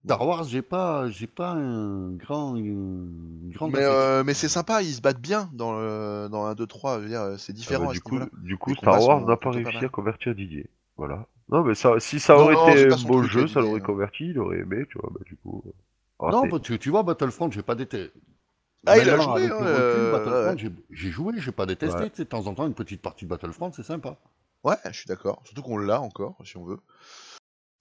Star 0.06 0.28
Wars, 0.28 0.44
j'ai 0.44 0.62
pas, 0.62 1.10
j'ai 1.10 1.26
pas 1.28 1.52
un 1.52 2.12
grand, 2.12 2.56
une 2.56 3.50
grande 3.54 3.72
Mais, 3.72 3.80
affection. 3.80 3.96
euh, 3.96 4.24
mais 4.24 4.34
c'est 4.34 4.50
sympa, 4.50 4.82
ils 4.82 4.94
se 4.96 5.02
battent 5.02 5.20
bien 5.22 5.50
dans, 5.54 5.74
le, 5.74 6.28
dans 6.30 6.46
1, 6.46 6.56
2, 6.56 6.68
3, 6.68 6.98
je 6.98 7.04
veux 7.04 7.10
dire, 7.10 7.40
c'est 7.40 7.54
Ah 7.66 7.74
différent 7.74 7.84
bah, 7.86 7.88
à 7.90 7.94
du 7.94 8.00
ce 8.00 8.02
coup, 8.02 8.16
niveau-là. 8.16 8.30
du 8.34 8.58
coup, 8.58 8.72
Les 8.72 8.76
Star 8.76 9.02
Wars 9.02 9.22
n'a 9.26 9.38
pas 9.38 9.52
réussi 9.52 9.84
à 9.86 9.90
convertir 9.90 10.36
Didier. 10.36 10.70
Voilà. 10.98 11.28
Non, 11.50 11.64
mais 11.64 11.76
ça, 11.76 12.00
si 12.00 12.20
ça 12.20 12.38
aurait 12.38 12.54
non, 12.54 12.68
été 12.70 12.94
un 12.94 12.98
beau 12.98 13.24
jeu, 13.24 13.48
ça 13.48 13.62
l'aurait 13.62 13.80
hein. 13.80 13.84
converti, 13.84 14.26
il 14.30 14.40
aurait 14.40 14.60
aimé, 14.60 14.86
tu 14.90 14.98
vois, 15.00 15.10
bah 15.14 15.22
du 15.26 15.36
coup. 15.38 15.64
euh, 15.68 15.72
Non, 16.32 16.48
parce 16.48 16.68
que 16.68 16.74
tu 16.76 16.90
vois, 16.90 17.04
Battlefront, 17.04 17.52
j'ai 17.52 17.64
pas 17.64 17.76
détesté. 17.76 18.14
Ah, 18.86 18.98
il 19.00 19.10
a 19.10 19.18
joué, 19.20 19.46
hein, 19.46 19.58
euh, 19.62 20.56
j'ai- 20.58 21.12
joué, 21.12 21.36
j'ai 21.40 21.52
pas 21.52 21.66
détesté. 21.68 22.04
Ouais. 22.04 22.10
tu 22.10 22.18
sais, 22.18 22.24
De 22.26 22.30
temps 22.30 22.48
en 22.48 22.56
temps, 22.56 22.68
une 22.68 22.74
petite 22.74 23.02
partie 23.02 23.26
de 23.26 23.30
Battlefront, 23.30 23.72
c'est 23.74 23.84
sympa. 23.84 24.18
Ouais, 24.64 24.76
je 24.86 24.92
suis 24.92 25.08
d'accord. 25.08 25.42
Surtout 25.46 25.62
qu'on 25.64 25.78
l'a 25.78 26.02
encore, 26.02 26.36
si 26.46 26.58
on 26.58 26.64
veut. 26.66 26.80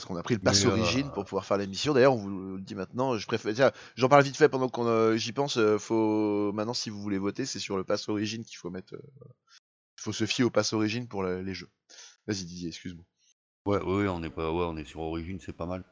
Parce 0.01 0.07
qu'on 0.07 0.15
a 0.15 0.23
pris 0.23 0.33
le 0.33 0.39
pass 0.39 0.65
euh, 0.65 0.69
origine 0.69 1.11
pour 1.11 1.25
pouvoir 1.25 1.45
faire 1.45 1.57
l'émission. 1.57 1.93
D'ailleurs, 1.93 2.13
on 2.15 2.17
vous 2.17 2.55
le 2.55 2.61
dit 2.61 2.73
maintenant. 2.73 3.19
Je 3.19 3.27
préfère. 3.27 3.71
J'en 3.95 4.09
parle 4.09 4.23
vite 4.23 4.35
fait 4.35 4.49
pendant 4.49 4.67
qu'on 4.67 4.87
euh, 4.87 5.15
j'y 5.15 5.31
pense. 5.31 5.57
euh, 5.57 5.77
faut 5.77 6.51
maintenant, 6.53 6.73
si 6.73 6.89
vous 6.89 6.99
voulez 6.99 7.19
voter, 7.19 7.45
c'est 7.45 7.59
sur 7.59 7.77
le 7.77 7.83
pass 7.83 8.09
origine 8.09 8.43
qu'il 8.43 8.57
faut 8.57 8.71
mettre. 8.71 8.95
euh, 8.95 9.01
Il 9.99 10.01
faut 10.01 10.11
se 10.11 10.25
fier 10.25 10.43
au 10.43 10.49
pass 10.49 10.73
origine 10.73 11.07
pour 11.07 11.21
le- 11.21 11.43
les 11.43 11.53
jeux. 11.53 11.69
Vas-y 12.25 12.45
Didier, 12.45 12.69
excuse-moi. 12.69 13.05
Ouais, 13.67 13.79
ouais, 13.79 14.07
on 14.07 14.23
est 14.23 14.31
pas, 14.31 14.51
ouais, 14.51 14.65
on 14.65 14.75
est 14.75 14.85
sur 14.85 15.01
Origin, 15.01 15.37
c'est 15.39 15.53
pas 15.55 15.67
mal. 15.67 15.83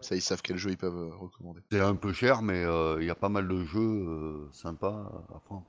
Ça, 0.00 0.14
ils 0.14 0.22
savent 0.22 0.40
quel 0.40 0.56
jeu 0.56 0.70
ils 0.70 0.78
peuvent 0.78 0.94
euh, 0.96 1.16
recommander. 1.16 1.62
C'est 1.72 1.80
un 1.80 1.96
peu 1.96 2.12
cher, 2.12 2.40
mais 2.40 2.62
euh, 2.64 2.98
il 3.00 3.06
y 3.06 3.10
a 3.10 3.16
pas 3.16 3.28
mal 3.28 3.48
de 3.48 3.64
jeux 3.64 3.80
euh, 3.80 4.48
sympas 4.52 5.26
à 5.34 5.40
prendre. 5.40 5.66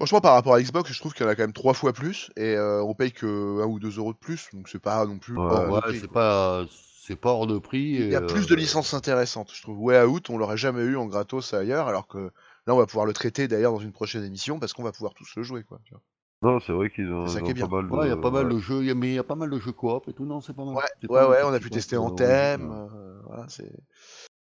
Franchement, 0.00 0.22
par 0.22 0.32
rapport 0.32 0.54
à 0.54 0.62
Xbox, 0.62 0.90
je 0.90 0.98
trouve 0.98 1.12
qu'il 1.12 1.26
y 1.26 1.28
en 1.28 1.30
a 1.30 1.34
quand 1.36 1.42
même 1.42 1.52
trois 1.52 1.74
fois 1.74 1.92
plus 1.92 2.30
et 2.34 2.54
euh, 2.54 2.82
on 2.82 2.94
paye 2.94 3.12
que 3.12 3.60
1 3.60 3.66
ou 3.66 3.78
2 3.78 3.98
euros 3.98 4.14
de 4.14 4.18
plus, 4.18 4.48
donc 4.54 4.66
c'est 4.70 4.78
pas 4.78 5.04
non 5.04 5.18
plus. 5.18 5.36
Ouais, 5.36 5.42
hors 5.42 5.74
de 5.76 5.80
prix, 5.82 6.00
c'est 6.00 6.06
quoi. 6.08 6.14
pas, 6.14 6.64
c'est 7.02 7.16
pas 7.16 7.28
hors 7.32 7.46
de 7.46 7.58
prix. 7.58 7.96
Il 8.00 8.10
y 8.10 8.16
a 8.16 8.22
et, 8.22 8.26
plus 8.26 8.44
euh, 8.44 8.46
de 8.46 8.54
licences 8.54 8.94
intéressantes, 8.94 9.52
je 9.54 9.60
trouve. 9.60 9.78
Way 9.78 10.02
Out, 10.04 10.30
on 10.30 10.38
l'aurait 10.38 10.56
jamais 10.56 10.84
eu 10.84 10.96
en 10.96 11.04
gratos 11.04 11.52
ailleurs, 11.52 11.86
alors 11.86 12.08
que 12.08 12.30
là, 12.66 12.74
on 12.74 12.78
va 12.78 12.86
pouvoir 12.86 13.04
le 13.04 13.12
traiter 13.12 13.46
d'ailleurs 13.46 13.72
dans 13.74 13.78
une 13.80 13.92
prochaine 13.92 14.24
émission 14.24 14.58
parce 14.58 14.72
qu'on 14.72 14.84
va 14.84 14.92
pouvoir 14.92 15.12
tous 15.12 15.34
le 15.36 15.42
jouer, 15.42 15.64
quoi. 15.64 15.78
tu 15.84 15.92
vois. 15.92 16.00
Non, 16.40 16.60
c'est 16.60 16.72
vrai 16.72 16.88
qu'ils 16.88 17.12
ont, 17.12 17.26
C'est 17.26 17.34
ça 17.34 17.40
ils 17.40 17.44
qui 17.44 17.50
est 17.50 17.52
ont 17.52 17.54
bien. 17.56 17.68
pas 17.68 17.76
mal 17.82 17.90
de. 17.90 17.94
Ouais, 17.94 18.06
il 18.06 18.08
y 18.08 18.12
a 18.12 18.16
pas 18.16 18.30
mal 18.30 18.46
ouais. 18.46 18.54
de 18.54 18.58
jeux, 18.58 18.80
il 18.80 18.86
y 18.86 18.90
a- 18.90 18.94
mais 18.94 19.08
il 19.08 19.14
y 19.16 19.18
a 19.18 19.24
pas 19.24 19.34
mal 19.34 19.50
de 19.50 19.58
jeux 19.58 19.72
coop 19.72 20.08
et 20.08 20.14
tout, 20.14 20.24
non, 20.24 20.40
c'est 20.40 20.54
pas 20.54 20.64
mal. 20.64 20.76
Ouais, 20.76 20.82
C'est 21.02 21.10
ouais, 21.10 21.28
mal, 21.28 21.44
on 21.44 21.52
a 21.52 21.60
pu 21.60 21.68
tester 21.68 21.96
euh, 21.96 22.00
en 22.00 22.10
thème. 22.10 22.70
euh. 22.70 22.86
euh, 22.96 23.20
voilà, 23.26 23.44
c'est 23.50 23.70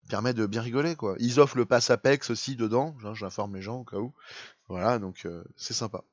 permet 0.09 0.33
de 0.33 0.45
bien 0.45 0.61
rigoler, 0.61 0.95
quoi. 0.95 1.15
Ils 1.19 1.39
offrent 1.39 1.57
le 1.57 1.65
pass 1.65 1.89
Apex 1.89 2.29
aussi 2.29 2.55
dedans, 2.55 2.95
j'informe 3.13 3.55
les 3.55 3.61
gens 3.61 3.79
au 3.79 3.83
cas 3.83 3.97
où. 3.97 4.13
Voilà, 4.69 4.99
donc 4.99 5.23
euh, 5.25 5.43
c'est 5.55 5.73
sympa. 5.73 6.03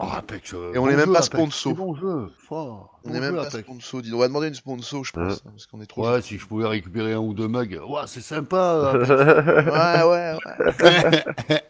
Oh, 0.00 0.06
Apex, 0.10 0.54
euh, 0.54 0.72
Et 0.74 0.78
on 0.78 0.84
bon 0.84 0.88
est 0.90 0.96
même 0.96 1.12
pas 1.12 1.22
sponsor. 1.22 1.74
Bon 1.74 1.94
jeu, 1.94 2.28
fort. 2.38 2.98
On 3.04 3.10
bon 3.10 3.14
est 3.14 3.20
même 3.20 3.34
pas 3.36 3.50
sponsor, 3.50 4.00
on 4.12 4.18
va 4.18 4.26
demander 4.28 4.48
une 4.48 4.54
sponsor, 4.54 5.04
je 5.04 5.12
pense, 5.12 5.42
hein, 5.46 5.50
parce 5.50 5.66
qu'on 5.66 5.80
est 5.80 5.86
trop. 5.86 6.08
Ouais, 6.10 6.22
si 6.22 6.38
je 6.38 6.46
pouvais 6.46 6.66
récupérer 6.66 7.12
un 7.12 7.18
ou 7.20 7.34
deux 7.34 7.46
mugs, 7.46 7.78
ouais, 7.86 8.02
c'est 8.06 8.20
sympa. 8.22 8.92
Ouais, 8.96 10.02
ouais, 10.02 10.38
ouais. 10.82 11.62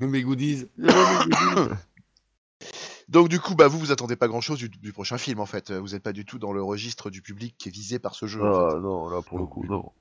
Mes 0.00 0.22
goodies. 0.22 0.68
Donc 3.08 3.28
du 3.28 3.38
coup, 3.38 3.54
bah 3.54 3.68
vous, 3.68 3.78
vous 3.78 3.92
attendez 3.92 4.16
pas 4.16 4.26
grand-chose 4.28 4.58
du, 4.58 4.68
du 4.68 4.92
prochain 4.92 5.16
film 5.18 5.38
en 5.40 5.46
fait. 5.46 5.70
Vous 5.70 5.94
êtes 5.94 6.02
pas 6.02 6.12
du 6.12 6.24
tout 6.24 6.38
dans 6.38 6.52
le 6.52 6.62
registre 6.62 7.08
du 7.10 7.22
public 7.22 7.54
qui 7.58 7.68
est 7.68 7.72
visé 7.72 7.98
par 7.98 8.14
ce 8.14 8.26
jeu. 8.26 8.42
en 8.42 8.52
Ah 8.68 8.70
fait. 8.72 8.80
non, 8.80 9.08
là 9.08 9.22
pour 9.22 9.38
le 9.38 9.46
coup, 9.46 9.64
non. 9.64 9.92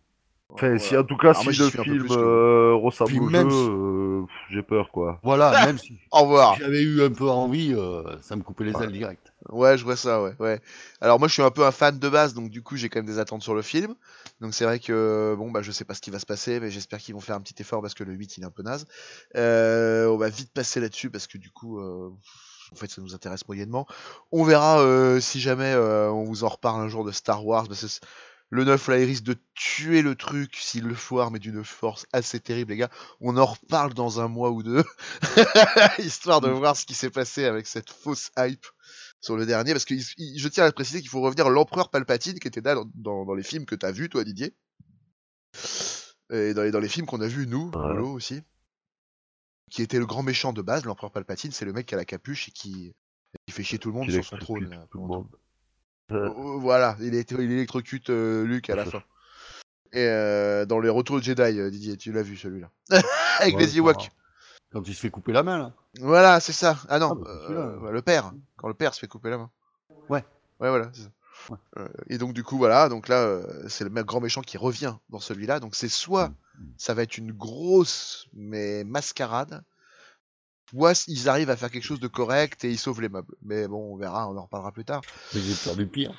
Enfin, 0.56 0.68
Voilà. 0.68 0.80
si 0.80 0.98
en 0.98 1.04
tout 1.04 1.18
cas, 1.18 1.30
Alors 1.32 1.44
moi, 1.44 1.52
si 1.54 1.58
j'y 1.58 1.64
le 1.64 1.70
film 1.70 2.08
que 2.08 2.14
euh, 2.14 2.74
ressemble 2.76 3.12
Puis 3.12 3.20
au 3.20 3.30
même 3.30 3.50
jeu, 3.50 3.56
si- 3.56 3.70
euh, 3.70 4.26
j'ai 4.52 4.62
peur 4.64 4.90
quoi. 4.92 5.20
Voilà, 5.24 5.66
même 5.66 5.78
si 5.78 5.98
Au 6.12 6.22
revoir. 6.22 6.58
j'avais 6.60 6.82
eu 6.82 7.02
un 7.04 7.12
peu 7.12 7.30
envie, 7.30 7.74
euh, 7.74 8.04
ça 8.22 8.36
me 8.36 8.44
coupait 8.44 8.64
les 8.64 8.82
ailes 8.82 8.92
direct. 8.92 9.34
Ouais, 9.50 9.78
je 9.78 9.84
vois 9.84 9.96
ça, 9.96 10.24
ouais, 10.24 10.34
ouais. 10.40 10.62
Alors 11.02 11.20
moi, 11.20 11.28
je 11.28 11.34
suis 11.34 11.42
un 11.44 11.52
peu 11.52 11.66
un 11.66 11.72
fan 11.72 12.00
de 12.00 12.10
base, 12.10 12.34
donc 12.34 12.50
du 12.50 12.64
coup, 12.64 12.78
j'ai 12.78 12.90
quand 12.90 13.00
même 13.00 13.06
des 13.06 13.20
attentes 13.20 13.44
sur 13.44 13.54
le 13.54 13.62
film. 13.62 13.96
Donc 14.42 14.54
c'est 14.54 14.66
vrai 14.66 14.80
que 14.80 15.36
bon, 15.38 15.52
bah 15.52 15.62
je 15.62 15.72
sais 15.72 15.86
pas 15.86 15.94
ce 15.94 16.02
qui 16.02 16.10
va 16.10 16.20
se 16.20 16.26
passer, 16.26 16.60
mais 16.60 16.72
j'espère 16.72 17.00
qu'ils 17.00 17.14
vont 17.16 17.22
faire 17.22 17.36
un 17.36 17.42
petit 17.42 17.56
effort 17.62 17.82
parce 17.82 17.94
que 17.94 18.04
le 18.04 18.14
8 18.14 18.38
il 18.38 18.44
est 18.44 18.46
un 18.48 18.52
peu 18.52 18.64
naze. 18.64 18.86
Euh, 19.36 20.08
on 20.08 20.18
va 20.18 20.30
vite 20.30 20.52
passer 20.54 20.80
là-dessus 20.80 21.10
parce 21.10 21.28
que 21.28 21.38
du 21.38 21.52
coup, 21.52 21.80
euh, 21.80 22.10
en 22.72 22.76
fait, 22.76 22.90
ça 22.90 23.02
nous 23.02 23.14
intéresse 23.14 23.48
moyennement. 23.48 23.86
On 24.32 24.44
verra 24.44 24.80
euh, 24.82 25.20
si 25.20 25.40
jamais 25.40 25.74
euh, 25.74 26.10
on 26.12 26.24
vous 26.24 26.44
en 26.44 26.50
reparle 26.50 26.82
un 26.82 26.88
jour 26.88 27.06
de 27.06 27.12
Star 27.12 27.46
Wars, 27.46 27.68
parce 27.68 27.82
que 27.82 27.88
c- 27.88 28.00
le 28.56 28.64
9 28.64 28.88
là, 28.88 28.98
il 29.00 29.06
risque 29.06 29.24
de 29.24 29.36
tuer 29.54 30.02
le 30.02 30.16
truc 30.16 30.56
s'il 30.56 30.86
le 30.86 30.96
foire, 30.96 31.30
mais 31.32 31.40
d'une 31.40 31.64
force 31.64 32.08
assez 32.14 32.40
terrible, 32.40 32.72
les 32.72 32.78
gars. 32.78 32.90
On 33.22 33.38
en 33.38 33.46
reparle 33.46 33.94
dans 33.94 34.20
un 34.20 34.28
mois 34.28 34.50
ou 34.52 34.64
deux, 34.64 34.84
histoire 36.00 36.42
de 36.42 36.50
voir 36.50 36.76
ce 36.76 36.86
qui 36.86 36.94
s'est 36.96 37.10
passé 37.12 37.46
avec 37.46 37.68
cette 37.68 37.90
fausse 37.92 38.32
hype 38.38 38.66
sur 39.22 39.36
le 39.38 39.46
dernier, 39.46 39.72
parce 39.74 39.86
que 39.86 39.96
je 39.98 40.48
tiens 40.48 40.66
à 40.66 40.72
préciser 40.72 41.02
qu'il 41.02 41.10
faut 41.10 41.22
revenir 41.22 41.50
l'empereur 41.50 41.90
Palpatine 41.90 42.40
qui 42.40 42.48
était 42.48 42.62
là 42.62 42.76
dans, 42.76 42.86
dans- 42.96 43.26
dans 43.26 43.34
les 43.34 43.44
films 43.44 43.66
que 43.66 43.76
t'as 43.76 43.92
vu 43.92 44.10
toi 44.10 44.24
Didier, 44.24 44.56
et 46.32 46.54
dans 46.54 46.64
les, 46.64 46.72
dans 46.72 46.80
les 46.80 46.90
films 46.90 47.06
qu'on 47.06 47.22
a 47.22 47.28
vus 47.28 47.48
nous. 47.48 47.72
Lolo 47.94 48.12
aussi, 48.14 48.42
qui 49.72 49.82
était 49.82 50.00
le 50.00 50.06
grand 50.06 50.24
méchant 50.24 50.54
de 50.54 50.62
base, 50.62 50.86
l'empereur 50.86 51.12
Palpatine, 51.12 51.52
c'est 51.52 51.66
le 51.66 51.74
mec 51.74 51.86
qui 51.88 51.94
a 51.96 51.98
la 51.98 52.06
capuche 52.06 52.50
et 52.50 52.52
qui, 52.52 52.94
qui 53.48 53.54
fait 53.54 53.64
chier 53.64 53.80
tout 53.80 53.90
le 53.90 53.96
monde 53.96 54.10
sur 54.12 54.24
son 54.26 54.38
trône. 54.38 54.58
électrocute 54.64 54.80
là, 54.82 54.88
tout 54.92 54.98
le 54.98 55.02
pendant 55.08 55.18
monde. 55.22 55.36
Euh, 56.12 56.30
Voilà, 56.60 56.96
il, 57.02 57.16
est- 57.16 57.32
il 57.32 57.52
électrocute 57.52 58.10
euh, 58.10 58.44
Luke 58.46 58.70
à 58.70 58.76
la 58.76 58.86
fin. 58.86 59.04
Et 59.94 60.06
euh, 60.08 60.66
dans 60.66 60.80
les 60.80 60.90
retours 60.90 61.18
de 61.18 61.24
Jedi, 61.24 61.72
Didier, 61.72 61.98
tu 61.98 62.12
l'as 62.12 62.22
vu 62.24 62.36
celui-là. 62.36 62.70
Avec 63.40 63.56
Ouais, 63.56 63.62
les 63.62 63.78
Ewoks. 63.78 64.10
Quand 64.74 64.86
il 64.88 64.94
se 64.94 65.00
fait 65.00 65.10
couper 65.10 65.32
la 65.32 65.44
main, 65.44 65.58
là. 65.58 65.74
Voilà, 66.02 66.40
c'est 66.42 66.52
ça. 66.52 66.78
Ah 66.90 67.00
non, 67.00 67.12
Ah, 67.12 67.24
bah, 67.24 67.30
euh, 67.50 67.92
le 67.92 68.02
père. 68.02 68.34
Quand 68.58 68.68
le 68.68 68.74
père 68.74 68.94
se 68.94 69.00
fait 69.00 69.08
couper 69.08 69.30
la 69.30 69.38
main. 69.38 69.50
Ouais. 70.10 70.24
Ouais, 70.60 70.70
voilà. 70.70 70.90
c'est 70.94 71.04
ça. 71.04 71.10
Ouais. 71.50 71.58
Euh, 71.78 71.88
et 72.10 72.18
donc 72.18 72.34
du 72.34 72.44
coup, 72.44 72.58
voilà. 72.58 72.90
Donc 72.90 73.08
là, 73.08 73.22
euh, 73.24 73.46
c'est 73.70 73.84
le 73.86 73.90
grand 74.04 74.20
méchant 74.20 74.42
qui 74.42 74.58
revient 74.58 74.96
dans 75.10 75.20
celui-là. 75.20 75.60
Donc 75.60 75.76
c'est 75.76 75.90
soit 75.90 76.30
Mm. 76.58 76.64
ça 76.78 76.94
va 76.94 77.04
être 77.04 77.18
une 77.18 77.34
grosse 77.34 78.28
mais 78.34 78.86
mascarade, 78.86 79.62
soit 80.70 81.06
ils 81.08 81.30
arrivent 81.30 81.50
à 81.50 81.56
faire 81.58 81.70
quelque 81.72 81.84
chose 81.84 82.00
de 82.00 82.08
correct 82.08 82.64
et 82.64 82.70
ils 82.72 82.78
sauvent 82.80 83.02
les 83.02 83.10
meubles. 83.10 83.34
Mais 83.44 83.68
bon, 83.68 83.94
on 83.94 83.98
verra. 83.98 84.30
On 84.30 84.38
en 84.38 84.44
reparlera 84.44 84.72
plus 84.72 84.86
tard. 84.86 85.02
Mais 85.34 85.42
J'ai 85.42 85.54
peur 85.64 85.76
du 85.76 85.86
pire. 85.88 86.14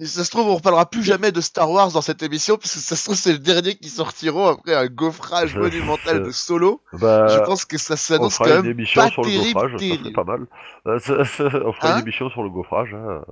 Et 0.00 0.06
ça 0.06 0.24
se 0.24 0.30
trouve, 0.30 0.46
on 0.48 0.54
reparlera 0.56 0.88
plus 0.88 1.02
jamais 1.02 1.32
de 1.32 1.42
Star 1.42 1.70
Wars 1.70 1.92
dans 1.92 2.00
cette 2.00 2.22
émission, 2.22 2.56
parce 2.56 2.72
que 2.72 2.78
ça 2.78 2.96
se 2.96 3.04
trouve, 3.04 3.14
c'est 3.14 3.32
le 3.32 3.38
dernier 3.38 3.74
qui 3.76 3.90
sortiront 3.90 4.46
après 4.46 4.74
un 4.74 4.86
gaufrage 4.86 5.54
monumental 5.54 6.22
de 6.22 6.30
solo. 6.30 6.80
Bah, 6.94 7.26
je 7.28 7.38
pense 7.40 7.66
que 7.66 7.76
ça 7.76 7.92
on 7.92 7.96
s'annonce 7.98 8.38
quand 8.38 8.44
fera 8.44 8.56
une 8.56 8.62
même 8.62 8.70
émission 8.70 9.02
pas 9.02 9.10
sur 9.10 9.22
le 9.22 9.28
terrible, 9.28 9.52
gaufrage, 9.52 9.72
ça 9.72 9.96
serait 9.98 10.12
pas 10.12 10.24
mal. 10.24 10.46
On 10.86 11.72
fera 11.72 11.90
Hein? 11.90 11.96
une 11.96 12.02
émission 12.04 12.30
sur 12.30 12.42
le 12.42 12.48
gaufrage. 12.48 12.94
Hein. 12.94 13.22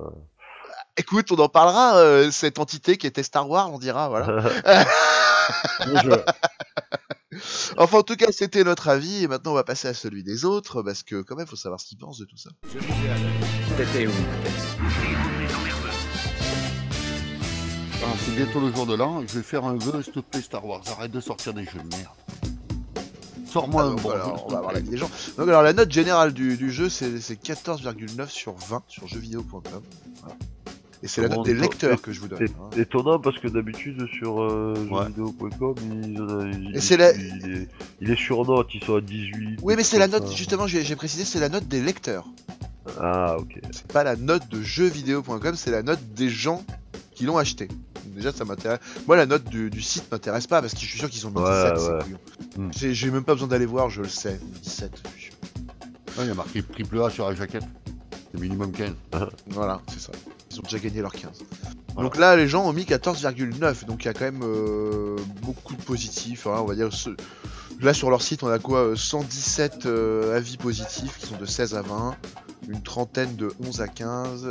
Écoute, 0.96 1.30
on 1.32 1.36
en 1.38 1.48
parlera, 1.48 1.96
euh, 1.96 2.30
cette 2.30 2.58
entité 2.58 2.96
qui 2.98 3.06
était 3.06 3.22
Star 3.22 3.48
Wars, 3.48 3.72
on 3.72 3.78
dira, 3.78 4.08
voilà. 4.08 4.42
enfin, 7.78 7.98
en 7.98 8.02
tout 8.02 8.16
cas, 8.16 8.32
c'était 8.32 8.64
notre 8.64 8.88
avis, 8.88 9.24
et 9.24 9.28
maintenant 9.28 9.52
on 9.52 9.54
va 9.54 9.64
passer 9.64 9.88
à 9.88 9.94
celui 9.94 10.22
des 10.22 10.44
autres, 10.44 10.82
parce 10.82 11.02
que 11.02 11.22
quand 11.22 11.36
même, 11.36 11.46
faut 11.46 11.56
savoir 11.56 11.80
ce 11.80 11.86
qu'ils 11.86 11.98
pensent 11.98 12.18
de 12.18 12.24
tout 12.26 12.36
ça. 12.36 12.50
T'étais 13.76 14.06
où, 14.06 14.10
Tex 14.44 14.54
Ah, 18.02 18.06
c'est 18.24 18.34
bientôt 18.34 18.60
le 18.60 18.72
jour 18.72 18.86
de 18.86 18.94
l'an, 18.94 19.22
je 19.26 19.36
vais 19.38 19.42
faire 19.42 19.64
un 19.64 19.76
vœu, 19.76 20.02
s'il 20.02 20.12
te 20.12 20.20
plaît, 20.20 20.42
Star 20.42 20.64
Wars. 20.66 20.82
Arrête 20.90 21.12
de 21.12 21.20
sortir 21.20 21.52
des 21.54 21.64
jeux 21.64 21.78
de 21.78 21.96
merde. 21.96 22.14
Sors-moi 23.46 23.82
Ah, 23.84 23.86
un 23.86 23.94
bon 23.94 24.10
alors, 24.10 24.36
jeu, 24.38 24.42
on 24.44 24.48
va 24.48 24.60
voir 24.60 24.70
plaît. 24.72 24.80
l'avis 24.80 24.90
des 24.90 24.96
gens. 24.96 25.10
Donc, 25.36 25.48
alors, 25.48 25.62
la 25.62 25.72
note 25.72 25.90
générale 25.90 26.32
du, 26.32 26.56
du 26.56 26.70
jeu, 26.70 26.88
c'est 26.88 27.20
c'est 27.20 27.40
14,9 27.42 28.28
sur 28.28 28.54
20 28.54 28.82
sur 28.88 29.06
jeuxvideo.com. 29.06 29.62
Voilà. 30.20 30.36
Et 31.02 31.08
c'est 31.08 31.22
la 31.22 31.28
note 31.28 31.46
des 31.46 31.54
lecteurs 31.54 32.02
que 32.02 32.12
je 32.12 32.20
vous 32.20 32.28
donne. 32.28 32.38
C'est 32.46 32.52
hein. 32.54 32.68
étonnant 32.82 33.18
parce 33.18 33.38
que 33.38 33.48
d'habitude 33.48 34.06
sur 34.18 34.42
euh, 34.42 34.74
Ouais. 34.90 35.04
jeuxvideo.com, 35.06 35.74
il, 35.82 36.68
il, 36.70 36.76
Et 36.76 36.80
c'est 36.80 36.98
la- 36.98 37.12
il, 37.12 37.52
est, 37.62 37.68
il 38.02 38.10
est 38.10 38.16
sur 38.18 38.44
note, 38.44 38.68
ils 38.74 38.84
sont 38.84 38.96
à 38.96 39.00
18. 39.00 39.60
Oui, 39.62 39.74
mais 39.76 39.82
c'est 39.82 39.98
la 39.98 40.08
note, 40.08 40.26
ça. 40.28 40.34
justement, 40.34 40.66
j'ai 40.66 40.96
précisé, 40.96 41.24
c'est 41.24 41.40
la 41.40 41.48
note 41.48 41.66
des 41.68 41.80
lecteurs. 41.80 42.26
Ah, 43.00 43.36
ok. 43.38 43.60
C'est 43.70 43.86
pas 43.90 44.04
la 44.04 44.16
note 44.16 44.48
de 44.50 44.60
jeuxvideo.com, 44.60 45.54
c'est 45.56 45.70
la 45.70 45.82
note 45.82 46.00
des 46.14 46.28
gens 46.28 46.62
qui 47.14 47.24
l'ont 47.24 47.38
acheté. 47.38 47.68
Déjà, 48.06 48.32
ça 48.32 48.44
m'intéresse. 48.44 48.80
Moi, 49.06 49.16
la 49.16 49.24
note 49.24 49.44
du, 49.44 49.70
du 49.70 49.80
site 49.80 50.10
m'intéresse 50.12 50.46
pas 50.46 50.60
parce 50.60 50.74
que 50.74 50.80
je 50.80 50.86
suis 50.86 50.98
sûr 50.98 51.08
qu'ils 51.08 51.26
ont 51.26 51.30
mis 51.30 51.38
Ouais, 51.40 51.72
17. 51.74 51.78
ces 51.78 51.90
ouais. 52.58 52.66
Hmm. 52.66 52.70
J'ai- 52.92 53.10
même 53.10 53.24
pas 53.24 53.34
besoin 53.34 53.48
d'aller 53.48 53.66
voir, 53.66 53.88
je 53.88 54.02
le 54.02 54.08
sais. 54.08 54.38
17. 54.62 55.00
je 55.16 55.20
suis 55.22 55.30
sûr. 55.30 55.34
Ah, 56.18 56.22
il 56.22 56.26
y 56.28 56.30
a 56.30 56.34
marqué 56.34 56.62
triple 56.62 57.00
A 57.02 57.08
sur 57.08 57.26
la 57.28 57.34
jaquette. 57.34 57.62
Minimum 58.38 58.72
15. 58.72 58.94
Voilà, 59.48 59.80
c'est 59.92 60.00
ça. 60.00 60.12
Ils 60.50 60.58
ont 60.58 60.62
déjà 60.62 60.78
gagné 60.78 61.00
leur 61.00 61.12
15. 61.12 61.30
Voilà. 61.94 62.08
Donc 62.08 62.16
là, 62.18 62.36
les 62.36 62.48
gens 62.48 62.64
ont 62.66 62.72
mis 62.72 62.84
14,9. 62.84 63.84
Donc 63.86 64.02
il 64.04 64.06
y 64.06 64.08
a 64.08 64.14
quand 64.14 64.24
même 64.24 64.42
euh, 64.42 65.16
beaucoup 65.42 65.74
de 65.74 65.82
positifs. 65.82 66.46
hein, 66.46 66.58
on 66.60 66.64
va 66.64 66.74
dire. 66.74 66.92
ce- 66.92 67.10
Là, 67.80 67.94
sur 67.94 68.10
leur 68.10 68.20
site, 68.22 68.42
on 68.42 68.48
a 68.48 68.58
quoi 68.58 68.80
euh, 68.88 68.96
117 68.96 69.86
euh, 69.86 70.36
avis 70.36 70.56
positifs 70.58 71.18
qui 71.18 71.26
sont 71.26 71.36
de 71.36 71.46
16 71.46 71.74
à 71.74 71.82
20. 71.82 72.16
Une 72.68 72.82
trentaine 72.82 73.36
de 73.36 73.52
11 73.64 73.80
à 73.80 73.88
15. 73.88 74.48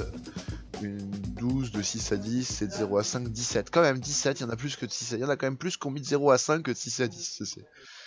Une 0.82 0.98
12 1.40 1.72
de 1.72 1.82
6 1.82 2.12
à 2.12 2.18
10. 2.18 2.62
Et 2.64 2.68
de 2.68 2.72
0 2.72 2.98
à 2.98 3.04
5, 3.04 3.28
17. 3.30 3.70
Quand 3.72 3.82
même 3.82 4.00
17. 4.00 4.40
Il 4.40 4.44
y 4.44 4.46
en 4.46 4.50
a 4.50 4.56
plus 4.56 4.76
que 4.76 4.86
de 4.86 4.92
6 4.92 5.14
à 5.14 5.18
Il 5.18 5.22
y 5.22 5.26
en 5.26 5.30
a 5.30 5.36
quand 5.36 5.46
même 5.48 5.58
plus 5.58 5.78
qui 5.78 5.86
ont 5.88 5.92
mis 5.92 6.02
de 6.02 6.06
0 6.06 6.32
à 6.32 6.38
5 6.38 6.64
que 6.64 6.72
de 6.72 6.78
6 6.78 7.00
à 7.02 7.08
10. 7.08 7.44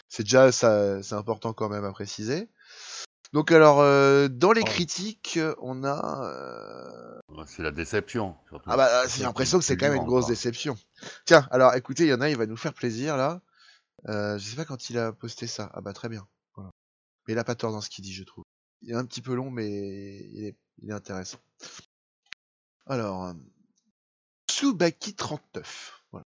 C'est- 0.09 0.23
déjà 0.25 0.51
ça, 0.53 1.03
c'est 1.03 1.15
important 1.15 1.53
quand 1.53 1.69
même 1.69 1.85
à 1.85 1.93
préciser. 1.93 2.49
Donc 3.33 3.51
alors, 3.51 3.81
euh, 3.81 4.29
dans 4.29 4.53
les 4.53 4.61
Oh. 4.62 4.64
critiques, 4.66 5.38
on 5.59 5.85
a 5.85 6.23
euh, 6.27 7.21
Ouais, 7.29 7.45
C'est 7.47 7.62
la 7.62 7.71
déception. 7.71 8.37
surtout. 8.49 8.68
ah 8.71 8.77
bah 8.77 9.07
j'ai 9.09 9.23
l'impression 9.23 9.59
que 9.59 9.64
c'est 9.64 9.77
quand 9.79 9.88
même 9.88 9.97
une 10.01 10.05
grosse 10.07 10.27
déception. 10.27 10.77
Tiens, 11.25 11.49
alors 11.51 11.75
écoutez, 11.75 12.05
il 12.05 12.09
y 12.11 12.14
en 12.14 12.21
a, 12.21 12.29
il 12.29 12.37
va 12.37 12.47
nous 12.47 12.57
faire 12.59 12.75
plaisir 12.75 13.16
là. 13.16 13.40
Euh, 14.09 14.37
je 14.38 14.51
sais 14.51 14.57
pas 14.57 14.64
quand 14.66 14.90
il 14.90 14.99
a 14.99 15.12
posté 15.12 15.47
ça. 15.47 15.71
Ah 15.73 15.81
bah 15.81 15.92
très 15.95 16.09
bien. 16.11 16.27
Voilà. 16.57 16.71
Mais 17.27 17.33
il 17.35 17.38
a 17.38 17.45
pas 17.45 17.55
tort 17.55 17.73
dans 17.73 17.81
ce 17.81 17.88
qu'il 17.88 18.05
dit, 18.05 18.12
je 18.12 18.25
trouve. 18.25 18.45
Il 18.83 18.90
est 18.90 18.95
un 18.97 19.07
petit 19.07 19.23
peu 19.23 19.33
long, 19.35 19.51
mais 19.51 19.68
il 19.71 20.45
est, 20.45 20.57
il 20.83 20.90
est 20.90 20.95
intéressant. 20.95 21.38
Alors, 22.87 23.27
euh, 23.27 23.33
Tsubaki 24.51 25.14
39. 25.14 26.03
Voilà. 26.11 26.25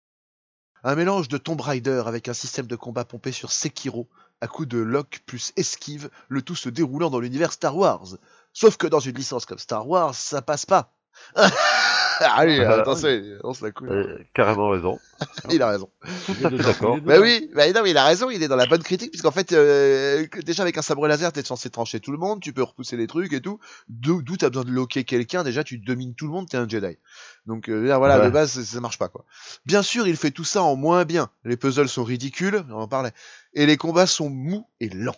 Un 0.83 0.95
mélange 0.95 1.27
de 1.27 1.37
Tomb 1.37 1.59
Raider 1.61 2.03
avec 2.07 2.27
un 2.29 2.33
système 2.33 2.65
de 2.67 2.75
combat 2.75 3.05
pompé 3.05 3.31
sur 3.31 3.51
Sekiro, 3.51 4.07
à 4.45 4.47
coup 4.47 4.67
de 4.67 4.77
lock 4.77 5.23
plus 5.25 5.53
esquive, 5.55 6.12
le 6.27 6.43
tout 6.43 6.55
se 6.55 6.69
déroulant 6.69 7.10
dans 7.10 7.19
l'univers 7.19 7.51
Star 7.51 7.75
Wars. 7.75 8.05
Sauf 8.53 8.77
que 8.77 8.86
dans 8.86 8.99
une 8.99 9.15
licence 9.15 9.47
comme 9.47 9.58
Star 9.58 9.89
Wars, 9.89 10.13
ça 10.13 10.43
passe 10.43 10.67
pas. 10.67 10.93
Allez, 12.19 12.60
Euh, 12.60 12.80
attention, 12.82 13.10
on 13.43 13.54
se 13.54 13.63
la 13.65 13.71
coule. 13.71 13.91
Euh, 13.91 14.17
carrément 14.34 14.69
raison. 14.69 14.99
Il 15.51 15.62
a 15.62 15.69
raison. 15.69 15.89
Tout 16.25 16.34
à 16.43 16.49
fait 16.49 16.58
d'accord. 16.58 16.97
Bah 17.01 17.19
oui, 17.21 17.49
bah 17.56 17.71
non, 17.71 17.82
mais 17.84 17.91
il 17.91 17.97
a 17.97 18.06
raison, 18.06 18.30
il 18.30 18.41
est 18.43 18.47
dans 18.47 18.56
la 18.56 18.65
bonne 18.65 18.84
critique, 18.84 19.12
puisqu'en 19.12 19.32
fait, 19.32 19.51
euh, 19.54 20.25
déjà 20.45 20.63
avec 20.63 20.78
un 20.78 20.82
sabre 20.82 21.08
laser, 21.08 21.32
t'es 21.32 21.43
censé 21.43 21.69
trancher 21.69 21.99
tout 21.99 22.12
le 22.12 22.17
monde, 22.17 22.41
tu 22.41 22.54
peux 22.54 22.63
repousser 22.63 22.97
les 22.97 23.08
trucs 23.08 23.32
et 23.34 23.41
tout. 23.41 23.60
D'où 23.89 24.21
d'où 24.21 24.38
t'as 24.38 24.49
besoin 24.49 24.63
de 24.65 24.71
loquer 24.71 25.04
quelqu'un, 25.04 25.43
déjà 25.43 25.63
tu 25.63 25.78
domines 25.78 26.15
tout 26.15 26.25
le 26.25 26.32
monde, 26.34 26.49
t'es 26.49 26.58
un 26.58 26.67
Jedi. 26.67 26.97
Donc 27.45 27.69
euh, 27.69 27.82
là, 27.88 27.97
voilà, 27.97 28.19
Ouais. 28.19 28.25
de 28.25 28.30
base, 28.32 28.51
ça, 28.51 28.63
ça 28.63 28.80
marche 28.82 28.97
pas 28.97 29.08
quoi. 29.08 29.25
Bien 29.65 29.82
sûr, 29.82 30.08
il 30.08 30.15
fait 30.17 30.32
tout 30.32 30.43
ça 30.43 30.62
en 30.63 30.75
moins 30.75 31.06
bien. 31.06 31.30
Les 31.43 31.58
puzzles 31.58 31.89
sont 31.89 32.04
ridicules, 32.04 32.63
on 32.69 32.82
en 32.82 32.88
parlait. 32.88 33.12
Et 33.54 33.65
les 33.65 33.78
combats 33.78 34.08
sont 34.08 34.30
mous 34.30 34.67
et 34.80 34.89
lents. 34.89 35.15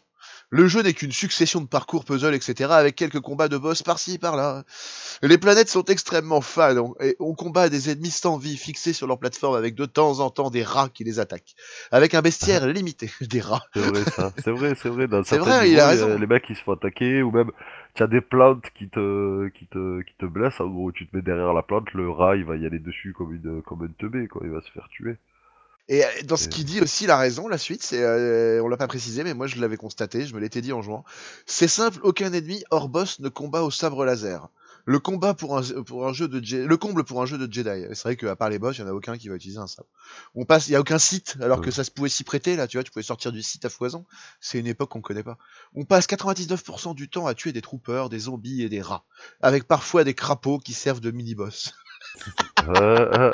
Le 0.49 0.67
jeu 0.67 0.81
n'est 0.81 0.93
qu'une 0.93 1.11
succession 1.11 1.61
de 1.61 1.67
parcours 1.67 2.05
puzzles, 2.05 2.33
etc., 2.35 2.73
avec 2.73 2.95
quelques 2.95 3.19
combats 3.19 3.47
de 3.49 3.57
boss 3.57 3.83
par-ci, 3.83 4.17
par-là. 4.17 4.63
Les 5.21 5.37
planètes 5.37 5.69
sont 5.69 5.83
extrêmement 5.85 6.41
fades, 6.41 6.77
on- 6.77 6.95
et 7.01 7.15
on 7.19 7.33
combat 7.33 7.69
des 7.69 7.89
ennemis 7.89 8.11
sans 8.11 8.37
vie 8.37 8.57
fixés 8.57 8.93
sur 8.93 9.07
leur 9.07 9.19
plateforme 9.19 9.55
avec 9.55 9.75
de 9.75 9.85
temps 9.85 10.19
en 10.19 10.29
temps 10.29 10.49
des 10.49 10.63
rats 10.63 10.89
qui 10.93 11.03
les 11.03 11.19
attaquent. 11.19 11.55
Avec 11.91 12.13
un 12.13 12.21
bestiaire 12.21 12.67
limité, 12.67 13.11
des 13.21 13.41
rats. 13.41 13.63
C'est 13.73 13.81
vrai 13.81 14.03
ça, 14.05 14.31
c'est 14.37 14.51
vrai, 14.51 14.75
c'est 14.75 14.89
vrai. 14.89 15.07
Dans 15.07 15.23
C'est 15.23 15.35
certains 15.35 15.57
vrai, 15.57 15.71
il 15.71 15.79
a 15.79 15.87
raison. 15.87 16.17
Les 16.17 16.27
mecs 16.27 16.45
ils 16.49 16.55
se 16.55 16.63
font 16.63 16.73
attaquer 16.73 17.21
ou 17.21 17.31
même 17.31 17.51
tu 17.95 18.03
as 18.03 18.07
des 18.07 18.21
plantes 18.21 18.65
qui 18.77 18.89
te 18.89 19.47
qui 19.49 19.65
te 19.67 20.01
qui 20.01 20.13
te 20.17 20.25
blessent. 20.25 20.61
En 20.61 20.67
gros, 20.67 20.91
tu 20.91 21.07
te 21.07 21.15
mets 21.15 21.21
derrière 21.21 21.53
la 21.53 21.63
plante, 21.63 21.91
le 21.93 22.09
rat 22.09 22.35
il 22.35 22.45
va 22.45 22.55
y 22.55 22.65
aller 22.65 22.79
dessus 22.79 23.13
comme 23.13 23.33
une 23.33 23.61
comme 23.63 23.83
un 23.83 23.91
teubé 23.99 24.27
quoi, 24.27 24.41
il 24.45 24.51
va 24.51 24.61
se 24.61 24.71
faire 24.71 24.87
tuer. 24.89 25.17
Et 25.89 26.03
euh, 26.03 26.07
dans 26.25 26.35
ce 26.37 26.47
qu'il 26.49 26.65
dit 26.65 26.81
aussi, 26.81 27.05
la 27.07 27.17
raison, 27.17 27.47
la 27.47 27.57
suite, 27.57 27.83
c'est, 27.83 28.01
euh, 28.03 28.61
on 28.63 28.67
l'a 28.67 28.77
pas 28.77 28.87
précisé, 28.87 29.23
mais 29.23 29.33
moi 29.33 29.47
je 29.47 29.59
l'avais 29.59 29.77
constaté, 29.77 30.25
je 30.25 30.33
me 30.35 30.39
l'étais 30.39 30.61
dit 30.61 30.73
en 30.73 30.81
jouant. 30.81 31.03
C'est 31.45 31.67
simple, 31.67 31.99
aucun 32.03 32.33
ennemi 32.33 32.63
hors 32.71 32.89
boss 32.89 33.19
ne 33.19 33.29
combat 33.29 33.61
au 33.63 33.71
sabre 33.71 34.03
laser. 34.05 34.49
Le 34.89 34.99
combat 34.99 35.33
pour 35.33 35.57
un, 35.57 35.61
pour 35.83 36.07
un 36.07 36.13
jeu 36.13 36.29
de 36.29 36.41
Je- 36.41 36.55
le 36.57 36.77
comble 36.77 37.03
pour 37.03 37.21
un 37.21 37.25
jeu 37.25 37.37
de 37.37 37.51
Jedi. 37.51 37.85
C'est 37.89 38.03
vrai 38.03 38.15
qu'à 38.15 38.37
part 38.37 38.49
les 38.49 38.57
boss, 38.57 38.77
il 38.77 38.81
y 38.81 38.83
en 38.85 38.87
a 38.87 38.93
aucun 38.93 39.17
qui 39.17 39.27
va 39.27 39.35
utiliser 39.35 39.59
un 39.59 39.67
sabre. 39.67 39.89
On 40.33 40.45
passe, 40.45 40.69
il 40.69 40.71
y 40.71 40.75
a 40.75 40.79
aucun 40.79 40.97
site, 40.97 41.35
alors 41.41 41.59
que 41.59 41.71
ça 41.71 41.83
se 41.83 41.91
pouvait 41.91 42.07
s'y 42.07 42.23
prêter 42.23 42.55
là, 42.55 42.67
tu 42.67 42.77
vois, 42.77 42.85
tu 42.85 42.91
pouvais 42.91 43.03
sortir 43.03 43.33
du 43.33 43.41
site 43.43 43.65
à 43.65 43.69
foison. 43.69 44.05
C'est 44.39 44.59
une 44.59 44.67
époque 44.67 44.89
qu'on 44.91 45.01
connaît 45.01 45.23
pas. 45.23 45.37
On 45.75 45.83
passe 45.83 46.07
99% 46.07 46.95
du 46.95 47.09
temps 47.09 47.27
à 47.27 47.33
tuer 47.33 47.51
des 47.51 47.61
troopers, 47.61 48.07
des 48.07 48.19
zombies 48.19 48.61
et 48.61 48.69
des 48.69 48.81
rats, 48.81 49.03
avec 49.41 49.65
parfois 49.65 50.05
des 50.05 50.13
crapauds 50.13 50.59
qui 50.59 50.71
servent 50.73 51.01
de 51.01 51.11
mini-boss. 51.11 51.73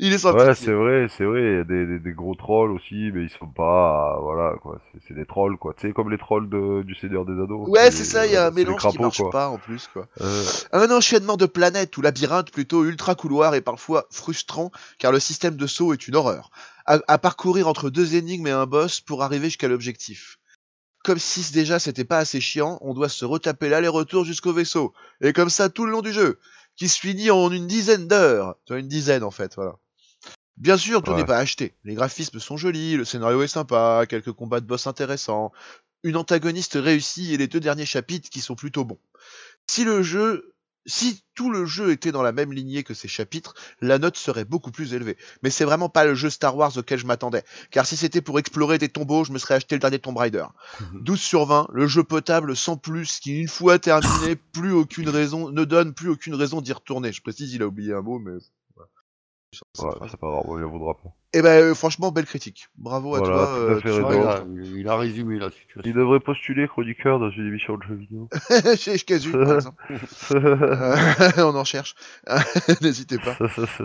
Il 0.00 0.12
est 0.12 0.18
sans 0.18 0.34
ouais, 0.34 0.54
c'est 0.54 0.72
vrai, 0.72 1.06
c'est 1.16 1.24
vrai. 1.24 1.40
Il 1.40 1.56
y 1.56 1.60
a 1.60 1.64
des, 1.64 1.86
des, 1.86 1.98
des 2.00 2.12
gros 2.12 2.34
trolls 2.34 2.72
aussi, 2.72 3.10
mais 3.14 3.22
ils 3.24 3.30
sont 3.30 3.46
pas 3.46 4.18
voilà 4.20 4.54
quoi. 4.60 4.80
C'est- 5.06 5.14
des 5.14 5.24
trolls 5.26 5.56
quoi. 5.58 5.74
Tu 5.74 5.86
sais 5.88 5.92
comme 5.92 6.10
les 6.10 6.18
trolls 6.18 6.48
de, 6.48 6.82
du 6.82 6.94
Seigneur 6.94 7.24
des 7.24 7.32
Anneaux. 7.32 7.68
Ouais, 7.68 7.90
c'est 7.90 8.04
ça, 8.04 8.26
il 8.26 8.32
y 8.32 8.36
a 8.36 8.46
un 8.46 8.50
mélange 8.50 8.76
qui 8.76 8.80
crapauds, 8.88 9.02
marche 9.02 9.18
quoi. 9.18 9.30
pas 9.30 9.48
en 9.48 9.58
plus, 9.58 9.88
quoi. 9.92 10.06
Euh, 10.20 10.44
Un 10.72 10.90
enchaînement 10.90 11.36
de 11.36 11.46
planètes 11.46 11.96
ou 11.96 12.02
labyrinthes 12.02 12.50
plutôt 12.50 12.84
ultra 12.84 13.14
couloir 13.14 13.54
et 13.54 13.60
parfois 13.60 14.06
frustrant 14.10 14.70
car 14.98 15.12
le 15.12 15.20
système 15.20 15.56
de 15.56 15.66
saut 15.66 15.92
est 15.92 16.06
une 16.08 16.16
horreur. 16.16 16.50
À, 16.86 16.98
à 17.08 17.18
parcourir 17.18 17.68
entre 17.68 17.90
deux 17.90 18.16
énigmes 18.16 18.46
et 18.48 18.52
un 18.52 18.66
boss 18.66 19.00
pour 19.00 19.22
arriver 19.22 19.46
jusqu'à 19.46 19.68
l'objectif. 19.68 20.38
Comme 21.04 21.18
si 21.18 21.52
déjà 21.52 21.78
c'était 21.78 22.04
pas 22.04 22.18
assez 22.18 22.40
chiant, 22.40 22.78
on 22.82 22.92
doit 22.92 23.08
se 23.08 23.24
retaper 23.24 23.68
l'aller-retour 23.68 24.24
jusqu'au 24.24 24.52
vaisseau. 24.52 24.92
Et 25.22 25.32
comme 25.32 25.48
ça 25.48 25.68
tout 25.70 25.86
le 25.86 25.92
long 25.92 26.02
du 26.02 26.12
jeu, 26.12 26.38
qui 26.80 26.88
se 26.88 26.98
finit 26.98 27.30
en 27.30 27.52
une 27.52 27.66
dizaine 27.66 28.08
d'heures. 28.08 28.56
Une 28.70 28.88
dizaine 28.88 29.22
en 29.22 29.30
fait, 29.30 29.54
voilà. 29.54 29.74
Bien 30.56 30.78
sûr, 30.78 31.02
tout 31.02 31.10
Ouais. 31.10 31.18
n'est 31.18 31.26
pas 31.26 31.36
acheté. 31.36 31.74
Les 31.84 31.92
graphismes 31.92 32.40
sont 32.40 32.56
jolis, 32.56 32.96
le 32.96 33.04
scénario 33.04 33.42
est 33.42 33.48
sympa, 33.48 34.06
quelques 34.08 34.32
combats 34.32 34.60
de 34.60 34.66
boss 34.66 34.86
intéressants, 34.86 35.52
une 36.04 36.16
antagoniste 36.16 36.78
réussie 36.80 37.34
et 37.34 37.36
les 37.36 37.48
deux 37.48 37.60
derniers 37.60 37.84
chapitres 37.84 38.30
qui 38.30 38.40
sont 38.40 38.54
plutôt 38.54 38.86
bons. 38.86 38.98
Si 39.70 39.84
le 39.84 40.02
jeu, 40.02 40.54
si 40.86 41.22
tout 41.34 41.50
le 41.50 41.66
jeu 41.66 41.90
était 41.90 42.12
dans 42.12 42.22
la 42.22 42.32
même 42.32 42.52
lignée 42.52 42.82
que 42.82 42.94
ces 42.94 43.08
chapitres, 43.08 43.54
la 43.80 43.98
note 43.98 44.16
serait 44.16 44.44
beaucoup 44.44 44.70
plus 44.70 44.94
élevée. 44.94 45.16
Mais 45.42 45.50
c'est 45.50 45.64
vraiment 45.64 45.88
pas 45.88 46.04
le 46.04 46.14
jeu 46.14 46.30
Star 46.30 46.56
Wars 46.56 46.76
auquel 46.76 46.98
je 46.98 47.06
m'attendais. 47.06 47.44
Car 47.70 47.86
si 47.86 47.96
c'était 47.96 48.20
pour 48.20 48.38
explorer 48.38 48.78
des 48.78 48.88
tombeaux, 48.88 49.24
je 49.24 49.32
me 49.32 49.38
serais 49.38 49.54
acheté 49.54 49.74
le 49.74 49.80
dernier 49.80 49.98
Tomb 49.98 50.16
Raider. 50.16 50.46
12 50.94 51.20
sur 51.20 51.46
20, 51.46 51.68
le 51.72 51.86
jeu 51.86 52.02
potable 52.04 52.56
sans 52.56 52.76
plus, 52.76 53.20
qui 53.20 53.40
une 53.40 53.48
fois 53.48 53.78
terminé, 53.78 54.36
plus 54.36 54.72
aucune 54.72 55.08
raison, 55.08 55.50
ne 55.50 55.64
donne 55.64 55.94
plus 55.94 56.08
aucune 56.08 56.34
raison 56.34 56.60
d'y 56.60 56.72
retourner. 56.72 57.12
Je 57.12 57.22
précise, 57.22 57.52
il 57.54 57.62
a 57.62 57.66
oublié 57.66 57.92
un 57.92 58.02
mot, 58.02 58.18
mais 58.18 58.38
cette 59.52 59.84
Ouais, 59.84 59.90
pas 59.98 60.06
grave, 60.06 60.48
en 60.48 60.68
voudra 60.68 60.94
pas. 60.94 61.10
Eh 61.32 61.42
ben, 61.42 61.62
euh, 61.62 61.74
franchement, 61.74 62.10
belle 62.12 62.26
critique. 62.26 62.68
Bravo 62.76 63.14
à 63.14 63.18
Voilà, 63.18 63.34
toi. 63.34 63.46
tout 63.46 63.52
à 63.52 63.56
euh, 63.56 63.80
fait 63.80 63.88
il, 63.96 64.26
a, 64.26 64.44
il 64.78 64.88
a 64.88 64.96
résumé 64.96 65.38
la 65.38 65.46
Il 65.46 65.52
situation. 65.52 65.92
devrait 65.92 66.20
postuler 66.20 66.66
chroniqueur 66.68 67.18
dans 67.18 67.30
une 67.30 67.46
émission 67.48 67.76
de 67.76 67.82
jeux 67.82 67.94
vidéo. 67.94 68.28
Chez 68.76 68.98
Casu, 68.98 69.32
par 69.32 69.54
exemple. 69.54 69.82
Euh, 70.32 70.96
on 71.38 71.54
en 71.56 71.64
cherche. 71.64 71.94
N'hésitez 72.80 73.18
pas. 73.18 73.36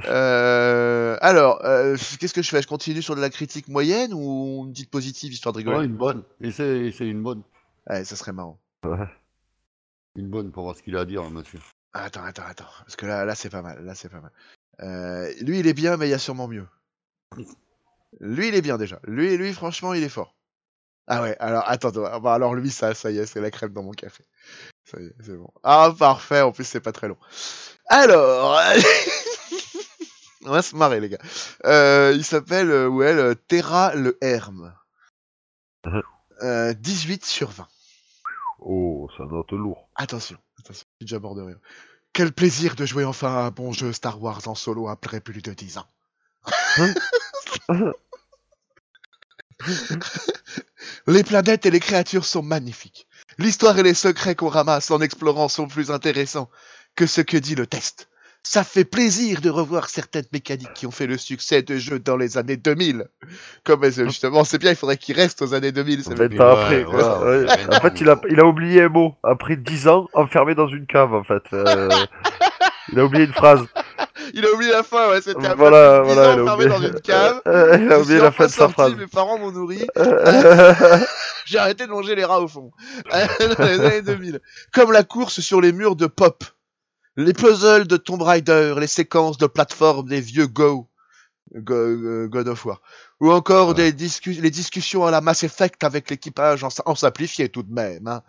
Euh, 0.06 1.18
alors, 1.22 1.64
euh, 1.66 1.96
qu'est-ce 2.20 2.34
que 2.34 2.42
je 2.42 2.50
fais? 2.50 2.62
Je 2.62 2.68
continue 2.68 3.02
sur 3.02 3.16
de 3.16 3.22
la 3.22 3.30
critique 3.30 3.68
moyenne 3.68 4.12
ou 4.14 4.64
une 4.66 4.72
petite 4.74 4.92
positive 4.92 5.34
histoire 5.34 5.54
de 5.54 5.60
rigoler? 5.60 5.78
Ouais, 5.78 5.86
une 5.86 5.96
bonne. 5.98 6.24
Et 6.42 6.52
c'est 6.52 6.92
une 7.02 7.24
bonne. 7.24 7.42
Ouais, 7.90 8.04
ça 8.06 8.16
serait 8.16 8.34
marrant. 8.34 8.60
Une 10.16 10.30
bonne 10.30 10.52
pour 10.52 10.64
voir 10.64 10.76
ce 10.76 10.84
qu'il 10.84 10.96
a 10.96 11.02
à 11.02 11.06
dire, 11.06 11.24
monsieur. 11.30 11.60
Attends, 11.94 12.24
attends, 12.24 12.44
attends. 12.48 12.66
Parce 12.80 12.96
que 12.96 13.06
là, 13.06 13.26
là 13.26 13.36
c'est 13.36 13.50
pas 13.50 13.62
mal. 13.62 13.84
Là, 13.84 13.96
c'est 13.96 14.10
pas 14.10 14.22
mal. 14.22 14.32
Euh, 14.82 15.32
lui, 15.42 15.60
il 15.60 15.68
est 15.68 15.74
bien, 15.74 15.98
mais 15.98 16.08
il 16.08 16.12
y 16.12 16.16
a 16.16 16.20
sûrement 16.20 16.48
mieux. 16.48 16.68
Lui, 18.20 18.48
il 18.48 18.56
est 18.56 18.62
bien 18.62 18.78
déjà. 18.78 19.00
Lui, 19.04 19.38
lui, 19.38 19.54
franchement, 19.54 19.94
il 19.94 20.04
est 20.04 20.10
fort. 20.10 20.36
Ah 21.08 21.22
ouais, 21.22 21.36
alors, 21.40 21.64
attends, 21.68 21.90
attends. 21.90 22.20
Bah, 22.20 22.34
alors 22.34 22.56
lui, 22.56 22.72
ça, 22.72 22.94
ça 22.94 23.12
y 23.12 23.20
est, 23.20 23.26
c'est 23.26 23.42
la 23.42 23.52
crème 23.52 23.74
dans 23.74 23.84
mon 23.84 23.92
café. 23.92 24.24
Ça 24.84 25.00
y 25.00 25.06
est, 25.06 25.16
c'est 25.24 25.36
bon. 25.36 25.52
Ah, 25.64 25.94
parfait. 25.98 26.42
En 26.42 26.52
plus, 26.52 26.64
c'est 26.64 26.80
pas 26.80 26.92
très 26.92 27.08
long. 27.08 27.18
Alors, 27.88 28.60
on 30.46 30.50
va 30.50 30.62
se 30.62 30.76
marrer, 30.76 31.00
les 31.00 31.10
gars. 31.10 31.20
Euh, 31.66 32.14
il 32.16 32.24
s'appelle, 32.24 32.72
euh, 32.72 32.88
ou 32.88 33.04
elle, 33.04 33.36
Terra 33.48 33.94
le 33.94 34.18
Herme. 34.22 34.74
Euh, 36.42 36.74
18 36.74 37.24
sur 37.24 37.52
20. 37.52 37.68
Oh, 38.60 39.08
ça 39.18 39.26
note 39.26 39.52
lourd. 39.52 39.90
Attention, 39.96 40.38
attention, 40.60 40.86
je 41.00 41.06
suis 41.06 41.06
déjà 41.14 41.20
mort 41.20 41.36
de 41.36 41.44
rire. 41.44 41.60
Quel 42.16 42.32
plaisir 42.32 42.76
de 42.76 42.86
jouer 42.86 43.04
enfin 43.04 43.28
à 43.28 43.42
un 43.42 43.52
bon 43.52 43.74
jeu 43.74 43.92
Star 43.92 44.24
Wars 44.24 44.48
en 44.48 44.56
solo 44.56 44.88
après 44.88 45.20
plus 45.20 45.42
de 45.42 45.52
10 45.52 45.80
ans. 45.80 45.88
les 51.08 51.24
planètes 51.26 51.66
et 51.66 51.72
les 51.72 51.82
créatures 51.82 52.24
sont 52.24 52.42
magnifiques. 52.42 53.06
L'histoire 53.38 53.78
et 53.80 53.84
les 53.84 53.94
secrets 53.94 54.36
qu'on 54.36 54.48
ramasse 54.48 54.92
en 54.92 55.02
explorant 55.02 55.50
sont 55.50 55.68
plus 55.68 55.92
intéressants 55.92 56.50
que 56.96 57.06
ce 57.06 57.20
que 57.20 57.36
dit 57.36 57.56
le 57.56 57.68
test. 57.68 58.08
Ça 58.48 58.64
fait 58.64 58.86
plaisir 58.86 59.42
de 59.42 59.50
revoir 59.50 59.90
certaines 59.90 60.28
mécaniques 60.32 60.72
qui 60.76 60.86
ont 60.86 60.92
fait 60.92 61.08
le 61.08 61.18
succès 61.18 61.64
de 61.64 61.78
jeux 61.78 61.98
dans 61.98 62.16
les 62.16 62.38
années 62.38 62.58
2000. 62.58 63.08
Comme 63.64 63.84
euh, 63.84 63.90
justement, 63.92 64.44
c'est 64.44 64.60
bien, 64.60 64.70
il 64.70 64.76
faudrait 64.76 64.98
qu'il 64.98 65.16
reste 65.16 65.42
aux 65.42 65.56
années 65.56 65.72
2000. 65.72 66.04
c'est 66.04 66.14
Vingt 66.14 66.28
le- 66.32 66.40
ans 66.40 66.54
Ouais, 66.56 66.62
après. 66.62 66.84
voilà, 66.84 67.20
ouais. 67.22 67.46
ouais. 67.48 67.76
En 67.76 67.80
fait, 67.82 68.00
il 68.02 68.08
a, 68.08 68.22
il 68.30 68.40
a 68.40 68.46
oublié 68.46 68.84
un 68.84 68.90
mot. 68.90 69.16
Après 69.24 69.56
10 69.56 69.88
ans, 69.88 70.08
enfermé 70.14 70.54
dans 70.54 70.68
une 70.68 70.86
cave, 70.86 71.16
en 71.16 71.24
fait. 71.24 71.42
Euh, 71.54 71.90
il 72.94 73.00
a 73.00 73.06
oublié 73.06 73.26
une 73.26 73.34
phrase. 73.34 73.62
Il 74.36 74.46
a 74.46 74.52
oublié 74.54 74.72
la 74.72 74.84
fin, 74.84 75.10
ouais, 75.10 75.22
c'était 75.22 75.40
après 75.44 75.56
Voilà, 75.56 76.02
10 76.06 76.14
voilà. 76.14 76.30
ans 76.30 76.34
il 76.36 76.40
a 76.40 76.44
enfermé 76.44 76.66
oublié... 76.66 76.80
dans 76.80 76.94
une 76.96 77.02
cave. 77.02 77.42
Il 77.82 77.92
a 77.92 78.00
oublié 78.00 78.20
la 78.20 78.32
fin 78.32 78.46
de 78.46 78.52
sa 78.52 78.70
phrase. 78.70 78.94
Mes 78.96 79.08
parents 79.08 79.40
m'ont 79.40 79.52
nourri. 79.52 79.86
J'ai 81.46 81.58
arrêté 81.60 81.86
de 81.86 81.92
manger 81.92 82.16
les 82.16 82.26
rats 82.26 82.42
au 82.42 82.48
fond. 82.48 82.72
dans 83.58 83.66
les 83.66 83.80
années 83.82 84.02
2000. 84.02 84.40
Comme 84.74 84.92
la 84.92 85.04
course 85.04 85.40
sur 85.42 85.62
les 85.62 85.72
murs 85.72 85.96
de 85.96 86.08
Pop. 86.08 86.44
Les 87.18 87.34
puzzles 87.34 87.88
de 87.88 87.98
Tomb 87.98 88.22
Raider, 88.22 88.76
les 88.80 88.88
séquences 88.88 89.38
de 89.38 89.48
plateforme 89.48 90.08
des 90.10 90.22
vieux 90.22 90.48
Go. 90.48 90.90
Go- 91.54 91.74
euh, 91.76 92.28
God 92.28 92.48
of 92.48 92.66
War. 92.66 92.82
Ou 93.22 93.32
encore 93.32 93.74
des 93.76 93.92
discu- 93.94 94.42
les 94.42 94.50
discussions 94.50 95.06
à 95.06 95.12
la 95.12 95.22
Mass 95.22 95.44
Effect 95.44 95.84
avec 95.84 96.10
l'équipage 96.10 96.66
en 96.86 96.96
simplifié 96.96 97.50
tout 97.50 97.62
de 97.64 97.72
même. 97.72 98.08
hein. 98.08 98.24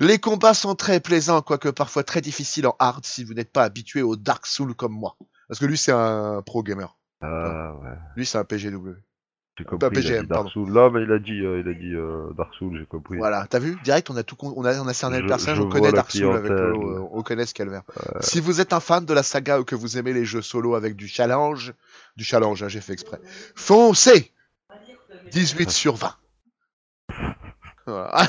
Les 0.00 0.18
combats 0.18 0.52
sont 0.54 0.74
très 0.74 1.00
plaisants, 1.00 1.40
quoique 1.40 1.70
parfois 1.70 2.04
très 2.04 2.20
difficiles 2.20 2.66
en 2.66 2.76
hard 2.78 3.04
si 3.06 3.24
vous 3.24 3.32
n'êtes 3.32 3.52
pas 3.52 3.64
habitué 3.64 4.02
au 4.02 4.16
Dark 4.16 4.46
Souls 4.46 4.74
comme 4.74 4.92
moi. 4.92 5.16
Parce 5.48 5.58
que 5.58 5.64
lui 5.64 5.78
c'est 5.78 5.92
un 5.92 6.42
pro 6.42 6.62
gamer. 6.62 6.94
Ah, 7.22 7.72
ouais. 7.82 7.96
Lui 8.16 8.26
c'est 8.26 8.38
un 8.38 8.44
PGW. 8.44 8.90
J'ai 9.58 9.64
compris. 9.64 9.88
PGM. 9.90 10.26
Dark 10.26 10.50
Souls. 10.50 10.72
Là, 10.72 10.88
mais 10.88 11.02
il 11.02 11.10
a 11.10 11.18
dit, 11.18 11.40
euh, 11.44 11.60
il 11.60 11.68
a 11.68 11.74
dit 11.74 11.92
euh, 11.92 12.32
Dark 12.36 12.54
Souls, 12.54 12.78
j'ai 12.78 12.86
compris. 12.86 13.16
Voilà, 13.18 13.44
t'as 13.50 13.58
vu? 13.58 13.76
Direct, 13.82 14.08
on 14.08 14.16
a 14.16 14.22
tout, 14.22 14.36
con- 14.36 14.54
on 14.56 14.64
a, 14.64 14.78
on 14.80 14.86
a 14.86 14.94
cerné 14.94 15.20
le 15.20 15.26
personnage, 15.26 15.58
on 15.60 15.68
connaît 15.68 15.90
Dark 15.92 16.10
Souls 16.12 16.32
avec. 16.36 16.50
Lolo, 16.50 16.90
euh, 17.04 17.08
on 17.10 17.22
connaît 17.22 17.44
ce 17.44 17.54
calvaire. 17.54 17.82
Si 18.20 18.40
vous 18.40 18.60
êtes 18.60 18.72
un 18.72 18.80
fan 18.80 19.04
de 19.04 19.12
la 19.12 19.22
saga 19.24 19.58
ou 19.58 19.64
que 19.64 19.74
vous 19.74 19.98
aimez 19.98 20.12
les 20.12 20.24
jeux 20.24 20.42
solo 20.42 20.74
avec 20.76 20.94
du 20.96 21.08
challenge, 21.08 21.74
du 22.16 22.24
challenge, 22.24 22.62
hein, 22.62 22.68
j'ai 22.68 22.80
fait 22.80 22.92
exprès, 22.92 23.20
foncez 23.56 24.32
18 25.32 25.70
sur 25.70 25.96
20. 25.96 26.14
Voilà. 27.86 28.12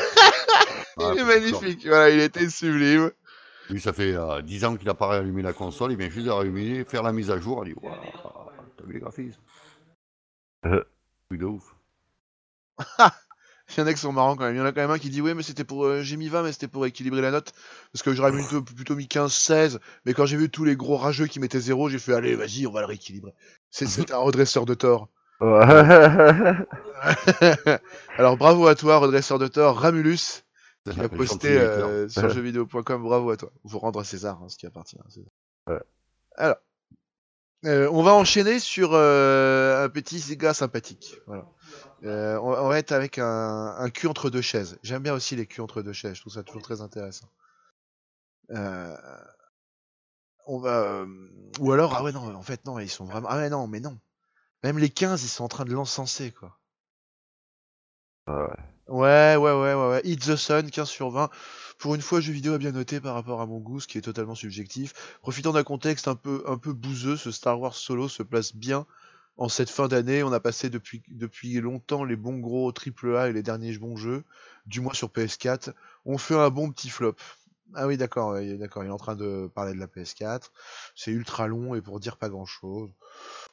Ah, 1.01 1.11
il 1.13 1.19
est 1.21 1.23
magnifique, 1.23 1.85
voilà, 1.87 2.09
il 2.09 2.19
était 2.19 2.49
sublime. 2.49 3.11
Lui, 3.69 3.79
ça 3.79 3.93
fait 3.93 4.13
euh, 4.15 4.41
10 4.41 4.65
ans 4.65 4.75
qu'il 4.75 4.85
n'a 4.87 4.93
pas 4.93 5.07
réallumé 5.07 5.41
la 5.41 5.53
console, 5.53 5.93
il 5.93 5.97
vient 5.97 6.09
juste 6.09 6.25
de 6.25 6.31
rallumer, 6.31 6.83
faire 6.83 7.03
la 7.03 7.13
mise 7.13 7.31
à 7.31 7.39
jour, 7.39 7.63
il 7.65 7.73
dit 7.73 7.79
Waouh, 7.81 7.93
t'as 8.77 8.83
vu 8.83 8.93
les 8.93 8.99
graphismes 8.99 9.39
Truc 11.29 11.41
de 11.41 11.45
ouf. 11.45 11.75
Il 13.69 13.79
y 13.79 13.83
en 13.83 13.87
a 13.87 13.93
qui 13.93 13.99
sont 13.99 14.11
marrants 14.11 14.35
quand 14.35 14.45
même. 14.45 14.55
Il 14.55 14.57
y 14.57 14.61
en 14.61 14.65
a 14.65 14.71
quand 14.71 14.81
même 14.81 14.89
un 14.89 14.97
qui 14.97 15.11
dit 15.11 15.21
ouais 15.21 15.35
mais 15.35 15.43
c'était 15.43 15.63
pour 15.63 15.85
euh, 15.85 16.01
j'ai 16.01 16.17
mis 16.17 16.27
20 16.27 16.41
mais 16.41 16.51
c'était 16.51 16.67
pour 16.67 16.87
équilibrer 16.87 17.21
la 17.21 17.29
note 17.29 17.53
parce 17.93 18.01
que 18.01 18.15
j'aurais 18.15 18.31
plutôt, 18.31 18.63
plutôt 18.63 18.95
mis 18.95 19.07
15 19.07 19.31
16 19.31 19.79
mais 20.05 20.15
quand 20.15 20.25
j'ai 20.25 20.37
vu 20.37 20.49
tous 20.49 20.63
les 20.63 20.75
gros 20.75 20.97
rageux 20.97 21.27
qui 21.27 21.39
mettaient 21.39 21.59
0 21.59 21.89
j'ai 21.89 21.99
fait 21.99 22.15
allez 22.15 22.35
vas-y 22.35 22.65
on 22.65 22.71
va 22.71 22.79
le 22.79 22.87
rééquilibrer. 22.87 23.35
C'est 23.69 23.85
c'est 23.85 24.11
un 24.11 24.17
redresseur 24.17 24.65
de 24.65 24.73
tort. 24.73 25.07
Alors 28.17 28.37
bravo 28.37 28.65
à 28.65 28.73
toi 28.73 28.97
redresseur 28.97 29.37
de 29.37 29.47
tort 29.47 29.77
Ramulus 29.77 30.43
qui 30.89 30.99
a 30.99 31.07
posté 31.07 31.59
euh, 31.59 32.09
sur 32.09 32.27
jeuxvideo.com 32.29 33.03
bravo 33.03 33.29
à 33.29 33.37
toi. 33.37 33.51
Faut 33.67 33.77
rendre 33.77 33.99
à 33.99 34.03
César 34.03 34.41
hein, 34.41 34.49
ce 34.49 34.57
qui 34.57 34.65
appartient 34.65 34.97
à 34.97 35.09
César. 35.11 35.29
Ouais. 35.67 35.79
Alors 36.37 36.55
euh, 37.65 37.89
on 37.91 38.03
va 38.03 38.13
enchaîner 38.13 38.59
sur 38.59 38.91
euh, 38.93 39.85
un 39.85 39.89
petit 39.89 40.35
gars 40.37 40.53
sympathique. 40.53 41.15
Voilà. 41.27 41.45
Euh, 42.03 42.37
on, 42.39 42.53
on 42.53 42.69
va 42.69 42.79
être 42.79 42.91
avec 42.93 43.17
un, 43.19 43.75
un 43.77 43.89
cul 43.89 44.07
entre 44.07 44.29
deux 44.29 44.41
chaises. 44.41 44.77
J'aime 44.83 45.03
bien 45.03 45.13
aussi 45.13 45.35
les 45.35 45.45
culs 45.45 45.61
entre 45.61 45.81
deux 45.81 45.93
chaises. 45.93 46.15
Je 46.15 46.21
trouve 46.21 46.33
ça 46.33 46.43
toujours 46.43 46.61
très 46.61 46.81
intéressant. 46.81 47.29
Euh, 48.51 48.95
on 50.47 50.57
va 50.59 50.79
euh, 50.81 51.05
ou 51.59 51.71
alors 51.71 51.95
ah 51.95 52.03
ouais 52.03 52.11
non 52.11 52.33
en 52.33 52.41
fait 52.41 52.65
non 52.65 52.79
ils 52.79 52.89
sont 52.89 53.05
vraiment 53.05 53.27
ah 53.29 53.37
ouais 53.37 53.49
non 53.49 53.67
mais 53.67 53.79
non 53.79 53.99
même 54.63 54.79
les 54.79 54.89
15 54.89 55.23
ils 55.23 55.27
sont 55.27 55.43
en 55.43 55.47
train 55.47 55.65
de 55.65 55.71
l'encenser 55.73 56.31
quoi. 56.31 56.57
Ouais. 58.27 58.35
Ouais, 58.87 59.35
ouais, 59.35 59.51
ouais, 59.51 59.73
ouais, 59.75 59.89
ouais. 59.89 60.01
Hit 60.03 60.25
the 60.25 60.35
Sun, 60.35 60.71
15 60.71 60.89
sur 60.89 61.11
20. 61.11 61.29
Pour 61.79 61.95
une 61.95 62.01
fois, 62.01 62.19
jeu 62.19 62.33
vidéo 62.33 62.53
a 62.53 62.57
bien 62.57 62.73
noté 62.73 62.99
par 62.99 63.13
rapport 63.13 63.39
à 63.39 63.45
mon 63.45 63.59
goût, 63.59 63.79
ce 63.79 63.87
qui 63.87 63.97
est 63.97 64.01
totalement 64.01 64.35
subjectif. 64.35 65.17
Profitant 65.21 65.53
d'un 65.53 65.63
contexte 65.63 66.09
un 66.09 66.15
peu, 66.15 66.43
un 66.45 66.57
peu 66.57 66.73
bouseux, 66.73 67.15
ce 67.15 67.31
Star 67.31 67.57
Wars 67.57 67.73
Solo 67.73 68.09
se 68.09 68.21
place 68.21 68.53
bien 68.53 68.85
en 69.37 69.47
cette 69.47 69.69
fin 69.69 69.87
d'année. 69.87 70.21
On 70.21 70.33
a 70.33 70.41
passé 70.41 70.69
depuis, 70.69 71.01
depuis 71.07 71.53
longtemps 71.61 72.03
les 72.03 72.17
bons 72.17 72.37
gros 72.37 72.73
AAA 72.73 73.29
et 73.29 73.33
les 73.33 73.43
derniers 73.43 73.77
bons 73.77 73.95
jeux, 73.95 74.25
du 74.65 74.81
moins 74.81 74.93
sur 74.93 75.07
PS4. 75.07 75.71
On 76.03 76.17
fait 76.17 76.35
un 76.35 76.49
bon 76.49 76.69
petit 76.69 76.89
flop. 76.89 77.15
Ah 77.75 77.87
oui, 77.87 77.97
d'accord, 77.97 78.33
d'accord. 78.57 78.83
Il 78.83 78.87
est 78.87 78.91
en 78.91 78.97
train 78.97 79.15
de 79.15 79.49
parler 79.53 79.73
de 79.73 79.79
la 79.79 79.87
PS4. 79.87 80.49
C'est 80.95 81.11
ultra 81.11 81.47
long 81.47 81.75
et 81.75 81.81
pour 81.81 81.99
dire 81.99 82.17
pas 82.17 82.29
grand 82.29 82.45
chose. 82.45 82.89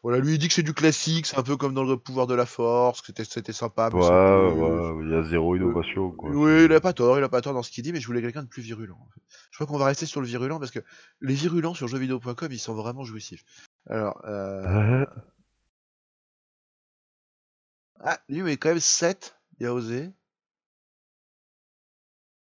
Voilà, 0.03 0.19
lui 0.19 0.35
il 0.35 0.39
dit 0.39 0.49
que 0.49 0.55
c'est 0.55 0.63
du 0.63 0.75
classique, 0.75 1.27
c'est 1.27 1.39
un 1.39 1.43
peu 1.43 1.57
comme 1.57 1.75
dans 1.75 1.85
le 1.85 1.97
pouvoir 1.97 2.27
de 2.27 2.35
la 2.35 2.47
force, 2.47 3.01
que 3.01 3.07
c'était, 3.09 3.25
c'était 3.25 3.53
sympa. 3.53 3.91
mais 3.93 3.99
Ouais, 3.99 4.07
c'est 4.07 4.09
ouais, 4.09 5.05
il 5.05 5.11
y 5.11 5.15
a 5.15 5.23
zéro 5.23 5.57
innovation, 5.57 6.11
quoi. 6.13 6.31
oui, 6.31 6.65
il 6.65 6.73
a 6.73 6.81
pas 6.81 6.93
tort, 6.93 7.19
il 7.19 7.25
a 7.25 7.29
pas 7.29 7.41
tort 7.41 7.55
dans 7.55 7.63
ce 7.63 7.71
qu'il 7.71 7.83
dit, 7.83 7.93
mais 7.93 8.01
je 8.01 8.07
voulais 8.07 8.23
quelqu'un 8.23 8.43
de 8.43 8.49
plus 8.49 8.63
virulent. 8.63 8.99
en 9.01 9.09
fait. 9.13 9.21
Je 9.51 9.57
crois 9.57 9.67
qu'on 9.67 9.79
va 9.79 9.87
rester 9.87 10.07
sur 10.07 10.21
le 10.21 10.27
virulent 10.27 10.59
parce 10.59 10.71
que 10.71 10.81
les 11.21 11.35
virulents 11.35 11.75
sur 11.75 11.89
jeuxvideo.com, 11.89 12.49
ils 12.51 12.59
sont 12.59 12.75
vraiment 12.75 13.05
jouissifs. 13.05 13.45
Alors, 13.89 14.21
euh... 14.27 15.05
ah, 18.01 18.19
lui, 18.29 18.43
mais 18.43 18.57
quand 18.57 18.69
même 18.71 18.81
7, 18.81 19.37
il 19.59 19.67
a 19.67 19.75
osé. 19.75 20.11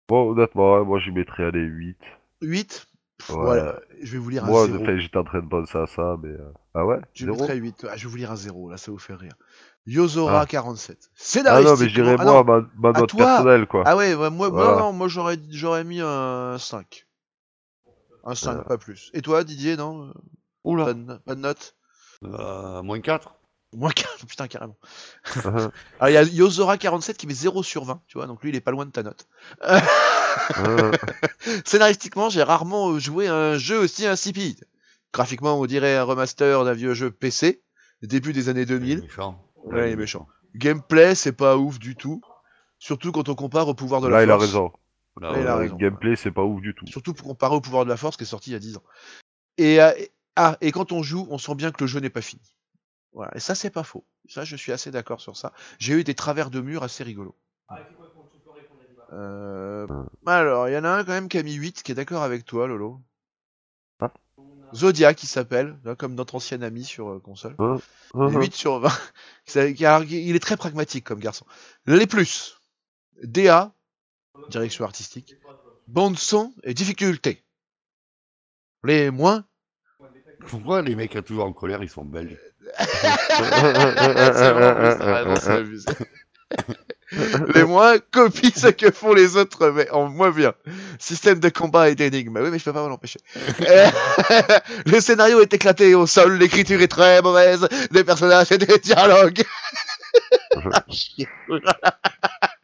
Bon, 0.09 0.31
honnêtement, 0.31 0.73
ouais, 0.79 0.85
moi, 0.85 0.99
j'y 0.99 1.11
mettrais 1.11 1.45
aller 1.45 1.61
8. 1.61 1.97
8, 2.41 2.87
Ouais. 3.29 3.35
voilà, 3.35 3.79
je 4.01 4.11
vais 4.13 4.17
vous 4.17 4.29
lire 4.29 4.43
un 4.45 4.47
Moi, 4.47 4.65
0. 4.65 4.81
enfin, 4.83 4.97
j'étais 4.97 5.17
en 5.17 5.23
train 5.23 5.39
de 5.41 5.47
penser 5.47 5.77
à 5.77 5.85
ça, 5.87 6.17
mais... 6.21 6.29
euh, 6.29 6.51
Ah 6.73 6.85
ouais? 6.85 6.99
Je 7.13 7.25
Zéro? 7.25 7.37
mettrais 7.37 7.57
8. 7.57 7.85
Ah, 7.89 7.95
je 7.95 8.05
vais 8.05 8.09
vous 8.11 8.17
lire 8.17 8.31
un 8.31 8.35
0, 8.35 8.69
là, 8.71 8.77
ça 8.77 8.91
vous 8.91 8.97
fait 8.97 9.13
rire. 9.13 9.33
Yozora 9.85 10.41
Ah. 10.41 10.45
47. 10.45 10.97
Ah 11.45 11.61
non, 11.61 11.75
mais 11.77 11.89
j'irais 11.89 12.17
Scénaristiquement- 12.17 12.39
ah 12.39 12.43
moi, 12.43 12.43
ma, 12.43 12.89
ma 12.91 12.97
À 12.97 13.01
note 13.01 13.09
toi 13.09 13.25
personnelle, 13.25 13.67
quoi. 13.67 13.83
Ah 13.85 13.95
ouais, 13.95 14.15
ouais, 14.15 14.29
moi, 14.29 14.49
Voilà. 14.49 14.79
non, 14.79 14.93
moi 14.93 15.07
j'aurais, 15.07 15.37
j'aurais 15.49 15.83
mis 15.83 15.99
un 16.01 16.57
5. 16.57 17.05
Un 18.23 18.35
5, 18.35 18.51
Voilà. 18.51 18.63
pas 18.65 18.77
plus. 18.77 19.11
Et 19.13 19.21
toi, 19.21 19.43
Didier, 19.43 19.77
non? 19.77 20.13
Oula, 20.63 20.85
pas 20.85 20.93
de, 20.93 21.13
pas 21.25 21.35
de 21.35 21.39
note? 21.41 21.75
Euh, 22.23 22.81
moins 22.83 22.99
4. 22.99 23.33
Moins 23.75 23.91
4, 23.91 24.25
putain, 24.27 24.47
carrément. 24.47 24.77
Ah, 25.45 25.69
Alors, 25.99 26.09
il 26.09 26.13
y 26.13 26.17
a 26.17 26.23
Yozora47 26.23 27.13
qui 27.15 27.27
met 27.27 27.33
0 27.33 27.61
sur 27.63 27.83
20, 27.85 28.01
tu 28.07 28.17
vois, 28.17 28.25
donc 28.27 28.41
lui, 28.43 28.49
il 28.49 28.55
est 28.55 28.61
pas 28.61 28.71
loin 28.71 28.85
de 28.85 28.91
ta 28.91 29.03
note. 29.03 29.27
ah, 29.61 29.81
Scénaristiquement, 31.65 32.29
j'ai 32.29 32.43
rarement 32.43 32.97
joué 32.99 33.27
à 33.27 33.35
un 33.35 33.57
jeu 33.57 33.79
aussi 33.79 34.05
insipide. 34.05 34.65
Graphiquement, 35.13 35.59
on 35.59 35.65
dirait 35.65 35.95
un 35.97 36.03
remaster 36.03 36.63
d'un 36.65 36.73
vieux 36.73 36.93
jeu 36.93 37.11
PC, 37.11 37.61
début 38.01 38.33
des 38.33 38.49
années 38.49 38.65
2000. 38.65 39.01
Méchant. 39.01 39.43
Ouais, 39.65 39.89
il 39.89 39.93
est 39.93 39.95
méchant. 39.95 40.27
Gameplay, 40.55 41.15
c'est 41.15 41.31
pas 41.31 41.57
ouf 41.57 41.79
du 41.79 41.95
tout. 41.95 42.21
Surtout 42.79 43.11
quand 43.11 43.27
on 43.29 43.35
compare 43.35 43.67
au 43.67 43.73
pouvoir 43.73 44.01
de 44.01 44.07
la 44.07 44.17
Là, 44.17 44.23
il 44.23 44.29
a 44.31 44.33
force. 44.33 44.45
raison. 44.45 44.71
Là, 45.19 45.33
il 45.39 45.47
a 45.47 45.55
Euh, 45.55 45.57
raison. 45.57 45.75
Gameplay, 45.75 46.15
c'est 46.15 46.31
pas 46.31 46.43
ouf 46.43 46.61
du 46.61 46.73
tout. 46.73 46.85
Surtout 46.87 47.13
pour 47.13 47.27
comparer 47.27 47.55
au 47.55 47.61
pouvoir 47.61 47.83
de 47.85 47.89
la 47.89 47.97
force 47.97 48.17
qui 48.17 48.23
est 48.23 48.27
sorti 48.27 48.51
il 48.51 48.53
y 48.53 48.55
a 48.55 48.59
10 48.59 48.77
ans. 48.77 48.83
Euh, 49.59 49.91
et 49.97 50.11
Ah, 50.35 50.57
et 50.61 50.71
quand 50.71 50.91
on 50.93 51.03
joue, 51.03 51.27
on 51.29 51.37
sent 51.37 51.55
bien 51.55 51.71
que 51.71 51.83
le 51.83 51.87
jeu 51.87 51.99
n'est 51.99 52.09
pas 52.09 52.21
fini. 52.21 52.41
Voilà, 53.13 53.31
et 53.35 53.39
ça 53.39 53.55
c'est 53.55 53.69
pas 53.71 53.83
faux. 53.83 54.05
Ça, 54.27 54.43
je 54.45 54.55
suis 54.55 54.71
assez 54.71 54.91
d'accord 54.91 55.21
sur 55.21 55.35
ça. 55.35 55.53
J'ai 55.79 55.93
eu 55.93 56.03
des 56.03 56.15
travers 56.15 56.49
de 56.51 56.61
mur 56.61 56.83
assez 56.83 57.03
rigolos. 57.03 57.35
Euh, 59.11 59.87
alors, 60.25 60.69
il 60.69 60.73
y 60.73 60.77
en 60.77 60.83
a 60.83 60.89
un 60.89 61.03
quand 61.03 61.11
même 61.13 61.29
qui 61.29 61.37
a 61.39 61.43
mis 61.43 61.53
8, 61.53 61.81
qui 61.81 61.91
est 61.91 61.95
d'accord 61.95 62.21
avec 62.21 62.45
toi, 62.45 62.67
Lolo. 62.67 63.01
Ah. 63.99 64.13
Zodiac, 64.75 65.17
qui 65.17 65.25
s'appelle, 65.25 65.79
comme 65.97 66.13
notre 66.13 66.35
ancien 66.35 66.61
ami 66.61 66.83
sur 66.83 67.09
euh, 67.09 67.19
console. 67.19 67.55
Ah. 67.57 67.77
Et 68.29 68.33
8 68.35 68.53
sur 68.53 68.79
20. 68.79 68.89
C'est- 69.45 69.83
alors, 69.83 70.03
il 70.03 70.35
est 70.35 70.39
très 70.39 70.57
pragmatique 70.57 71.05
comme 71.05 71.19
garçon. 71.19 71.45
Les 71.87 72.05
plus. 72.05 72.61
DA, 73.23 73.73
direction 74.49 74.85
artistique. 74.85 75.35
Bande 75.87 76.19
son 76.19 76.53
et 76.63 76.75
difficulté. 76.75 77.43
Les 78.83 79.09
moins. 79.09 79.45
Pourquoi 80.47 80.81
les 80.83 80.95
mecs 80.95 81.23
toujours 81.25 81.45
en 81.45 81.53
colère, 81.53 81.81
ils 81.83 81.89
sont 81.89 82.05
belges? 82.05 82.37
C'est 85.39 85.51
abusé. 85.51 85.85
Les 87.55 87.63
moins 87.63 87.97
copient 88.11 88.51
ce 88.55 88.67
que 88.67 88.91
font 88.91 89.13
les 89.13 89.35
autres, 89.35 89.71
mais 89.71 89.89
en 89.89 90.09
moins 90.09 90.29
bien. 90.31 90.53
Système 90.99 91.39
de 91.39 91.49
combat 91.49 91.89
et 91.89 91.95
d'énigmes. 91.95 92.37
Oui, 92.39 92.49
mais 92.51 92.59
je 92.59 92.63
peux 92.63 92.73
pas 92.73 92.87
m'en 92.87 92.93
empêcher. 92.93 93.19
Euh, 93.61 93.89
le 94.85 94.99
scénario 94.99 95.41
est 95.41 95.53
éclaté 95.53 95.95
au 95.95 96.05
sol, 96.05 96.37
l'écriture 96.37 96.81
est 96.81 96.87
très 96.87 97.21
mauvaise, 97.21 97.67
des 97.91 98.03
personnages 98.03 98.51
et 98.51 98.57
des 98.57 98.77
dialogues. 98.79 99.43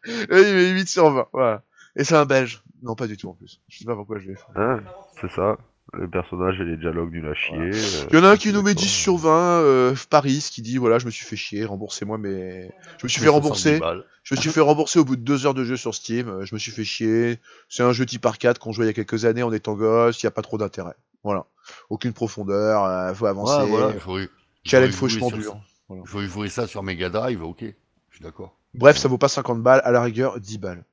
Oui, 0.07 0.25
mais 0.29 0.69
8 0.69 0.87
sur 0.87 1.09
20, 1.09 1.27
voilà. 1.33 1.63
Et 1.95 2.03
c'est 2.03 2.15
un 2.15 2.25
belge. 2.25 2.61
Non, 2.83 2.93
pas 2.95 3.07
du 3.07 3.17
tout 3.17 3.29
en 3.29 3.33
plus. 3.33 3.59
Je 3.67 3.79
sais 3.79 3.85
pas 3.85 3.95
pourquoi 3.95 4.19
je 4.19 4.27
l'ai 4.27 4.35
fait. 4.35 4.43
Hein, 4.55 4.83
c'est 5.19 5.31
ça. 5.31 5.57
Les 5.99 6.07
personnages 6.07 6.59
et 6.59 6.63
les 6.65 6.77
dialogues 6.77 7.11
nuls 7.11 7.27
à 7.27 7.33
chier. 7.33 7.57
euh, 7.57 8.07
Il 8.11 8.17
y 8.17 8.21
en 8.21 8.23
a 8.25 8.29
un 8.31 8.37
qui 8.37 8.51
nous 8.51 8.61
met 8.61 8.73
d'accord. 8.73 8.83
10 8.83 8.89
sur 8.89 9.17
20, 9.17 9.29
euh, 9.61 9.95
Paris, 10.09 10.47
qui 10.51 10.61
dit 10.61 10.77
voilà, 10.77 10.99
je 10.99 11.05
me 11.05 11.11
suis 11.11 11.25
fait 11.25 11.35
chier, 11.35 11.63
remboursez-moi 11.65 12.17
mais 12.17 12.71
Je 12.99 13.05
me 13.05 13.09
suis 13.09 13.19
fait 13.21 13.27
70 13.27 13.31
rembourser. 13.31 13.79
Je 14.23 14.35
me 14.35 14.39
suis 14.39 14.49
fait 14.49 14.61
rembourser 14.61 14.99
au 14.99 15.05
bout 15.05 15.15
de 15.15 15.21
deux 15.21 15.45
heures 15.45 15.53
de 15.53 15.63
jeu 15.63 15.77
sur 15.77 15.93
Steam. 15.95 16.27
euh, 16.27 16.45
Je 16.45 16.53
me 16.55 16.59
suis 16.59 16.71
fait 16.71 16.83
chier. 16.83 17.39
C'est 17.69 17.83
un 17.83 17.93
jeu 17.93 18.05
type 18.05 18.25
arcade 18.25 18.57
qu'on 18.57 18.71
jouait 18.71 18.85
il 18.85 18.87
y 18.87 18.91
a 18.91 18.93
quelques 18.93 19.25
années 19.25 19.43
en 19.43 19.51
étant 19.53 19.73
gosse. 19.75 20.21
Il 20.21 20.25
n'y 20.25 20.29
a 20.29 20.31
pas 20.31 20.41
trop 20.41 20.57
d'intérêt. 20.57 20.95
Voilà. 21.23 21.45
Aucune 21.89 22.13
profondeur. 22.13 22.83
euh, 22.83 23.13
faut 23.13 23.25
avancer. 23.27 23.61
Ouais, 23.63 23.67
voilà, 23.69 23.91
il 23.93 23.99
faut, 23.99 24.19
il 24.19 24.27
Challenge 24.65 24.91
fauchement 24.91 25.29
sur- 25.29 25.37
dur. 25.37 25.57
Voilà. 25.87 26.03
Il 26.05 26.09
faut 26.09 26.21
jouer 26.21 26.49
ça 26.49 26.65
sur 26.67 26.81
Mega 26.83 27.09
Drive, 27.09 27.43
ok. 27.43 27.61
Je 28.09 28.15
suis 28.15 28.23
d'accord. 28.23 28.57
Bref, 28.73 28.97
ça 28.97 29.07
vaut 29.07 29.17
pas 29.19 29.27
50 29.27 29.61
balles. 29.61 29.81
À 29.85 29.91
la 29.91 30.01
rigueur, 30.01 30.39
10 30.39 30.57
balles. 30.57 30.83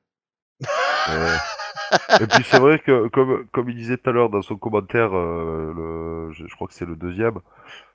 Et 2.19 2.27
puis 2.27 2.43
c'est 2.43 2.59
vrai 2.59 2.79
que, 2.79 3.07
comme, 3.09 3.45
comme 3.51 3.69
il 3.69 3.75
disait 3.75 3.97
tout 3.97 4.09
à 4.09 4.13
l'heure 4.13 4.29
dans 4.29 4.41
son 4.41 4.55
commentaire, 4.55 5.15
euh, 5.15 5.73
le, 5.75 6.33
je, 6.33 6.47
je 6.47 6.55
crois 6.55 6.67
que 6.67 6.73
c'est 6.73 6.85
le 6.85 6.95
deuxième, 6.95 7.39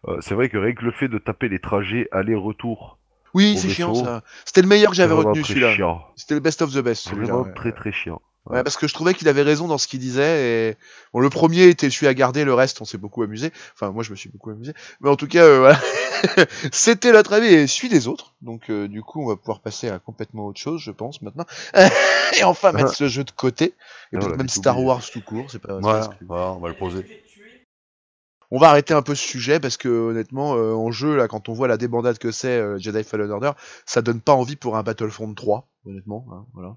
euh, 0.07 0.19
c'est 0.21 0.35
vrai 0.35 0.49
que 0.49 0.57
rien 0.59 0.73
que 0.75 0.85
le 0.85 0.93
fait 0.93 1.09
de 1.09 1.19
taper 1.19 1.49
les 1.49 1.59
trajets 1.59 2.09
aller-retour, 2.13 2.99
Oui, 3.35 3.57
c'est 3.59 3.69
chiant 3.69 3.95
ça. 3.95 4.23
C'était 4.45 4.63
le 4.63 4.69
meilleur 4.69 4.91
que 4.91 4.97
j'avais 4.97 5.15
retenu 5.15 5.43
celui-là. 5.45 5.75
C'était 6.17 6.35
le 6.35 6.41
best 6.41 6.63
of 6.63 6.73
the 6.73 6.79
best. 6.79 7.13
Vraiment 7.13 7.43
ouais. 7.43 7.53
très 7.55 7.73
très 7.73 7.93
chiant. 7.93 8.21
Ouais, 8.49 8.63
parce 8.63 8.77
que 8.77 8.89
je 8.89 8.95
trouvais 8.95 9.15
qu'il 9.15 9.29
avait 9.29 9.43
raison 9.43 9.69
dans 9.69 9.79
ce 9.79 9.87
qu'il 9.87 10.01
disait. 10.01 10.71
Et 10.71 10.77
bon, 11.13 11.21
le 11.21 11.31
premier 11.31 11.65
était 11.69 11.91
celui 11.91 12.07
à 12.07 12.15
garder, 12.15 12.45
le 12.45 12.55
reste, 12.55 12.81
on 12.81 12.85
s'est 12.85 12.99
beaucoup 12.99 13.23
amusé. 13.23 13.53
Enfin, 13.75 13.91
moi, 13.91 14.03
je 14.03 14.11
me 14.11 14.17
suis 14.17 14.31
beaucoup 14.31 14.51
amusé. 14.51 14.73
Mais 15.01 15.11
en 15.11 15.17
tout 15.17 15.29
cas, 15.29 15.45
euh, 15.45 15.59
voilà. 15.59 15.81
C'était 16.73 17.13
notre 17.13 17.33
avis 17.33 17.49
et 17.49 17.67
celui 17.67 17.89
des 17.89 18.09
autres. 18.09 18.35
Donc, 18.41 18.71
euh, 18.71 18.89
du 18.89 19.03
coup, 19.03 19.23
on 19.23 19.29
va 19.29 19.37
pouvoir 19.37 19.61
passer 19.61 19.89
à 19.89 19.99
complètement 19.99 20.47
autre 20.47 20.61
chose, 20.61 20.81
je 20.81 20.91
pense, 20.91 21.23
maintenant. 21.23 21.47
et 22.39 22.45
enfin, 22.45 22.73
mettre 22.73 22.95
ce 22.95 23.09
jeu 23.09 23.25
de 23.25 23.31
côté. 23.31 23.75
Et 24.13 24.17
on 24.17 24.21
peut-être 24.21 24.37
même 24.37 24.49
Star 24.49 24.77
oublié. 24.77 24.89
Wars 24.89 25.11
tout 25.11 25.23
court. 25.23 25.51
C'est 25.51 25.61
pas. 25.61 25.79
Voilà, 25.79 26.11
voilà, 26.27 26.53
on 26.53 26.59
va 26.61 26.69
le 26.69 26.75
poser. 26.75 27.07
On 28.51 28.59
va 28.59 28.71
arrêter 28.71 28.95
un 28.95 29.03
peu 29.03 29.15
ce 29.15 29.27
sujet 29.27 29.61
parce 29.61 29.77
que 29.77 29.89
honnêtement, 29.89 30.55
euh, 30.57 30.73
en 30.73 30.91
jeu 30.91 31.17
là, 31.17 31.29
quand 31.29 31.49
on 31.49 31.53
voit 31.53 31.69
la 31.69 31.77
débandade 31.77 32.19
que 32.19 32.31
c'est 32.31 32.59
euh, 32.59 32.79
Jedi 32.79 33.05
Fallen 33.05 33.31
Order, 33.31 33.53
ça 33.85 34.01
donne 34.01 34.21
pas 34.23 34.33
envie 34.33 34.57
pour 34.57 34.77
un 34.77 34.83
Battlefront 34.83 35.35
3, 35.35 35.69
honnêtement. 35.85 36.27
hein, 36.33 36.47
voilà. 36.55 36.77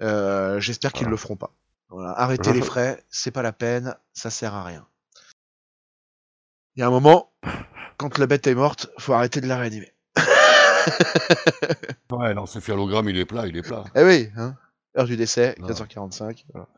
Euh, 0.00 0.58
J'espère 0.60 0.92
qu'ils 0.92 1.02
Voilà. 1.02 1.10
le 1.12 1.16
feront 1.16 1.36
pas. 1.36 1.52
Voilà. 1.90 2.10
Arrêtez 2.18 2.52
les 2.52 2.62
frais, 2.62 3.04
c'est 3.10 3.30
pas 3.30 3.42
la 3.42 3.52
peine, 3.52 3.94
ça 4.12 4.30
sert 4.30 4.54
à 4.54 4.64
rien. 4.64 4.86
Il 6.74 6.80
y 6.80 6.82
a 6.82 6.86
un 6.86 6.90
moment, 6.90 7.32
quand 7.98 8.16
la 8.18 8.26
bête 8.26 8.46
est 8.46 8.54
morte, 8.54 8.88
faut 8.98 9.12
arrêter 9.12 9.40
de 9.40 9.46
la 9.46 9.58
réanimer. 9.58 9.92
Ouais, 12.10 12.34
non, 12.34 12.44
ce 12.46 12.58
phalogramme, 12.58 13.08
il 13.08 13.16
est 13.18 13.24
plat, 13.24 13.46
il 13.46 13.56
est 13.56 13.62
plat. 13.62 13.84
Eh 13.94 14.02
oui, 14.02 14.30
hein. 14.36 14.54
Heure 14.98 15.06
du 15.06 15.16
décès, 15.16 15.54
Ah. 15.62 15.66
4h45. 15.66 16.44
voilà. 16.52 16.68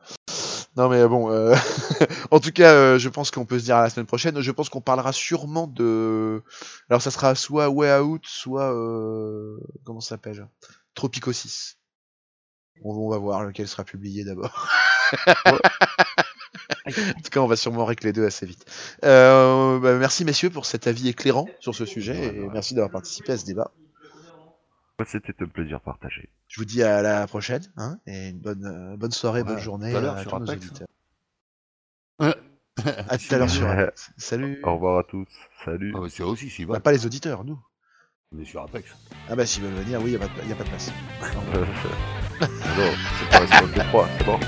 Non 0.77 0.89
mais 0.89 1.07
bon, 1.07 1.31
euh, 1.31 1.55
en 2.33 2.41
tout 2.41 2.51
cas, 2.51 2.73
euh, 2.73 2.99
je 2.99 3.09
pense 3.09 3.31
qu'on 3.31 3.45
peut 3.47 3.59
se 3.61 3.65
dire 3.65 3.77
à 3.77 3.83
la 3.83 3.91
semaine 3.91 4.07
prochaine. 4.07 4.41
Je 4.41 4.51
pense 4.51 4.69
qu'on 4.69 4.81
parlera 4.81 5.13
sûrement 5.13 5.67
de. 5.69 6.43
Alors 6.91 7.01
ça 7.01 7.11
sera 7.13 7.35
soit 7.37 7.69
Way 7.71 7.99
Out, 8.01 8.23
soit 8.27 8.73
euh... 8.75 9.57
comment 9.85 10.01
ça 10.01 10.11
s'appelle? 10.11 10.47
Tropico 10.95 11.33
6. 11.33 11.79
On, 12.83 13.09
va 13.09 13.19
voir 13.19 13.45
lequel 13.45 13.69
sera 13.69 13.85
publié 13.85 14.25
d'abord. 14.25 14.69
en 16.87 17.21
tout 17.23 17.31
cas, 17.31 17.41
on 17.41 17.47
va 17.47 17.57
sûrement 17.57 17.85
régler 17.85 18.09
les 18.09 18.13
deux 18.13 18.27
assez 18.27 18.47
vite. 18.47 18.65
Euh, 19.05 19.79
bah, 19.79 19.97
merci 19.97 20.25
messieurs 20.25 20.51
pour 20.51 20.67
cet 20.67 20.87
avis 20.87 21.09
éclairant 21.09 21.49
sur 21.61 21.75
ce 21.75 21.87
sujet 21.87 22.37
et 22.37 22.49
merci 22.53 22.75
d'avoir 22.75 22.91
participé 22.91 23.33
à 23.33 23.39
ce 23.39 23.45
débat. 23.47 23.71
C'était 25.07 25.35
un 25.43 25.47
plaisir 25.47 25.81
partagé. 25.81 26.29
Je 26.47 26.61
vous 26.61 26.65
dis 26.65 26.83
à 26.83 27.03
la 27.03 27.27
prochaine 27.27 27.63
hein, 27.77 27.99
et 28.07 28.29
une 28.29 28.39
bonne, 28.39 28.65
euh, 28.65 28.97
bonne 28.97 29.11
soirée, 29.11 29.41
Ouais, 29.41 29.49
bonne 29.49 29.59
journée 29.59 29.95
à 29.95 30.25
tous 30.25 30.39
nos 30.39 30.47
auditeurs. 30.47 30.89
À 33.09 33.19
tout 33.19 33.33
à 33.33 33.39
l'heure 33.39 33.49
sur. 33.51 33.69
Apex. 33.69 34.11
Salut. 34.17 34.61
Au 34.65 34.75
revoir 34.75 34.99
à 34.99 35.05
tous. 35.05 35.29
Salut. 35.65 35.93
Ah, 35.97 36.01
bah, 36.01 36.07
c'est 36.11 36.25
aussi, 36.25 36.51
s'il 36.51 36.67
Bah, 36.67 36.75
va. 36.75 36.81
pas 36.81 36.91
les 36.93 37.07
auditeurs, 37.07 37.45
nous. 37.45 37.59
On 38.33 38.41
est 38.41 38.45
sur 38.45 38.63
Apex. 38.63 38.91
Ah 39.29 39.37
bah 39.37 39.47
s'ils 39.47 39.63
veulent 39.63 39.75
venir, 39.85 40.01
oui, 40.03 40.13
il 40.13 40.19
n'y 40.19 40.25
a, 40.25 40.27
pas 40.27 40.43
de- 40.43 40.49
y 40.49 40.53
a 40.53 40.57
pas 40.57 40.65
de 40.65 40.69
place. 40.69 40.91
Non, 42.41 42.49
c'est 43.19 43.29
pas 43.31 43.41
la 43.41 43.47
seconde 43.47 43.73
de 43.73 43.81
3, 43.81 44.09
c'est 44.19 44.25
bon. 44.27 44.39